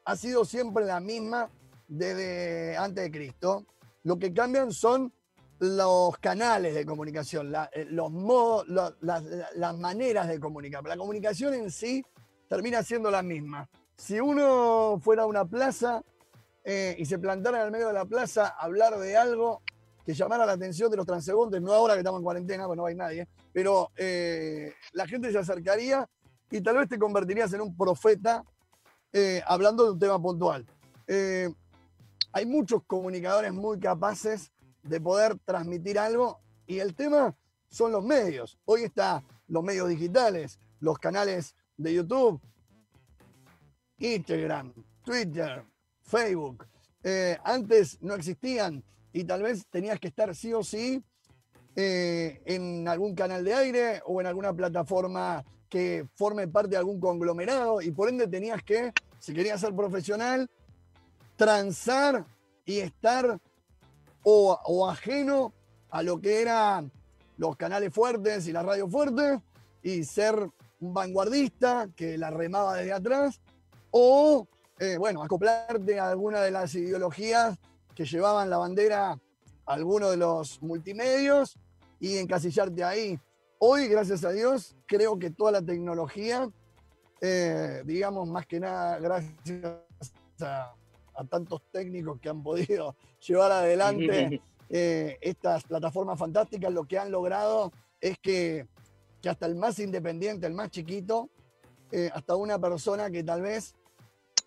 ha 0.05 0.15
sido 0.15 0.45
siempre 0.45 0.85
la 0.85 0.99
misma 0.99 1.49
desde 1.87 2.77
antes 2.77 3.03
de 3.03 3.11
Cristo. 3.11 3.65
Lo 4.03 4.17
que 4.17 4.33
cambian 4.33 4.71
son 4.71 5.13
los 5.59 6.17
canales 6.19 6.75
de 6.75 6.85
comunicación, 6.85 7.53
eh, 7.73 7.85
los 7.89 8.11
modos, 8.11 8.65
las, 9.01 9.77
maneras 9.77 10.27
de 10.27 10.39
comunicar. 10.39 10.83
La 10.85 10.97
comunicación 10.97 11.53
en 11.53 11.71
sí 11.71 12.05
termina 12.47 12.83
siendo 12.83 13.09
la 13.09 13.21
misma. 13.21 13.69
Si 13.97 14.19
uno 14.19 14.99
fuera 15.01 15.23
a 15.23 15.25
una 15.25 15.45
plaza 15.45 16.03
eh, 16.63 16.95
y 16.99 17.05
se 17.05 17.17
plantara 17.17 17.59
en 17.59 17.65
el 17.65 17.71
medio 17.71 17.87
de 17.87 17.93
la 17.93 18.05
plaza 18.05 18.47
a 18.47 18.65
hablar 18.65 18.97
de 18.97 19.17
algo 19.17 19.61
que 20.07 20.13
llamara 20.13 20.45
la 20.45 20.53
atención 20.53 20.89
de 20.89 20.95
los 20.97 21.05
transeúntes, 21.05 21.61
no 21.61 21.73
ahora 21.73 21.93
que 21.93 21.99
estamos 21.99 22.21
en 22.21 22.23
cuarentena, 22.23 22.65
pues 22.65 22.77
no 22.77 22.85
hay 22.85 22.95
nadie, 22.95 23.27
pero 23.51 23.91
eh, 23.95 24.73
la 24.93 25.05
gente 25.05 25.31
se 25.31 25.37
acercaría 25.37 26.09
y 26.49 26.61
tal 26.61 26.77
vez 26.77 26.87
te 26.87 26.97
convertirías 26.97 27.51
en 27.51 27.61
un 27.61 27.75
profeta 27.75 28.43
hablando 29.47 29.83
de 29.83 29.91
un 29.91 29.99
tema 29.99 30.21
puntual. 30.21 30.65
hay 31.07 32.45
muchos 32.45 32.83
comunicadores 32.85 33.51
muy 33.51 33.79
capaces 33.79 34.51
de 34.83 35.01
poder 35.01 35.37
transmitir 35.43 35.97
algo 35.97 36.39
y 36.67 36.79
el 36.79 36.95
tema 36.95 37.35
son 37.69 37.91
los 37.91 38.03
medios. 38.03 38.57
Hoy 38.65 38.83
están 38.83 39.23
los 39.47 39.63
medios 39.63 39.89
digitales, 39.89 40.59
los 40.79 40.97
canales 40.99 41.55
de 41.75 41.93
YouTube, 41.93 42.41
Instagram, 43.97 44.73
Twitter, 45.03 45.63
Facebook. 46.01 46.67
Eh, 47.03 47.37
antes 47.43 48.01
no 48.01 48.15
existían 48.15 48.83
y 49.17 49.23
tal 49.23 49.41
vez 49.41 49.65
tenías 49.71 49.99
que 49.99 50.09
estar 50.09 50.35
sí 50.35 50.53
o 50.53 50.63
sí 50.63 51.03
eh, 51.75 52.39
en 52.45 52.87
algún 52.87 53.15
canal 53.15 53.43
de 53.43 53.51
aire 53.51 54.01
o 54.05 54.21
en 54.21 54.27
alguna 54.27 54.53
plataforma 54.53 55.43
que 55.67 56.05
forme 56.13 56.47
parte 56.47 56.69
de 56.69 56.77
algún 56.77 56.99
conglomerado 56.99 57.81
y 57.81 57.89
por 57.89 58.09
ende 58.09 58.27
tenías 58.27 58.61
que, 58.61 58.93
si 59.17 59.33
querías 59.33 59.59
ser 59.59 59.73
profesional, 59.73 60.47
transar 61.35 62.25
y 62.63 62.77
estar 62.77 63.39
o, 64.21 64.87
ajeno 64.87 65.51
a 65.89 66.03
lo 66.03 66.21
que 66.21 66.43
eran 66.43 66.91
los 67.37 67.55
canales 67.55 67.91
fuertes 67.91 68.45
y 68.45 68.51
la 68.51 68.61
radio 68.61 68.87
fuerte 68.87 69.41
y 69.81 70.03
ser 70.03 70.47
un 70.79 70.93
vanguardista 70.93 71.89
que 71.95 72.19
la 72.19 72.29
remaba 72.29 72.75
desde 72.75 72.93
atrás 72.93 73.41
o, 73.89 74.47
eh, 74.77 74.97
bueno, 74.99 75.23
acoplarte 75.23 75.99
a 75.99 76.11
alguna 76.11 76.41
de 76.41 76.51
las 76.51 76.75
ideologías 76.75 77.57
que 77.97 78.05
llevaban 78.05 78.47
la 78.47 78.57
bandera 78.57 79.09
a 79.09 79.19
alguno 79.65 80.11
de 80.11 80.17
los 80.17 80.61
multimedios 80.61 81.57
y 81.99 82.17
encasillarte 82.17 82.83
ahí. 82.83 83.19
Hoy, 83.57 83.87
gracias 83.87 84.23
a 84.23 84.31
Dios, 84.31 84.75
creo 84.85 85.17
que 85.17 85.31
toda 85.31 85.53
la 85.53 85.63
tecnología, 85.63 86.47
eh, 87.21 87.81
digamos, 87.85 88.29
más 88.29 88.45
que 88.45 88.59
nada, 88.59 88.99
gracias 88.99 89.81
a, 90.41 90.75
a 91.15 91.25
tantos 91.25 91.63
técnicos 91.71 92.19
que 92.19 92.29
han 92.29 92.43
podido 92.43 92.95
llevar 93.27 93.51
adelante 93.51 94.43
eh, 94.69 95.17
estas 95.19 95.63
plataformas 95.63 96.19
fantásticas, 96.19 96.71
lo 96.71 96.83
que 96.83 96.99
han 96.99 97.09
logrado 97.09 97.71
es 97.99 98.19
que, 98.19 98.67
hasta 99.27 99.47
el 99.47 99.55
más 99.55 99.79
independiente, 99.79 100.45
el 100.45 100.53
más 100.53 100.69
chiquito, 100.69 101.31
eh, 101.91 102.11
hasta 102.13 102.35
una 102.35 102.59
persona 102.59 103.09
que 103.09 103.23
tal 103.23 103.41
vez, 103.41 103.73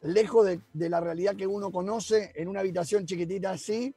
lejos 0.03 0.47
de, 0.47 0.89
la 0.89 1.01
realidad 1.01 1.37
que 1.37 1.47
uno 1.47 1.71
conoce, 1.71 2.33
en 2.35 2.49
una 2.49 2.61
habitación 2.61 3.07
chiquitita 3.07 3.51
así, 3.53 3.95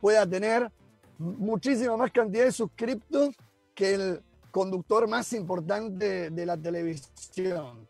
pueda 0.00 0.26
tener 0.26 0.70
muchísima 1.18 1.96
más 1.96 2.10
cantidad 2.10 2.44
de 2.44 2.52
suscriptos 2.52 3.34
que 3.74 3.94
el 3.94 4.22
conductor 4.50 5.08
más 5.08 5.32
importante 5.32 6.30
de 6.30 6.46
la 6.46 6.56
televisión. 6.56 7.88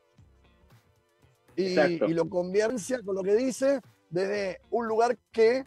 Y, 1.57 1.79
y, 1.79 2.15
lo 2.15 2.29
convierte 2.29 3.03
con 3.05 3.15
lo 3.15 3.23
que 3.23 3.35
dice 3.35 3.81
desde 4.09 4.61
un 4.71 4.87
lugar 4.89 5.19
que 5.31 5.65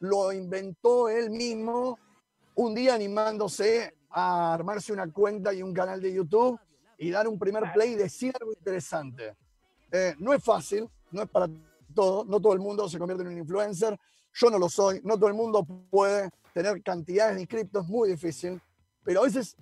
lo 0.00 0.32
inventó 0.32 1.08
él 1.08 1.30
mismo, 1.30 1.98
un 2.54 2.74
día 2.74 2.94
animándose 2.94 3.94
a 4.10 4.54
armarse 4.54 4.92
una 4.92 5.10
cuenta 5.10 5.52
y 5.52 5.62
un 5.62 5.72
canal 5.72 6.00
de 6.00 6.12
YouTube 6.12 6.58
y 6.98 7.10
dar 7.10 7.26
un 7.26 7.38
primer 7.38 7.72
play 7.72 7.92
y 7.92 7.96
decir 7.96 8.34
algo 8.40 8.52
interesante. 8.52 9.34
Eh, 9.90 10.14
no 10.18 10.32
es 10.32 10.42
fácil, 10.42 10.88
no 11.14 11.22
es 11.22 11.28
para 11.28 11.48
todo, 11.94 12.24
no 12.24 12.40
todo 12.40 12.52
el 12.52 12.60
mundo 12.60 12.88
se 12.88 12.98
convierte 12.98 13.22
en 13.22 13.30
un 13.30 13.38
influencer, 13.38 13.98
yo 14.32 14.50
no 14.50 14.58
lo 14.58 14.68
soy, 14.68 15.00
no 15.04 15.16
todo 15.16 15.28
el 15.28 15.34
mundo 15.34 15.64
puede 15.90 16.28
tener 16.52 16.82
cantidades 16.82 17.36
de 17.36 17.42
inscriptos, 17.42 17.86
muy 17.86 18.10
difícil, 18.10 18.60
pero 19.04 19.20
a 19.20 19.24
veces 19.24 19.56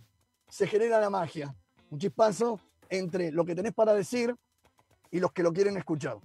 se 0.49 0.67
genera 0.67 1.01
la 1.01 1.11
magia, 1.11 1.55
un 1.91 1.99
chispazo 1.99 2.59
entre 2.89 3.31
lo 3.31 3.45
que 3.45 3.55
tenés 3.55 3.73
para 3.73 3.95
decir 3.95 4.35
y 5.11 5.21
los 5.21 5.33
que 5.33 5.43
lo 5.43 5.53
quieren 5.53 5.77
escuchar. 5.77 6.19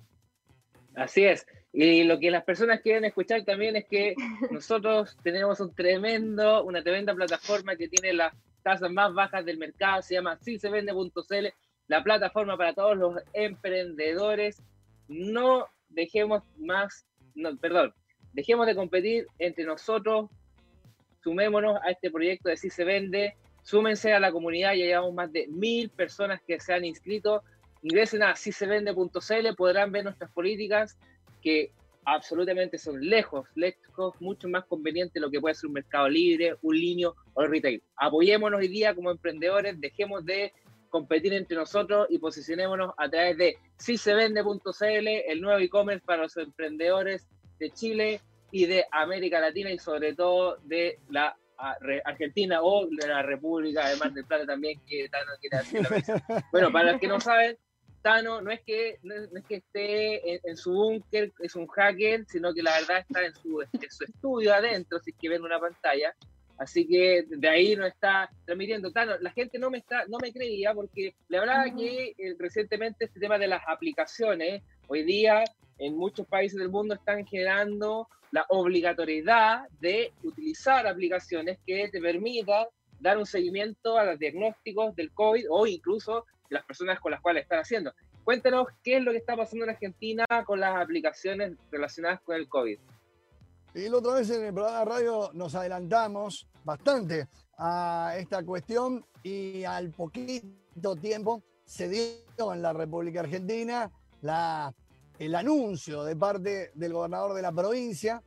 Así 0.95 1.25
es. 1.25 1.45
Y 1.71 2.03
lo 2.03 2.19
que 2.19 2.31
las 2.31 2.43
personas 2.43 2.81
quieren 2.81 3.05
escuchar 3.05 3.43
también 3.43 3.75
es 3.75 3.85
que 3.85 4.15
nosotros 4.51 5.17
tenemos 5.23 5.59
un 5.59 5.73
tremendo, 5.75 6.63
una 6.63 6.81
tremenda 6.81 7.13
plataforma 7.13 7.75
que 7.75 7.87
tiene 7.87 8.13
las 8.13 8.33
tasas 8.63 8.91
más 8.91 9.13
bajas 9.13 9.45
del 9.45 9.57
mercado, 9.57 10.01
se 10.01 10.15
llama 10.15 10.37
sisevende.cl, 10.41 11.47
la 11.87 12.03
plataforma 12.03 12.57
para 12.57 12.73
todos 12.73 12.97
los 12.97 13.15
emprendedores. 13.33 14.61
No 15.07 15.67
dejemos 15.89 16.43
más, 16.57 17.05
no, 17.35 17.55
perdón, 17.57 17.93
dejemos 18.33 18.65
de 18.67 18.75
competir 18.75 19.27
entre 19.39 19.65
nosotros, 19.65 20.29
sumémonos 21.23 21.79
a 21.83 21.91
este 21.91 22.11
proyecto 22.11 22.49
de 22.49 22.57
Si 22.57 22.69
se 22.69 22.83
vende, 22.83 23.35
súmense 23.63 24.13
a 24.13 24.19
la 24.19 24.31
comunidad, 24.31 24.73
ya 24.73 24.85
llevamos 24.85 25.13
más 25.13 25.31
de 25.31 25.47
mil 25.47 25.89
personas 25.89 26.41
que 26.45 26.59
se 26.59 26.73
han 26.73 26.85
inscrito 26.85 27.43
ingresen 27.81 28.23
a 28.23 28.35
sisevende.cl, 28.35 29.55
podrán 29.55 29.91
ver 29.91 30.03
nuestras 30.03 30.31
políticas 30.31 30.97
que 31.41 31.71
absolutamente 32.05 32.77
son 32.77 33.01
lejos, 33.01 33.47
lejos, 33.55 34.13
mucho 34.19 34.47
más 34.47 34.65
conveniente 34.65 35.19
lo 35.19 35.29
que 35.29 35.39
puede 35.39 35.55
ser 35.55 35.67
un 35.67 35.73
mercado 35.73 36.07
libre, 36.07 36.55
un 36.61 36.75
líneo 36.75 37.15
o 37.33 37.41
el 37.41 37.51
retail. 37.51 37.83
Apoyémonos 37.97 38.59
hoy 38.59 38.67
día 38.67 38.95
como 38.95 39.11
emprendedores, 39.11 39.79
dejemos 39.79 40.25
de 40.25 40.53
competir 40.89 41.33
entre 41.33 41.57
nosotros 41.57 42.07
y 42.09 42.19
posicionémonos 42.19 42.93
a 42.97 43.09
través 43.09 43.37
de 43.37 43.57
sisevende.cl, 43.77 45.07
el 45.07 45.41
nuevo 45.41 45.59
e-commerce 45.59 46.05
para 46.05 46.23
los 46.23 46.37
emprendedores 46.37 47.27
de 47.59 47.71
Chile 47.71 48.21
y 48.51 48.65
de 48.65 48.85
América 48.91 49.39
Latina 49.39 49.71
y 49.71 49.79
sobre 49.79 50.15
todo 50.15 50.57
de 50.63 50.99
la 51.09 51.35
Argentina 52.05 52.61
o 52.61 52.87
de 52.87 53.07
la 53.07 53.21
República 53.21 53.89
de 53.89 53.95
Mar 53.97 54.13
del 54.13 54.25
Plata 54.25 54.45
también, 54.45 54.79
que 54.87 55.09
Bueno, 56.51 56.71
para 56.71 56.91
los 56.91 57.01
que 57.01 57.07
no 57.07 57.19
saben, 57.19 57.57
Tano 58.01 58.41
no 58.41 58.51
es 58.51 58.61
que, 58.61 58.99
no 59.03 59.15
es 59.15 59.45
que 59.45 59.55
esté 59.55 60.47
en, 60.47 60.55
su 60.55 60.71
búnker, 60.71 61.33
es 61.39 61.55
un 61.55 61.67
hacker, 61.67 62.25
sino 62.27 62.53
que 62.53 62.61
la 62.61 62.79
verdad 62.79 62.99
está 62.99 63.25
en 63.25 63.33
su, 63.35 63.63
su 63.89 64.03
estudio 64.03 64.53
adentro, 64.53 64.99
si 64.99 65.11
es 65.11 65.17
que 65.19 65.29
ven 65.29 65.43
una 65.43 65.59
pantalla. 65.59 66.15
Así 66.57 66.87
que 66.87 67.25
de 67.27 67.49
ahí 67.49 67.75
no 67.75 67.85
está 67.85 68.29
transmitiendo. 68.45 68.91
Tano, 68.91 69.17
la 69.19 69.31
gente 69.31 69.59
no 69.59 69.69
me 69.69 69.77
está, 69.77 70.05
no 70.07 70.17
me 70.21 70.33
creía 70.33 70.73
porque 70.73 71.13
la 71.27 71.41
verdad 71.41 71.65
que 71.77 72.15
eh, 72.17 72.35
recientemente 72.37 73.05
este 73.05 73.19
tema 73.19 73.37
de 73.37 73.47
las 73.47 73.61
aplicaciones, 73.67 74.63
hoy 74.87 75.03
día 75.03 75.43
en 75.77 75.95
muchos 75.95 76.25
países 76.27 76.57
del 76.57 76.69
mundo 76.69 76.95
están 76.95 77.25
generando 77.25 78.07
la 78.31 78.45
obligatoriedad 78.49 79.67
de 79.79 80.11
utilizar 80.23 80.87
aplicaciones 80.87 81.59
que 81.65 81.87
te 81.89 82.01
permitan 82.01 82.65
dar 82.99 83.17
un 83.17 83.25
seguimiento 83.25 83.97
a 83.97 84.05
los 84.05 84.19
diagnósticos 84.19 84.95
del 84.95 85.11
COVID 85.11 85.45
o 85.49 85.67
incluso 85.67 86.25
las 86.49 86.65
personas 86.65 86.99
con 86.99 87.11
las 87.11 87.21
cuales 87.21 87.43
están 87.43 87.59
haciendo. 87.59 87.93
Cuéntanos 88.23 88.67
qué 88.83 88.97
es 88.97 89.03
lo 89.03 89.11
que 89.11 89.17
está 89.17 89.37
pasando 89.37 89.65
en 89.65 89.71
Argentina 89.71 90.25
con 90.45 90.59
las 90.59 90.75
aplicaciones 90.75 91.53
relacionadas 91.71 92.19
con 92.21 92.35
el 92.35 92.49
COVID. 92.49 92.79
Y 93.73 93.89
la 93.89 93.97
otra 93.97 94.13
vez 94.15 94.29
en 94.29 94.45
el 94.45 94.53
programa 94.53 94.79
de 94.79 94.85
radio 94.85 95.29
nos 95.33 95.53
adelantamos 95.55 96.47
bastante 96.63 97.27
a 97.57 98.15
esta 98.17 98.43
cuestión 98.43 99.05
y 99.23 99.63
al 99.63 99.91
poquito 99.91 100.95
tiempo 100.95 101.43
se 101.65 101.89
dio 101.89 102.53
en 102.53 102.61
la 102.61 102.73
República 102.73 103.19
Argentina 103.19 103.91
el 105.19 105.35
anuncio 105.35 106.03
de 106.03 106.15
parte 106.15 106.71
del 106.73 106.93
gobernador 106.93 107.33
de 107.33 107.41
la 107.41 107.51
provincia 107.51 108.23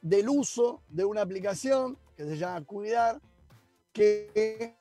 del 0.00 0.28
uso 0.28 0.82
de 0.88 1.04
una 1.04 1.22
aplicación 1.22 1.98
que 2.16 2.24
se 2.24 2.36
llama 2.36 2.64
Cuidar, 2.64 3.20
que 3.92 4.76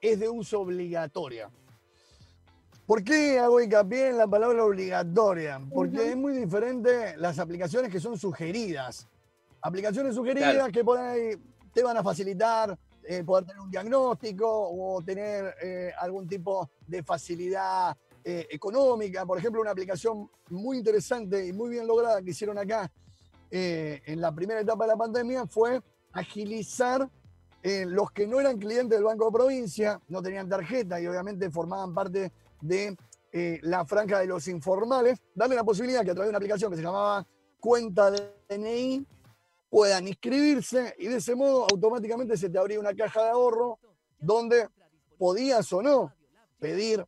es 0.00 0.20
de 0.20 0.28
uso 0.28 0.60
obligatoria. 0.60 1.50
¿Por 2.92 3.02
qué 3.02 3.38
hago 3.38 3.58
hincapié 3.58 4.10
en 4.10 4.18
la 4.18 4.26
palabra 4.26 4.66
obligatoria? 4.66 5.58
Porque 5.72 6.10
es 6.10 6.14
muy 6.14 6.34
diferente 6.34 7.16
las 7.16 7.38
aplicaciones 7.38 7.90
que 7.90 7.98
son 7.98 8.18
sugeridas. 8.18 9.08
Aplicaciones 9.62 10.14
sugeridas 10.14 10.70
que 10.70 10.84
por 10.84 10.98
ahí 10.98 11.30
te 11.72 11.82
van 11.82 11.96
a 11.96 12.02
facilitar 12.02 12.78
eh, 13.04 13.24
poder 13.24 13.46
tener 13.46 13.62
un 13.62 13.70
diagnóstico 13.70 14.46
o 14.46 15.00
tener 15.00 15.54
eh, 15.62 15.90
algún 16.00 16.28
tipo 16.28 16.68
de 16.86 17.02
facilidad 17.02 17.96
eh, 18.22 18.46
económica. 18.50 19.24
Por 19.24 19.38
ejemplo, 19.38 19.62
una 19.62 19.70
aplicación 19.70 20.28
muy 20.50 20.76
interesante 20.76 21.46
y 21.46 21.54
muy 21.54 21.70
bien 21.70 21.86
lograda 21.86 22.20
que 22.20 22.32
hicieron 22.32 22.58
acá 22.58 22.92
en 23.50 24.20
la 24.20 24.34
primera 24.34 24.60
etapa 24.60 24.84
de 24.84 24.88
la 24.88 24.96
pandemia 24.98 25.46
fue 25.46 25.80
agilizar 26.12 27.08
los 27.62 28.10
que 28.10 28.26
no 28.26 28.38
eran 28.38 28.58
clientes 28.58 28.98
del 28.98 29.04
Banco 29.04 29.26
de 29.26 29.32
Provincia, 29.32 29.98
no 30.08 30.20
tenían 30.20 30.46
tarjeta 30.46 31.00
y 31.00 31.06
obviamente 31.06 31.50
formaban 31.50 31.94
parte 31.94 32.32
de 32.62 32.96
eh, 33.32 33.58
la 33.62 33.84
franja 33.84 34.20
de 34.20 34.26
los 34.26 34.48
informales, 34.48 35.20
darle 35.34 35.56
la 35.56 35.64
posibilidad 35.64 36.04
que 36.04 36.12
a 36.12 36.14
través 36.14 36.28
de 36.28 36.30
una 36.30 36.38
aplicación 36.38 36.70
que 36.70 36.76
se 36.76 36.82
llamaba 36.82 37.26
Cuenta 37.60 38.10
de 38.10 38.34
DNI 38.48 39.06
puedan 39.68 40.06
inscribirse 40.06 40.94
y 40.98 41.06
de 41.06 41.16
ese 41.16 41.34
modo 41.34 41.66
automáticamente 41.70 42.36
se 42.36 42.50
te 42.50 42.58
abría 42.58 42.78
una 42.78 42.94
caja 42.94 43.24
de 43.24 43.30
ahorro 43.30 43.78
donde 44.18 44.68
podías 45.18 45.72
o 45.72 45.82
no 45.82 46.12
pedir 46.58 47.04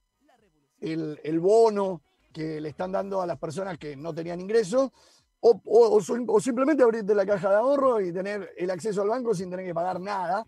el, 0.81 1.41
bono 1.41 2.03
que 2.33 2.61
le 2.61 2.71
están 2.71 2.93
dando 2.93 3.21
a 3.21 3.27
las 3.27 3.39
personas 3.39 3.79
que 3.79 3.97
no 3.97 4.15
tenían 4.15 4.41
ingreso 4.41 4.93
o, 5.41 5.61
o, 5.65 6.01
o, 6.29 6.41
simplemente 6.41 6.83
abrirte 6.83 7.15
la 7.15 7.27
caja 7.27 7.51
de 7.51 7.57
ahorro 7.57 8.01
y 8.01 8.13
tener 8.13 8.51
el 8.57 8.71
acceso 8.71 9.03
al 9.03 9.09
banco 9.09 9.35
sin 9.35 9.51
tener 9.51 9.67
que 9.67 9.75
pagar 9.75 10.01
nada. 10.01 10.47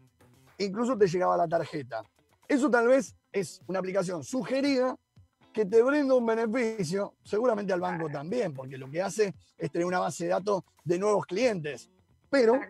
Incluso 0.58 0.96
te 0.96 1.06
llegaba 1.06 1.36
la 1.36 1.46
tarjeta. 1.46 2.02
Eso 2.48 2.70
tal 2.70 2.88
vez 2.88 3.14
es 3.40 3.60
una 3.66 3.80
aplicación 3.80 4.24
sugerida 4.24 4.96
que 5.52 5.64
te 5.64 5.82
brinda 5.82 6.14
un 6.14 6.26
beneficio, 6.26 7.14
seguramente 7.22 7.72
al 7.72 7.80
banco 7.80 8.08
también, 8.10 8.52
porque 8.52 8.76
lo 8.76 8.90
que 8.90 9.02
hace 9.02 9.34
es 9.56 9.70
tener 9.70 9.86
una 9.86 9.98
base 9.98 10.24
de 10.24 10.30
datos 10.30 10.62
de 10.84 10.98
nuevos 10.98 11.26
clientes, 11.26 11.90
pero 12.30 12.60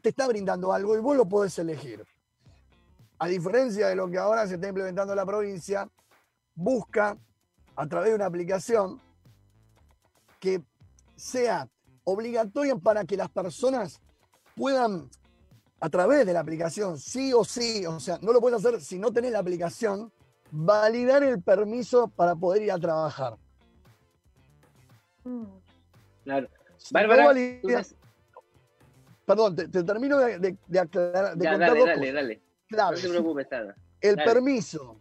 te 0.00 0.08
está 0.08 0.26
brindando 0.26 0.72
algo 0.72 0.96
y 0.96 1.00
vos 1.00 1.16
lo 1.16 1.28
podés 1.28 1.58
elegir. 1.58 2.04
A 3.18 3.28
diferencia 3.28 3.88
de 3.88 3.96
lo 3.96 4.10
que 4.10 4.18
ahora 4.18 4.46
se 4.46 4.54
está 4.54 4.68
implementando 4.68 5.12
en 5.12 5.16
la 5.16 5.26
provincia, 5.26 5.88
busca 6.54 7.16
a 7.76 7.86
través 7.86 8.10
de 8.10 8.16
una 8.16 8.26
aplicación 8.26 9.00
que 10.40 10.62
sea 11.16 11.68
obligatoria 12.04 12.76
para 12.76 13.04
que 13.04 13.16
las 13.16 13.28
personas 13.28 14.00
puedan, 14.56 15.08
a 15.82 15.90
través 15.90 16.24
de 16.24 16.32
la 16.32 16.38
aplicación, 16.38 16.96
sí 16.96 17.32
o 17.32 17.44
sí, 17.44 17.84
o 17.84 17.98
sea, 17.98 18.16
no 18.22 18.32
lo 18.32 18.40
puedes 18.40 18.64
hacer 18.64 18.80
si 18.80 19.00
no 19.00 19.12
tenés 19.12 19.32
la 19.32 19.40
aplicación, 19.40 20.12
validar 20.52 21.24
el 21.24 21.42
permiso 21.42 22.06
para 22.06 22.36
poder 22.36 22.62
ir 22.62 22.70
a 22.70 22.78
trabajar. 22.78 23.36
Mm. 25.24 25.42
Claro. 26.22 26.48
Bárbara, 26.92 27.34
Perdón, 29.26 29.56
te, 29.56 29.66
termino 29.68 30.18
de, 30.18 30.56
aclarar. 30.78 31.36
De 31.36 31.48
contar 31.48 31.76
dale, 31.76 31.84
dale, 31.84 32.12
dale. 32.12 32.42
No 32.70 32.92
te 32.92 33.08
preocupes, 33.08 33.48
El 34.00 34.16
permiso 34.16 35.00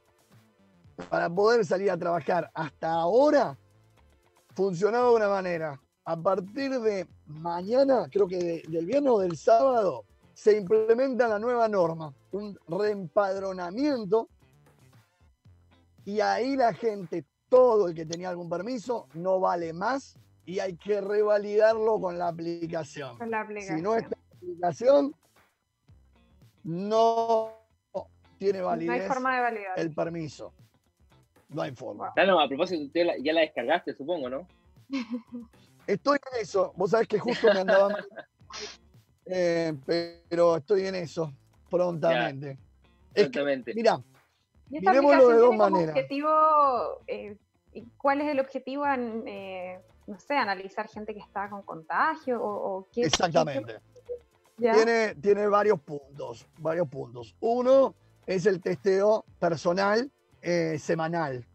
para 1.11 1.29
poder 1.29 1.63
salir 1.63 1.91
a 1.91 1.97
trabajar 1.97 2.49
hasta 2.55 2.91
ahora 2.91 3.55
funcionaba 4.55 5.09
de 5.09 5.15
una 5.15 5.29
manera 5.29 5.79
a 6.05 6.17
partir 6.17 6.79
de 6.79 7.07
mañana, 7.27 8.07
creo 8.11 8.27
que 8.27 8.63
del 8.67 8.86
viernes 8.88 9.11
o 9.11 9.19
del 9.19 9.38
sábado, 9.38 10.05
se 10.34 10.57
implementa 10.57 11.27
la 11.27 11.39
nueva 11.39 11.67
norma, 11.67 12.13
un 12.32 12.57
reempadronamiento, 12.67 14.29
y 16.05 16.19
ahí 16.19 16.55
la 16.55 16.73
gente, 16.73 17.25
todo 17.49 17.88
el 17.88 17.95
que 17.95 18.05
tenía 18.05 18.29
algún 18.29 18.49
permiso, 18.49 19.07
no 19.13 19.39
vale 19.39 19.73
más 19.73 20.17
y 20.45 20.59
hay 20.59 20.75
que 20.75 21.01
revalidarlo 21.01 21.99
con 21.99 22.17
la 22.17 22.27
aplicación. 22.27 23.17
Si 23.59 23.82
no 23.82 23.95
está 23.95 24.15
en 24.15 24.38
aplicación, 24.38 25.15
no 26.63 27.53
tiene 28.38 28.61
validez 28.61 29.07
forma 29.07 29.36
de 29.36 29.41
validar. 29.41 29.79
el 29.79 29.93
permiso. 29.93 30.53
No 31.49 31.61
hay 31.61 31.75
forma. 31.75 32.13
no, 32.15 32.39
a 32.39 32.47
propósito, 32.47 32.91
ya 32.93 33.34
la 33.34 33.41
descargaste, 33.41 33.93
supongo, 33.93 34.29
¿no? 34.29 34.47
Estoy 35.88 36.17
en 36.34 36.41
eso. 36.41 36.73
Vos 36.75 36.91
sabés 36.91 37.07
que 37.07 37.19
justo 37.19 37.53
me 37.53 37.59
andaba 37.59 37.89
mal. 37.89 38.07
Eh, 39.34 39.73
pero 40.27 40.57
estoy 40.57 40.88
en 40.88 40.95
eso 40.95 41.32
prontamente. 41.69 42.57
prontamente. 43.13 43.73
mira, 43.73 43.97
miremoslo 44.69 45.29
de 45.29 45.38
dos 45.38 45.55
maneras. 45.55 45.95
Objetivo, 45.95 46.29
eh, 47.07 47.38
¿Cuál 47.97 48.19
es 48.21 48.27
el 48.27 48.41
objetivo? 48.41 48.86
En, 48.86 49.23
eh, 49.25 49.79
no 50.07 50.19
sé, 50.19 50.36
analizar 50.36 50.89
gente 50.89 51.13
que 51.13 51.21
está 51.21 51.49
con 51.49 51.61
contagio 51.61 52.43
o, 52.43 52.88
qué. 52.91 53.03
Exactamente. 53.03 53.79
Tiene, 54.57 55.15
tiene 55.15 55.47
varios 55.47 55.79
puntos, 55.79 56.45
varios 56.57 56.89
puntos. 56.89 57.34
Uno 57.39 57.95
es 58.25 58.45
el 58.45 58.61
testeo 58.61 59.23
personal 59.39 60.11
semanal. 60.77 61.45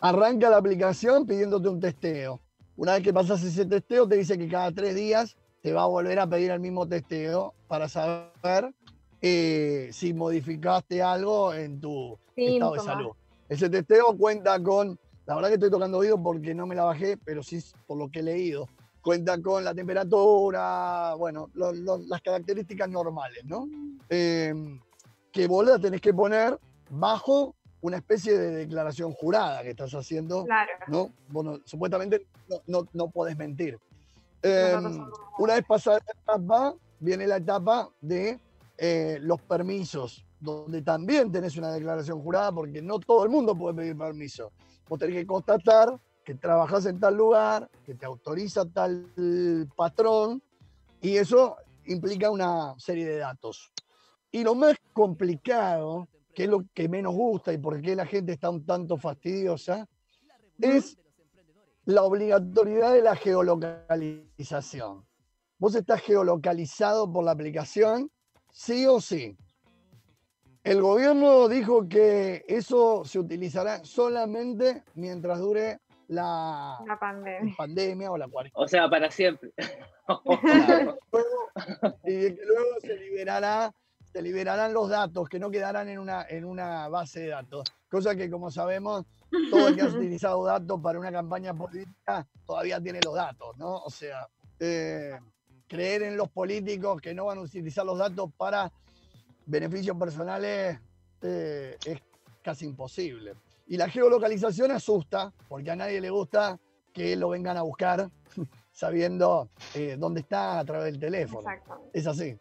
Arranca 0.00 0.48
la 0.48 0.58
aplicación 0.58 1.26
pidiéndote 1.26 1.68
un 1.68 1.80
testeo. 1.80 2.40
Una 2.76 2.92
vez 2.92 3.02
que 3.02 3.12
pasas 3.12 3.42
ese 3.42 3.66
testeo, 3.66 4.06
te 4.06 4.16
dice 4.16 4.38
que 4.38 4.48
cada 4.48 4.70
tres 4.70 4.94
días 4.94 5.36
te 5.62 5.72
va 5.72 5.82
a 5.82 5.86
volver 5.86 6.18
a 6.18 6.26
pedir 6.26 6.50
el 6.50 6.60
mismo 6.60 6.86
testeo 6.86 7.54
para 7.66 7.88
saber 7.88 8.72
eh, 9.20 9.88
si 9.92 10.14
modificaste 10.14 11.02
algo 11.02 11.52
en 11.52 11.80
tu 11.80 12.18
estado 12.36 12.74
de 12.74 12.80
salud. 12.80 13.10
Ese 13.48 13.68
testeo 13.68 14.16
cuenta 14.16 14.62
con, 14.62 14.98
la 15.26 15.34
verdad 15.34 15.48
que 15.48 15.54
estoy 15.54 15.70
tocando 15.70 15.98
oído 15.98 16.22
porque 16.22 16.54
no 16.54 16.66
me 16.66 16.74
la 16.74 16.84
bajé, 16.84 17.16
pero 17.16 17.42
sí 17.42 17.58
por 17.86 17.98
lo 17.98 18.10
que 18.10 18.20
he 18.20 18.22
leído. 18.22 18.68
Cuenta 19.02 19.40
con 19.40 19.64
la 19.64 19.74
temperatura, 19.74 21.14
bueno, 21.14 21.50
las 21.54 22.20
características 22.20 22.88
normales, 22.88 23.44
¿no? 23.44 23.68
Eh, 24.10 24.52
que 25.32 25.46
vos 25.46 25.66
la 25.66 25.78
tenés 25.78 26.00
que 26.00 26.12
poner 26.12 26.58
bajo 26.90 27.54
una 27.80 27.96
especie 27.96 28.36
de 28.36 28.50
declaración 28.50 29.12
jurada 29.12 29.62
que 29.62 29.70
estás 29.70 29.94
haciendo, 29.94 30.44
claro. 30.44 30.72
¿no? 30.88 31.10
Bueno, 31.28 31.60
supuestamente 31.64 32.26
no, 32.66 32.86
no, 32.92 33.08
podés 33.10 33.36
mentir. 33.36 33.78
Em, 34.42 35.06
una 35.38 35.54
vez 35.54 35.64
pasada 35.66 35.98
esta 35.98 36.12
etapa, 36.12 36.74
viene 37.00 37.26
la 37.26 37.36
etapa 37.36 37.88
de 38.00 38.38
eh, 38.76 39.18
los 39.20 39.40
permisos, 39.42 40.24
donde 40.40 40.82
también 40.82 41.32
tenés 41.32 41.56
una 41.56 41.72
declaración 41.72 42.22
jurada, 42.22 42.52
porque 42.52 42.80
no 42.80 42.98
todo 43.00 43.24
el 43.24 43.30
mundo 43.30 43.56
puede 43.56 43.74
pedir 43.74 43.96
permiso. 43.96 44.52
Vos 44.88 44.98
tenés 44.98 45.16
que 45.16 45.26
constatar 45.26 45.98
que 46.24 46.34
trabajás 46.34 46.86
en 46.86 47.00
tal 47.00 47.16
lugar, 47.16 47.68
que 47.84 47.94
te 47.94 48.06
autoriza 48.06 48.64
tal 48.66 49.06
patrón, 49.74 50.42
y 51.00 51.16
eso 51.16 51.56
implica 51.86 52.30
una 52.30 52.74
serie 52.78 53.06
de 53.06 53.16
datos. 53.16 53.72
Y 54.30 54.44
lo 54.44 54.54
más 54.54 54.76
complicado 54.92 56.06
qué 56.38 56.44
es 56.44 56.50
lo 56.50 56.64
que 56.72 56.88
menos 56.88 57.14
gusta 57.14 57.52
y 57.52 57.58
por 57.58 57.80
qué 57.80 57.96
la 57.96 58.06
gente 58.06 58.32
está 58.32 58.48
un 58.48 58.64
tanto 58.64 58.96
fastidiosa, 58.96 59.88
es 60.60 60.96
la 61.88 62.02
obligatoriedad 62.02 62.92
de 62.92 63.00
la 63.00 63.16
geolocalización. 63.16 65.06
Vos 65.56 65.74
estás 65.74 66.02
geolocalizado 66.02 67.10
por 67.10 67.24
la 67.24 67.30
aplicación, 67.30 68.10
sí 68.52 68.86
o 68.86 69.00
sí. 69.00 69.38
El 70.64 70.82
gobierno 70.82 71.48
dijo 71.48 71.88
que 71.88 72.44
eso 72.46 73.06
se 73.06 73.18
utilizará 73.18 73.82
solamente 73.86 74.84
mientras 74.96 75.38
dure 75.38 75.80
la, 76.08 76.78
pandemia. 77.56 78.12
o 78.12 78.18
la 78.18 78.28
cuarentena. 78.28 78.62
O 78.62 78.68
sea, 78.68 78.90
para 78.90 79.10
siempre. 79.10 79.54
y 82.04 82.34
que 82.34 82.42
luego 82.44 82.80
se 82.82 82.98
liberará 82.98 83.72
se 84.12 84.22
liberarán 84.22 84.72
los 84.72 84.88
datos 84.88 85.28
que 85.28 85.38
no 85.38 85.50
quedarán 85.50 85.88
en 85.88 85.98
una, 85.98 86.26
en 86.28 86.44
una 86.44 86.88
base 86.88 87.20
de 87.20 87.28
datos. 87.28 87.64
Cosa 87.90 88.14
que, 88.14 88.30
como 88.30 88.50
sabemos, 88.50 89.04
todo 89.50 89.68
el 89.68 89.76
que 89.76 89.82
ha 89.82 89.86
utilizado 89.88 90.44
datos 90.44 90.80
para 90.80 90.98
una 90.98 91.12
campaña 91.12 91.54
política 91.54 92.26
todavía 92.46 92.80
tiene 92.80 93.00
los 93.04 93.14
datos, 93.14 93.56
¿no? 93.58 93.78
O 93.78 93.90
sea, 93.90 94.28
eh, 94.58 95.18
creer 95.66 96.02
en 96.02 96.16
los 96.16 96.28
políticos 96.30 97.00
que 97.00 97.14
no 97.14 97.26
van 97.26 97.38
a 97.38 97.42
utilizar 97.42 97.84
los 97.84 97.98
datos 97.98 98.30
para 98.36 98.72
beneficios 99.46 99.96
personales 99.96 100.78
eh, 101.22 101.76
es 101.84 102.00
casi 102.42 102.64
imposible. 102.64 103.34
Y 103.66 103.76
la 103.76 103.88
geolocalización 103.88 104.70
asusta, 104.70 105.32
porque 105.48 105.70
a 105.70 105.76
nadie 105.76 106.00
le 106.00 106.10
gusta 106.10 106.58
que 106.92 107.14
lo 107.16 107.28
vengan 107.28 107.56
a 107.58 107.62
buscar 107.62 108.10
sabiendo 108.72 109.50
eh, 109.74 109.96
dónde 109.98 110.20
está 110.20 110.58
a 110.58 110.64
través 110.64 110.92
del 110.92 111.00
teléfono. 111.00 111.48
Es 111.92 112.06
así. 112.06 112.38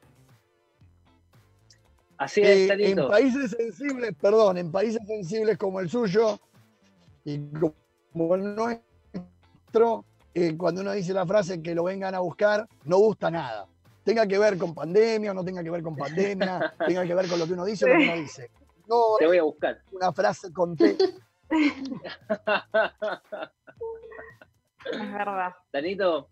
Así 2.18 2.42
es, 2.42 2.70
eh, 2.70 2.92
En 2.92 3.08
países 3.08 3.52
sensibles, 3.52 4.16
perdón, 4.20 4.58
en 4.58 4.72
países 4.72 5.06
sensibles 5.06 5.58
como 5.58 5.80
el 5.80 5.90
suyo 5.90 6.40
y 7.24 7.40
como 8.12 8.36
el 8.36 8.56
nuestro, 8.56 10.04
eh, 10.34 10.58
cuando 10.58 10.82
uno 10.82 10.94
dice 10.94 11.14
la 11.14 11.26
frase 11.28 11.62
que 11.62 11.76
lo 11.76 11.84
vengan 11.84 12.16
a 12.16 12.20
buscar, 12.20 12.68
no 12.86 12.98
gusta 12.98 13.30
nada. 13.30 13.68
Tenga 14.04 14.26
que 14.26 14.40
ver 14.40 14.58
con 14.58 14.74
pandemia 14.74 15.32
o 15.32 15.34
no 15.34 15.44
tenga 15.44 15.64
que 15.64 15.70
ver 15.70 15.84
con 15.84 15.96
pandemia, 15.96 16.74
tenga 16.88 17.06
que 17.06 17.14
ver 17.14 17.28
con 17.28 17.38
lo 17.40 17.46
que 17.46 17.54
uno 17.54 17.66
dice 17.66 17.86
o 17.86 17.90
lo 17.90 17.98
que 17.98 18.04
uno 18.04 18.16
dice. 18.16 18.50
No 18.88 19.18
Te 19.20 19.28
voy 19.28 19.38
a 19.38 19.44
buscar. 19.44 19.82
Una 19.92 20.12
frase 20.12 20.52
con 20.52 20.76
T. 20.76 20.98
Es 24.92 25.12
verdad. 25.12 25.54
Danito, 25.72 26.30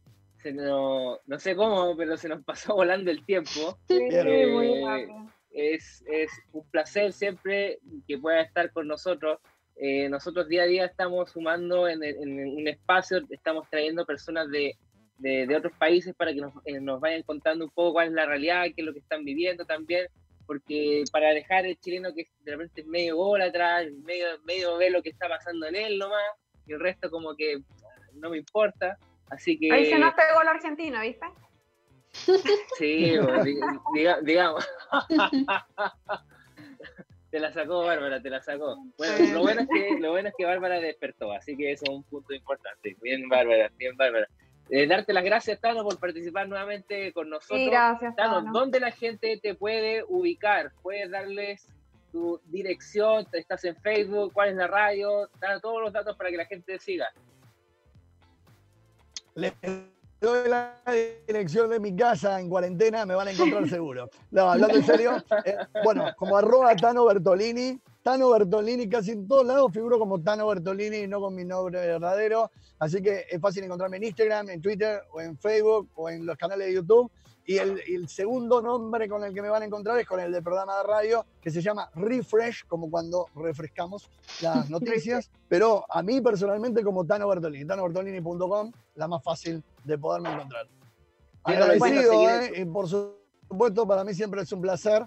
no, 0.53 1.19
no 1.25 1.39
sé 1.39 1.55
cómo, 1.55 1.95
pero 1.97 2.17
se 2.17 2.29
nos 2.29 2.41
pasó 2.43 2.73
volando 2.75 3.11
el 3.11 3.23
tiempo. 3.25 3.77
Sí, 3.87 3.99
muy 3.99 4.83
rápido 4.83 5.34
es, 5.55 6.03
un 6.51 6.69
placer 6.69 7.13
siempre 7.13 7.79
que 8.07 8.17
pueda 8.17 8.41
estar 8.41 8.71
con 8.71 8.87
nosotros. 8.87 9.39
Eh, 9.77 10.07
nosotros 10.09 10.47
día 10.47 10.63
a 10.63 10.67
día 10.67 10.85
estamos 10.85 11.31
sumando 11.31 11.87
en, 11.87 11.99
un 12.01 12.67
espacio, 12.67 13.21
estamos 13.29 13.69
trayendo 13.69 14.05
personas 14.05 14.47
de, 14.49 14.77
otros 15.55 15.73
países 15.77 16.13
para 16.13 16.33
que 16.33 16.41
nos, 16.41 16.53
eh, 16.65 16.79
nos, 16.79 16.99
vayan 16.99 17.23
contando 17.23 17.65
un 17.65 17.71
poco 17.71 17.93
cuál 17.93 18.09
es 18.09 18.13
la 18.13 18.25
realidad, 18.25 18.65
qué 18.65 18.81
es 18.81 18.85
lo 18.85 18.93
que 18.93 18.99
están 18.99 19.23
viviendo 19.23 19.65
también. 19.65 20.07
porque 20.45 21.03
para 21.11 21.29
dejar 21.29 21.65
el 21.65 21.79
chileno 21.79 22.13
que 22.13 22.27
de 22.43 22.51
repente 22.51 22.81
es 22.81 22.87
medio 22.87 23.15
gol 23.15 23.41
atrás, 23.41 23.87
medio, 24.03 24.27
medio 24.43 24.77
ve 24.77 24.89
lo 24.89 25.01
que 25.01 25.09
está 25.09 25.27
pasando 25.27 25.65
en 25.67 25.75
él 25.75 25.97
nomás, 25.97 26.23
y 26.67 26.73
el 26.73 26.79
resto 26.79 27.09
como 27.09 27.35
que 27.35 27.61
no 28.13 28.29
me 28.29 28.37
importa. 28.37 28.97
Así 29.29 29.57
que... 29.57 29.71
Ahí 29.71 29.87
se 29.87 29.97
nos 29.97 30.13
pegó 30.13 30.43
la 30.43 30.51
Argentina, 30.51 31.01
¿viste? 31.01 31.25
Sí, 32.77 33.17
digamos. 34.23 34.67
te 37.29 37.39
la 37.39 37.51
sacó 37.51 37.83
Bárbara, 37.83 38.21
te 38.21 38.29
la 38.29 38.41
sacó. 38.41 38.77
Bueno, 38.97 39.33
lo 39.33 39.41
bueno 39.41 39.61
es 39.61 39.67
que, 39.67 39.99
lo 39.99 40.11
bueno 40.11 40.29
es 40.29 40.35
que 40.37 40.45
Bárbara 40.45 40.79
despertó, 40.79 41.31
así 41.33 41.57
que 41.57 41.71
eso 41.71 41.83
es 41.85 41.89
un 41.89 42.03
punto 42.03 42.33
importante. 42.33 42.95
Bien, 43.01 43.27
Bárbara, 43.27 43.69
bien, 43.77 43.97
Bárbara. 43.97 44.27
Eh, 44.69 44.87
darte 44.87 45.13
las 45.13 45.23
gracias, 45.23 45.59
Tano, 45.59 45.83
por 45.83 45.99
participar 45.99 46.47
nuevamente 46.47 47.11
con 47.13 47.29
nosotros. 47.29 47.59
Sí, 47.59 47.69
gracias, 47.69 48.15
Tano, 48.15 48.51
¿dónde 48.51 48.79
la 48.79 48.91
gente 48.91 49.37
te 49.41 49.53
puede 49.53 50.03
ubicar? 50.07 50.71
¿Puedes 50.81 51.11
darles 51.11 51.67
tu 52.11 52.39
dirección? 52.45 53.27
¿Estás 53.33 53.65
en 53.65 53.75
Facebook? 53.75 54.31
¿Cuál 54.33 54.49
es 54.49 54.55
la 54.55 54.67
radio? 54.67 55.29
Dale 55.39 55.59
todos 55.59 55.81
los 55.81 55.93
datos 55.93 56.15
para 56.17 56.29
que 56.31 56.37
la 56.37 56.45
gente 56.45 56.73
te 56.73 56.79
siga. 56.79 57.07
Les 59.35 59.53
doy 60.25 60.49
la 60.49 60.81
dirección 61.27 61.69
de 61.69 61.79
mi 61.79 61.95
casa 61.95 62.39
en 62.39 62.49
cuarentena, 62.49 63.05
me 63.05 63.15
van 63.15 63.27
a 63.27 63.31
encontrar 63.31 63.69
seguro. 63.69 64.09
No, 64.31 64.49
hablando 64.49 64.75
en 64.77 64.83
serio, 64.83 65.23
eh, 65.45 65.55
bueno, 65.83 66.05
como 66.17 66.37
arroba 66.37 66.75
Tano 66.75 67.05
Bertolini, 67.05 67.79
Tano 68.01 68.31
Bertolini, 68.31 68.89
casi 68.89 69.11
en 69.11 69.27
todos 69.27 69.45
lados 69.45 69.71
figuro 69.71 69.97
como 69.99 70.21
Tano 70.21 70.47
Bertolini, 70.47 71.07
no 71.07 71.21
con 71.21 71.35
mi 71.35 71.45
nombre 71.45 71.79
verdadero. 71.79 72.51
Así 72.79 73.01
que 73.01 73.25
es 73.29 73.39
fácil 73.39 73.63
encontrarme 73.63 73.97
en 73.97 74.03
Instagram, 74.03 74.49
en 74.49 74.61
Twitter, 74.61 75.01
o 75.11 75.21
en 75.21 75.37
Facebook, 75.37 75.89
o 75.95 76.09
en 76.09 76.25
los 76.25 76.37
canales 76.37 76.67
de 76.67 76.73
YouTube. 76.73 77.11
Y 77.47 77.57
el, 77.57 78.07
segundo 78.07 78.59
nombre 78.61 79.07
con 79.07 79.23
el 79.23 79.33
que 79.33 79.41
me 79.41 79.49
van 79.49 79.61
a 79.61 79.65
encontrar 79.65 79.99
es 79.99 80.07
con 80.07 80.19
el 80.19 80.31
del 80.31 80.41
programa 80.41 80.77
de 80.77 80.83
radio, 80.83 81.25
que 81.39 81.51
se 81.51 81.61
llama 81.61 81.89
Refresh, 81.93 82.65
como 82.65 82.89
cuando 82.89 83.27
refrescamos 83.35 84.09
las 84.41 84.69
noticias. 84.69 85.29
pero 85.47 85.85
a 85.89 86.01
mí 86.01 86.21
personalmente 86.21 86.83
como 86.83 87.05
Tano 87.05 87.27
Bertolini, 87.27 87.65
tanobertolini.com, 87.65 88.71
la 88.95 89.07
más 89.07 89.23
fácil 89.23 89.63
de 89.83 89.97
poderme 89.97 90.33
encontrar. 90.33 90.67
Agradecido, 91.43 92.29
¿eh? 92.29 92.51
y 92.55 92.65
por 92.65 92.87
supuesto, 92.87 93.87
para 93.87 94.03
mí 94.03 94.15
siempre 94.15 94.41
es 94.41 94.51
un 94.51 94.61
placer 94.61 95.05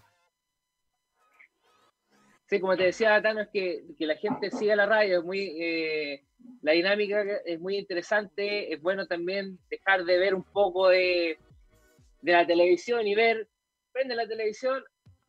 Sí, 2.49 2.61
como 2.61 2.77
te 2.79 2.85
decía, 2.85 3.21
Tano, 3.21 3.43
es 3.43 3.49
que, 3.49 3.85
la 3.99 4.17
gente 4.17 4.51
siga 4.51 4.75
la 4.75 4.87
radio, 4.87 5.19
es 5.19 5.25
muy, 5.25 5.55
eh, 5.61 6.25
la 6.63 6.73
dinámica 6.73 7.23
es 7.45 7.61
muy 7.61 7.77
interesante, 7.77 8.73
es 8.73 8.81
bueno 8.81 9.07
también 9.07 9.59
dejar 9.69 10.05
de 10.05 10.19
ver 10.19 10.35
un 10.35 10.45
poco 10.45 10.89
de, 10.89 11.39
la 12.23 12.47
televisión 12.47 13.07
y 13.07 13.15
ver, 13.15 13.49
prende 13.93 14.15
la 14.15 14.27
televisión, 14.27 14.83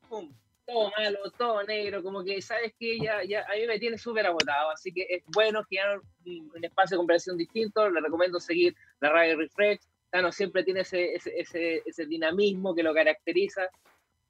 pum, 0.08 0.34
todo 0.66 0.92
malo, 0.98 1.20
todo 1.38 1.64
negro, 1.64 2.04
como 2.04 2.24
que 2.24 2.42
sabes 2.42 2.74
que 2.80 3.00
ya, 3.00 3.24
ya 3.24 3.42
a 3.42 3.56
mí 3.56 3.66
me 3.68 3.80
tiene 3.80 3.98
súper 3.98 4.26
agotado, 4.26 4.72
así 4.72 4.92
que 4.92 5.08
es 5.10 5.24
bueno 5.34 5.64
crear 5.68 6.00
un, 6.26 6.52
un, 6.56 6.64
espacio 6.64 6.96
de 6.96 7.00
conversación 7.00 7.38
distinto, 7.38 7.90
le 7.90 8.02
recomiendo 8.02 8.40
seguir 8.40 8.76
la 9.00 9.10
radio 9.10 9.38
Refresh, 9.38 9.80
Tano 10.10 10.32
siempre 10.32 10.64
tiene 10.64 10.82
ese, 10.82 11.14
ese, 11.16 11.84
ese, 11.86 12.06
dinamismo 12.06 12.74
que 12.74 12.84
lo 12.84 12.94
caracteriza. 12.94 13.62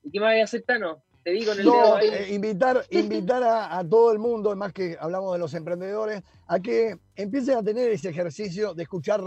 ¿Y 0.04 0.12
qué 0.12 0.20
más 0.20 0.34
voy 0.34 0.42
a 0.42 0.44
hacer, 0.44 0.64
Tano? 0.64 1.04
Te 1.24 1.32
digo 1.32 1.52
en 1.54 1.60
el 1.60 1.66
no, 1.66 2.00
eh, 2.00 2.34
invitar, 2.34 2.86
invitar 2.90 3.44
a, 3.44 3.84
todo 3.88 4.12
el 4.12 4.20
mundo, 4.20 4.56
más 4.56 4.74
que 4.74 4.98
hablamos 5.00 5.34
de 5.34 5.40
los 5.40 5.54
emprendedores, 5.54 6.24
a 6.48 6.60
que 6.60 6.98
empiecen 7.16 7.58
a 7.58 7.64
tener 7.64 7.90
ese 7.92 8.10
ejercicio 8.10 8.74
de 8.74 8.84
escuchar 8.84 9.22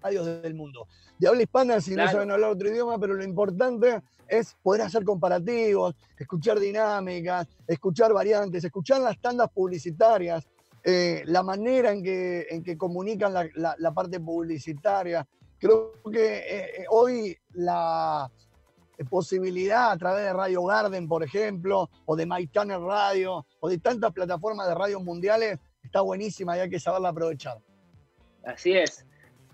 radios 0.00 0.42
del 0.42 0.54
mundo. 0.54 0.86
De 1.18 1.28
habla 1.28 1.42
hispana, 1.42 1.80
si 1.80 1.94
no 1.94 2.06
saben 2.10 2.30
hablar 2.30 2.50
otro 2.50 2.68
idioma, 2.68 2.98
pero 2.98 3.14
lo 3.14 3.24
importante 3.24 4.02
es 4.28 4.56
poder 4.62 4.82
hacer 4.82 5.04
comparativos, 5.04 5.94
escuchar 6.16 6.60
dinámicas, 6.60 7.46
escuchar 7.66 8.12
variantes, 8.12 8.62
escuchar 8.64 9.00
las 9.00 9.18
tandas 9.20 9.50
publicitarias, 9.50 10.46
eh, 10.84 11.22
la 11.26 11.42
manera 11.42 11.92
en 11.92 12.02
que, 12.02 12.46
en 12.50 12.62
que 12.62 12.76
comunican 12.76 13.32
la, 13.54 13.92
parte 13.92 14.20
publicitaria. 14.20 15.26
Creo 15.58 15.94
que 16.10 16.38
eh, 16.38 16.84
hoy 16.90 17.36
la, 17.54 18.30
posibilidad 19.08 19.92
a 19.92 19.96
través 19.96 20.24
de 20.24 20.32
Radio 20.32 20.64
Garden, 20.64 21.06
por 21.06 21.22
ejemplo, 21.22 21.88
o 22.04 22.16
de 22.16 22.26
My 22.26 22.50
Radio, 22.54 23.46
o 23.60 23.68
de 23.68 23.78
tantas 23.78 24.12
plataformas 24.12 24.66
de 24.66 24.74
radios 24.74 25.02
mundiales, 25.02 25.58
está 25.82 26.00
buenísima 26.00 26.56
y 26.56 26.60
hay 26.60 26.70
que 26.70 26.80
saberla 26.80 27.10
aprovechar. 27.10 27.58
Así 28.44 28.72
es. 28.72 29.04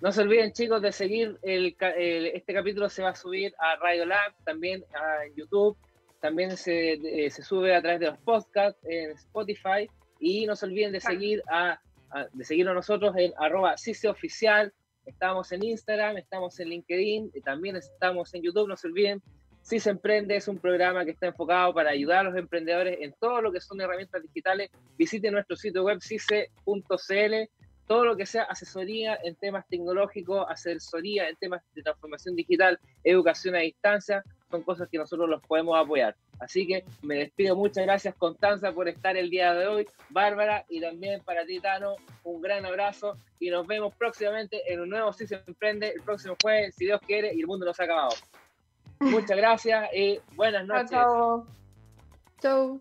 No 0.05 0.13
se 0.13 0.21
olviden, 0.21 0.53
chicos, 0.53 0.83
de 0.83 0.93
seguir 0.93 1.39
el, 1.41 1.75
este 1.81 2.53
capítulo 2.53 2.91
se 2.91 3.03
va 3.03 3.09
a 3.09 3.15
subir 3.15 3.55
a 3.59 3.77
Radio 3.77 4.05
Lab, 4.05 4.35
también 4.45 4.85
a 4.95 5.27
YouTube, 5.35 5.79
también 6.21 6.59
se, 6.59 7.31
se 7.31 7.43
sube 7.43 7.75
a 7.75 7.81
través 7.81 8.01
de 8.01 8.07
los 8.09 8.19
podcasts 8.19 8.79
en 8.85 9.13
Spotify 9.13 9.89
y 10.21 10.45
no 10.45 10.57
se 10.57 10.67
olviden 10.67 10.93
de 10.93 11.01
seguir 11.01 11.43
a, 11.51 11.81
de 12.35 12.45
seguirnos 12.45 12.73
a 12.73 12.75
nosotros 12.75 13.17
en 13.17 13.33
arroba 13.39 13.77
Oficial, 14.11 14.75
Estamos 15.07 15.51
en 15.53 15.65
Instagram, 15.65 16.19
estamos 16.19 16.61
en 16.61 16.69
LinkedIn, 16.69 17.33
también 17.43 17.77
estamos 17.77 18.35
en 18.35 18.43
YouTube, 18.43 18.69
no 18.69 18.77
se 18.77 18.89
olviden. 18.89 19.23
Si 19.63 19.81
se 19.81 19.89
emprende 19.89 20.37
es 20.37 20.49
un 20.49 20.59
programa 20.59 21.07
que 21.07 21.13
está 21.13 21.29
enfocado 21.29 21.73
para 21.73 21.89
ayudar 21.89 22.19
a 22.19 22.29
los 22.29 22.37
emprendedores 22.37 22.99
en 23.01 23.15
todo 23.19 23.41
lo 23.41 23.51
que 23.51 23.61
son 23.63 23.81
herramientas 23.81 24.21
digitales. 24.23 24.71
Visite 24.99 25.31
nuestro 25.31 25.57
sitio 25.57 25.83
web 25.83 26.03
cice.cl, 26.03 27.49
todo 27.87 28.05
lo 28.05 28.17
que 28.17 28.27
sea 28.27 28.45
asesoría 28.45 29.19
en 29.23 29.35
temas 29.37 29.67
tecnológicos, 29.69 30.47
asesoría 30.49 31.29
en 31.29 31.37
temas 31.37 31.63
de 31.75 31.83
transformación 31.83 32.35
digital, 32.37 32.79
educación 33.03 33.55
a 33.57 33.59
distancia, 33.59 34.23
son 34.51 34.63
cosas 34.63 34.89
que 34.89 34.99
nosotros 34.99 35.29
los 35.29 35.43
podemos 35.43 35.79
apoyar. 35.79 36.17
Así 36.41 36.67
que 36.67 36.85
me 37.03 37.17
despido, 37.17 37.57
muchas 37.57 37.85
gracias 37.85 38.15
Constanza 38.17 38.73
por 38.73 38.89
estar 38.89 39.17
el 39.17 39.31
día 39.31 39.55
de 39.55 39.67
hoy, 39.67 39.87
Bárbara 40.11 40.65
y 40.69 40.81
también 40.81 41.23
para 41.23 41.45
ti 41.45 41.61
Tano, 41.61 41.97
un 42.25 42.41
gran 42.41 42.65
abrazo 42.67 43.17
y 43.39 43.51
nos 43.51 43.67
vemos 43.67 43.95
próximamente 43.95 44.61
en 44.73 44.81
un 44.81 44.91
nuevo 44.91 45.13
Si 45.13 45.27
se 45.27 45.43
emprende 45.47 45.91
el 45.91 46.03
próximo 46.03 46.37
jueves, 46.43 46.75
si 46.75 46.87
Dios 46.87 47.01
quiere 47.07 47.35
y 47.35 47.41
el 47.41 47.47
mundo 47.47 47.67
nos 47.67 47.79
ha 47.81 47.85
acabado. 47.85 48.15
Muchas 49.01 49.37
gracias 49.37 49.91
y 49.95 50.21
buenas 50.35 50.67
noches. 50.67 50.91
Chao. 50.91 51.47
Chao. 52.41 52.81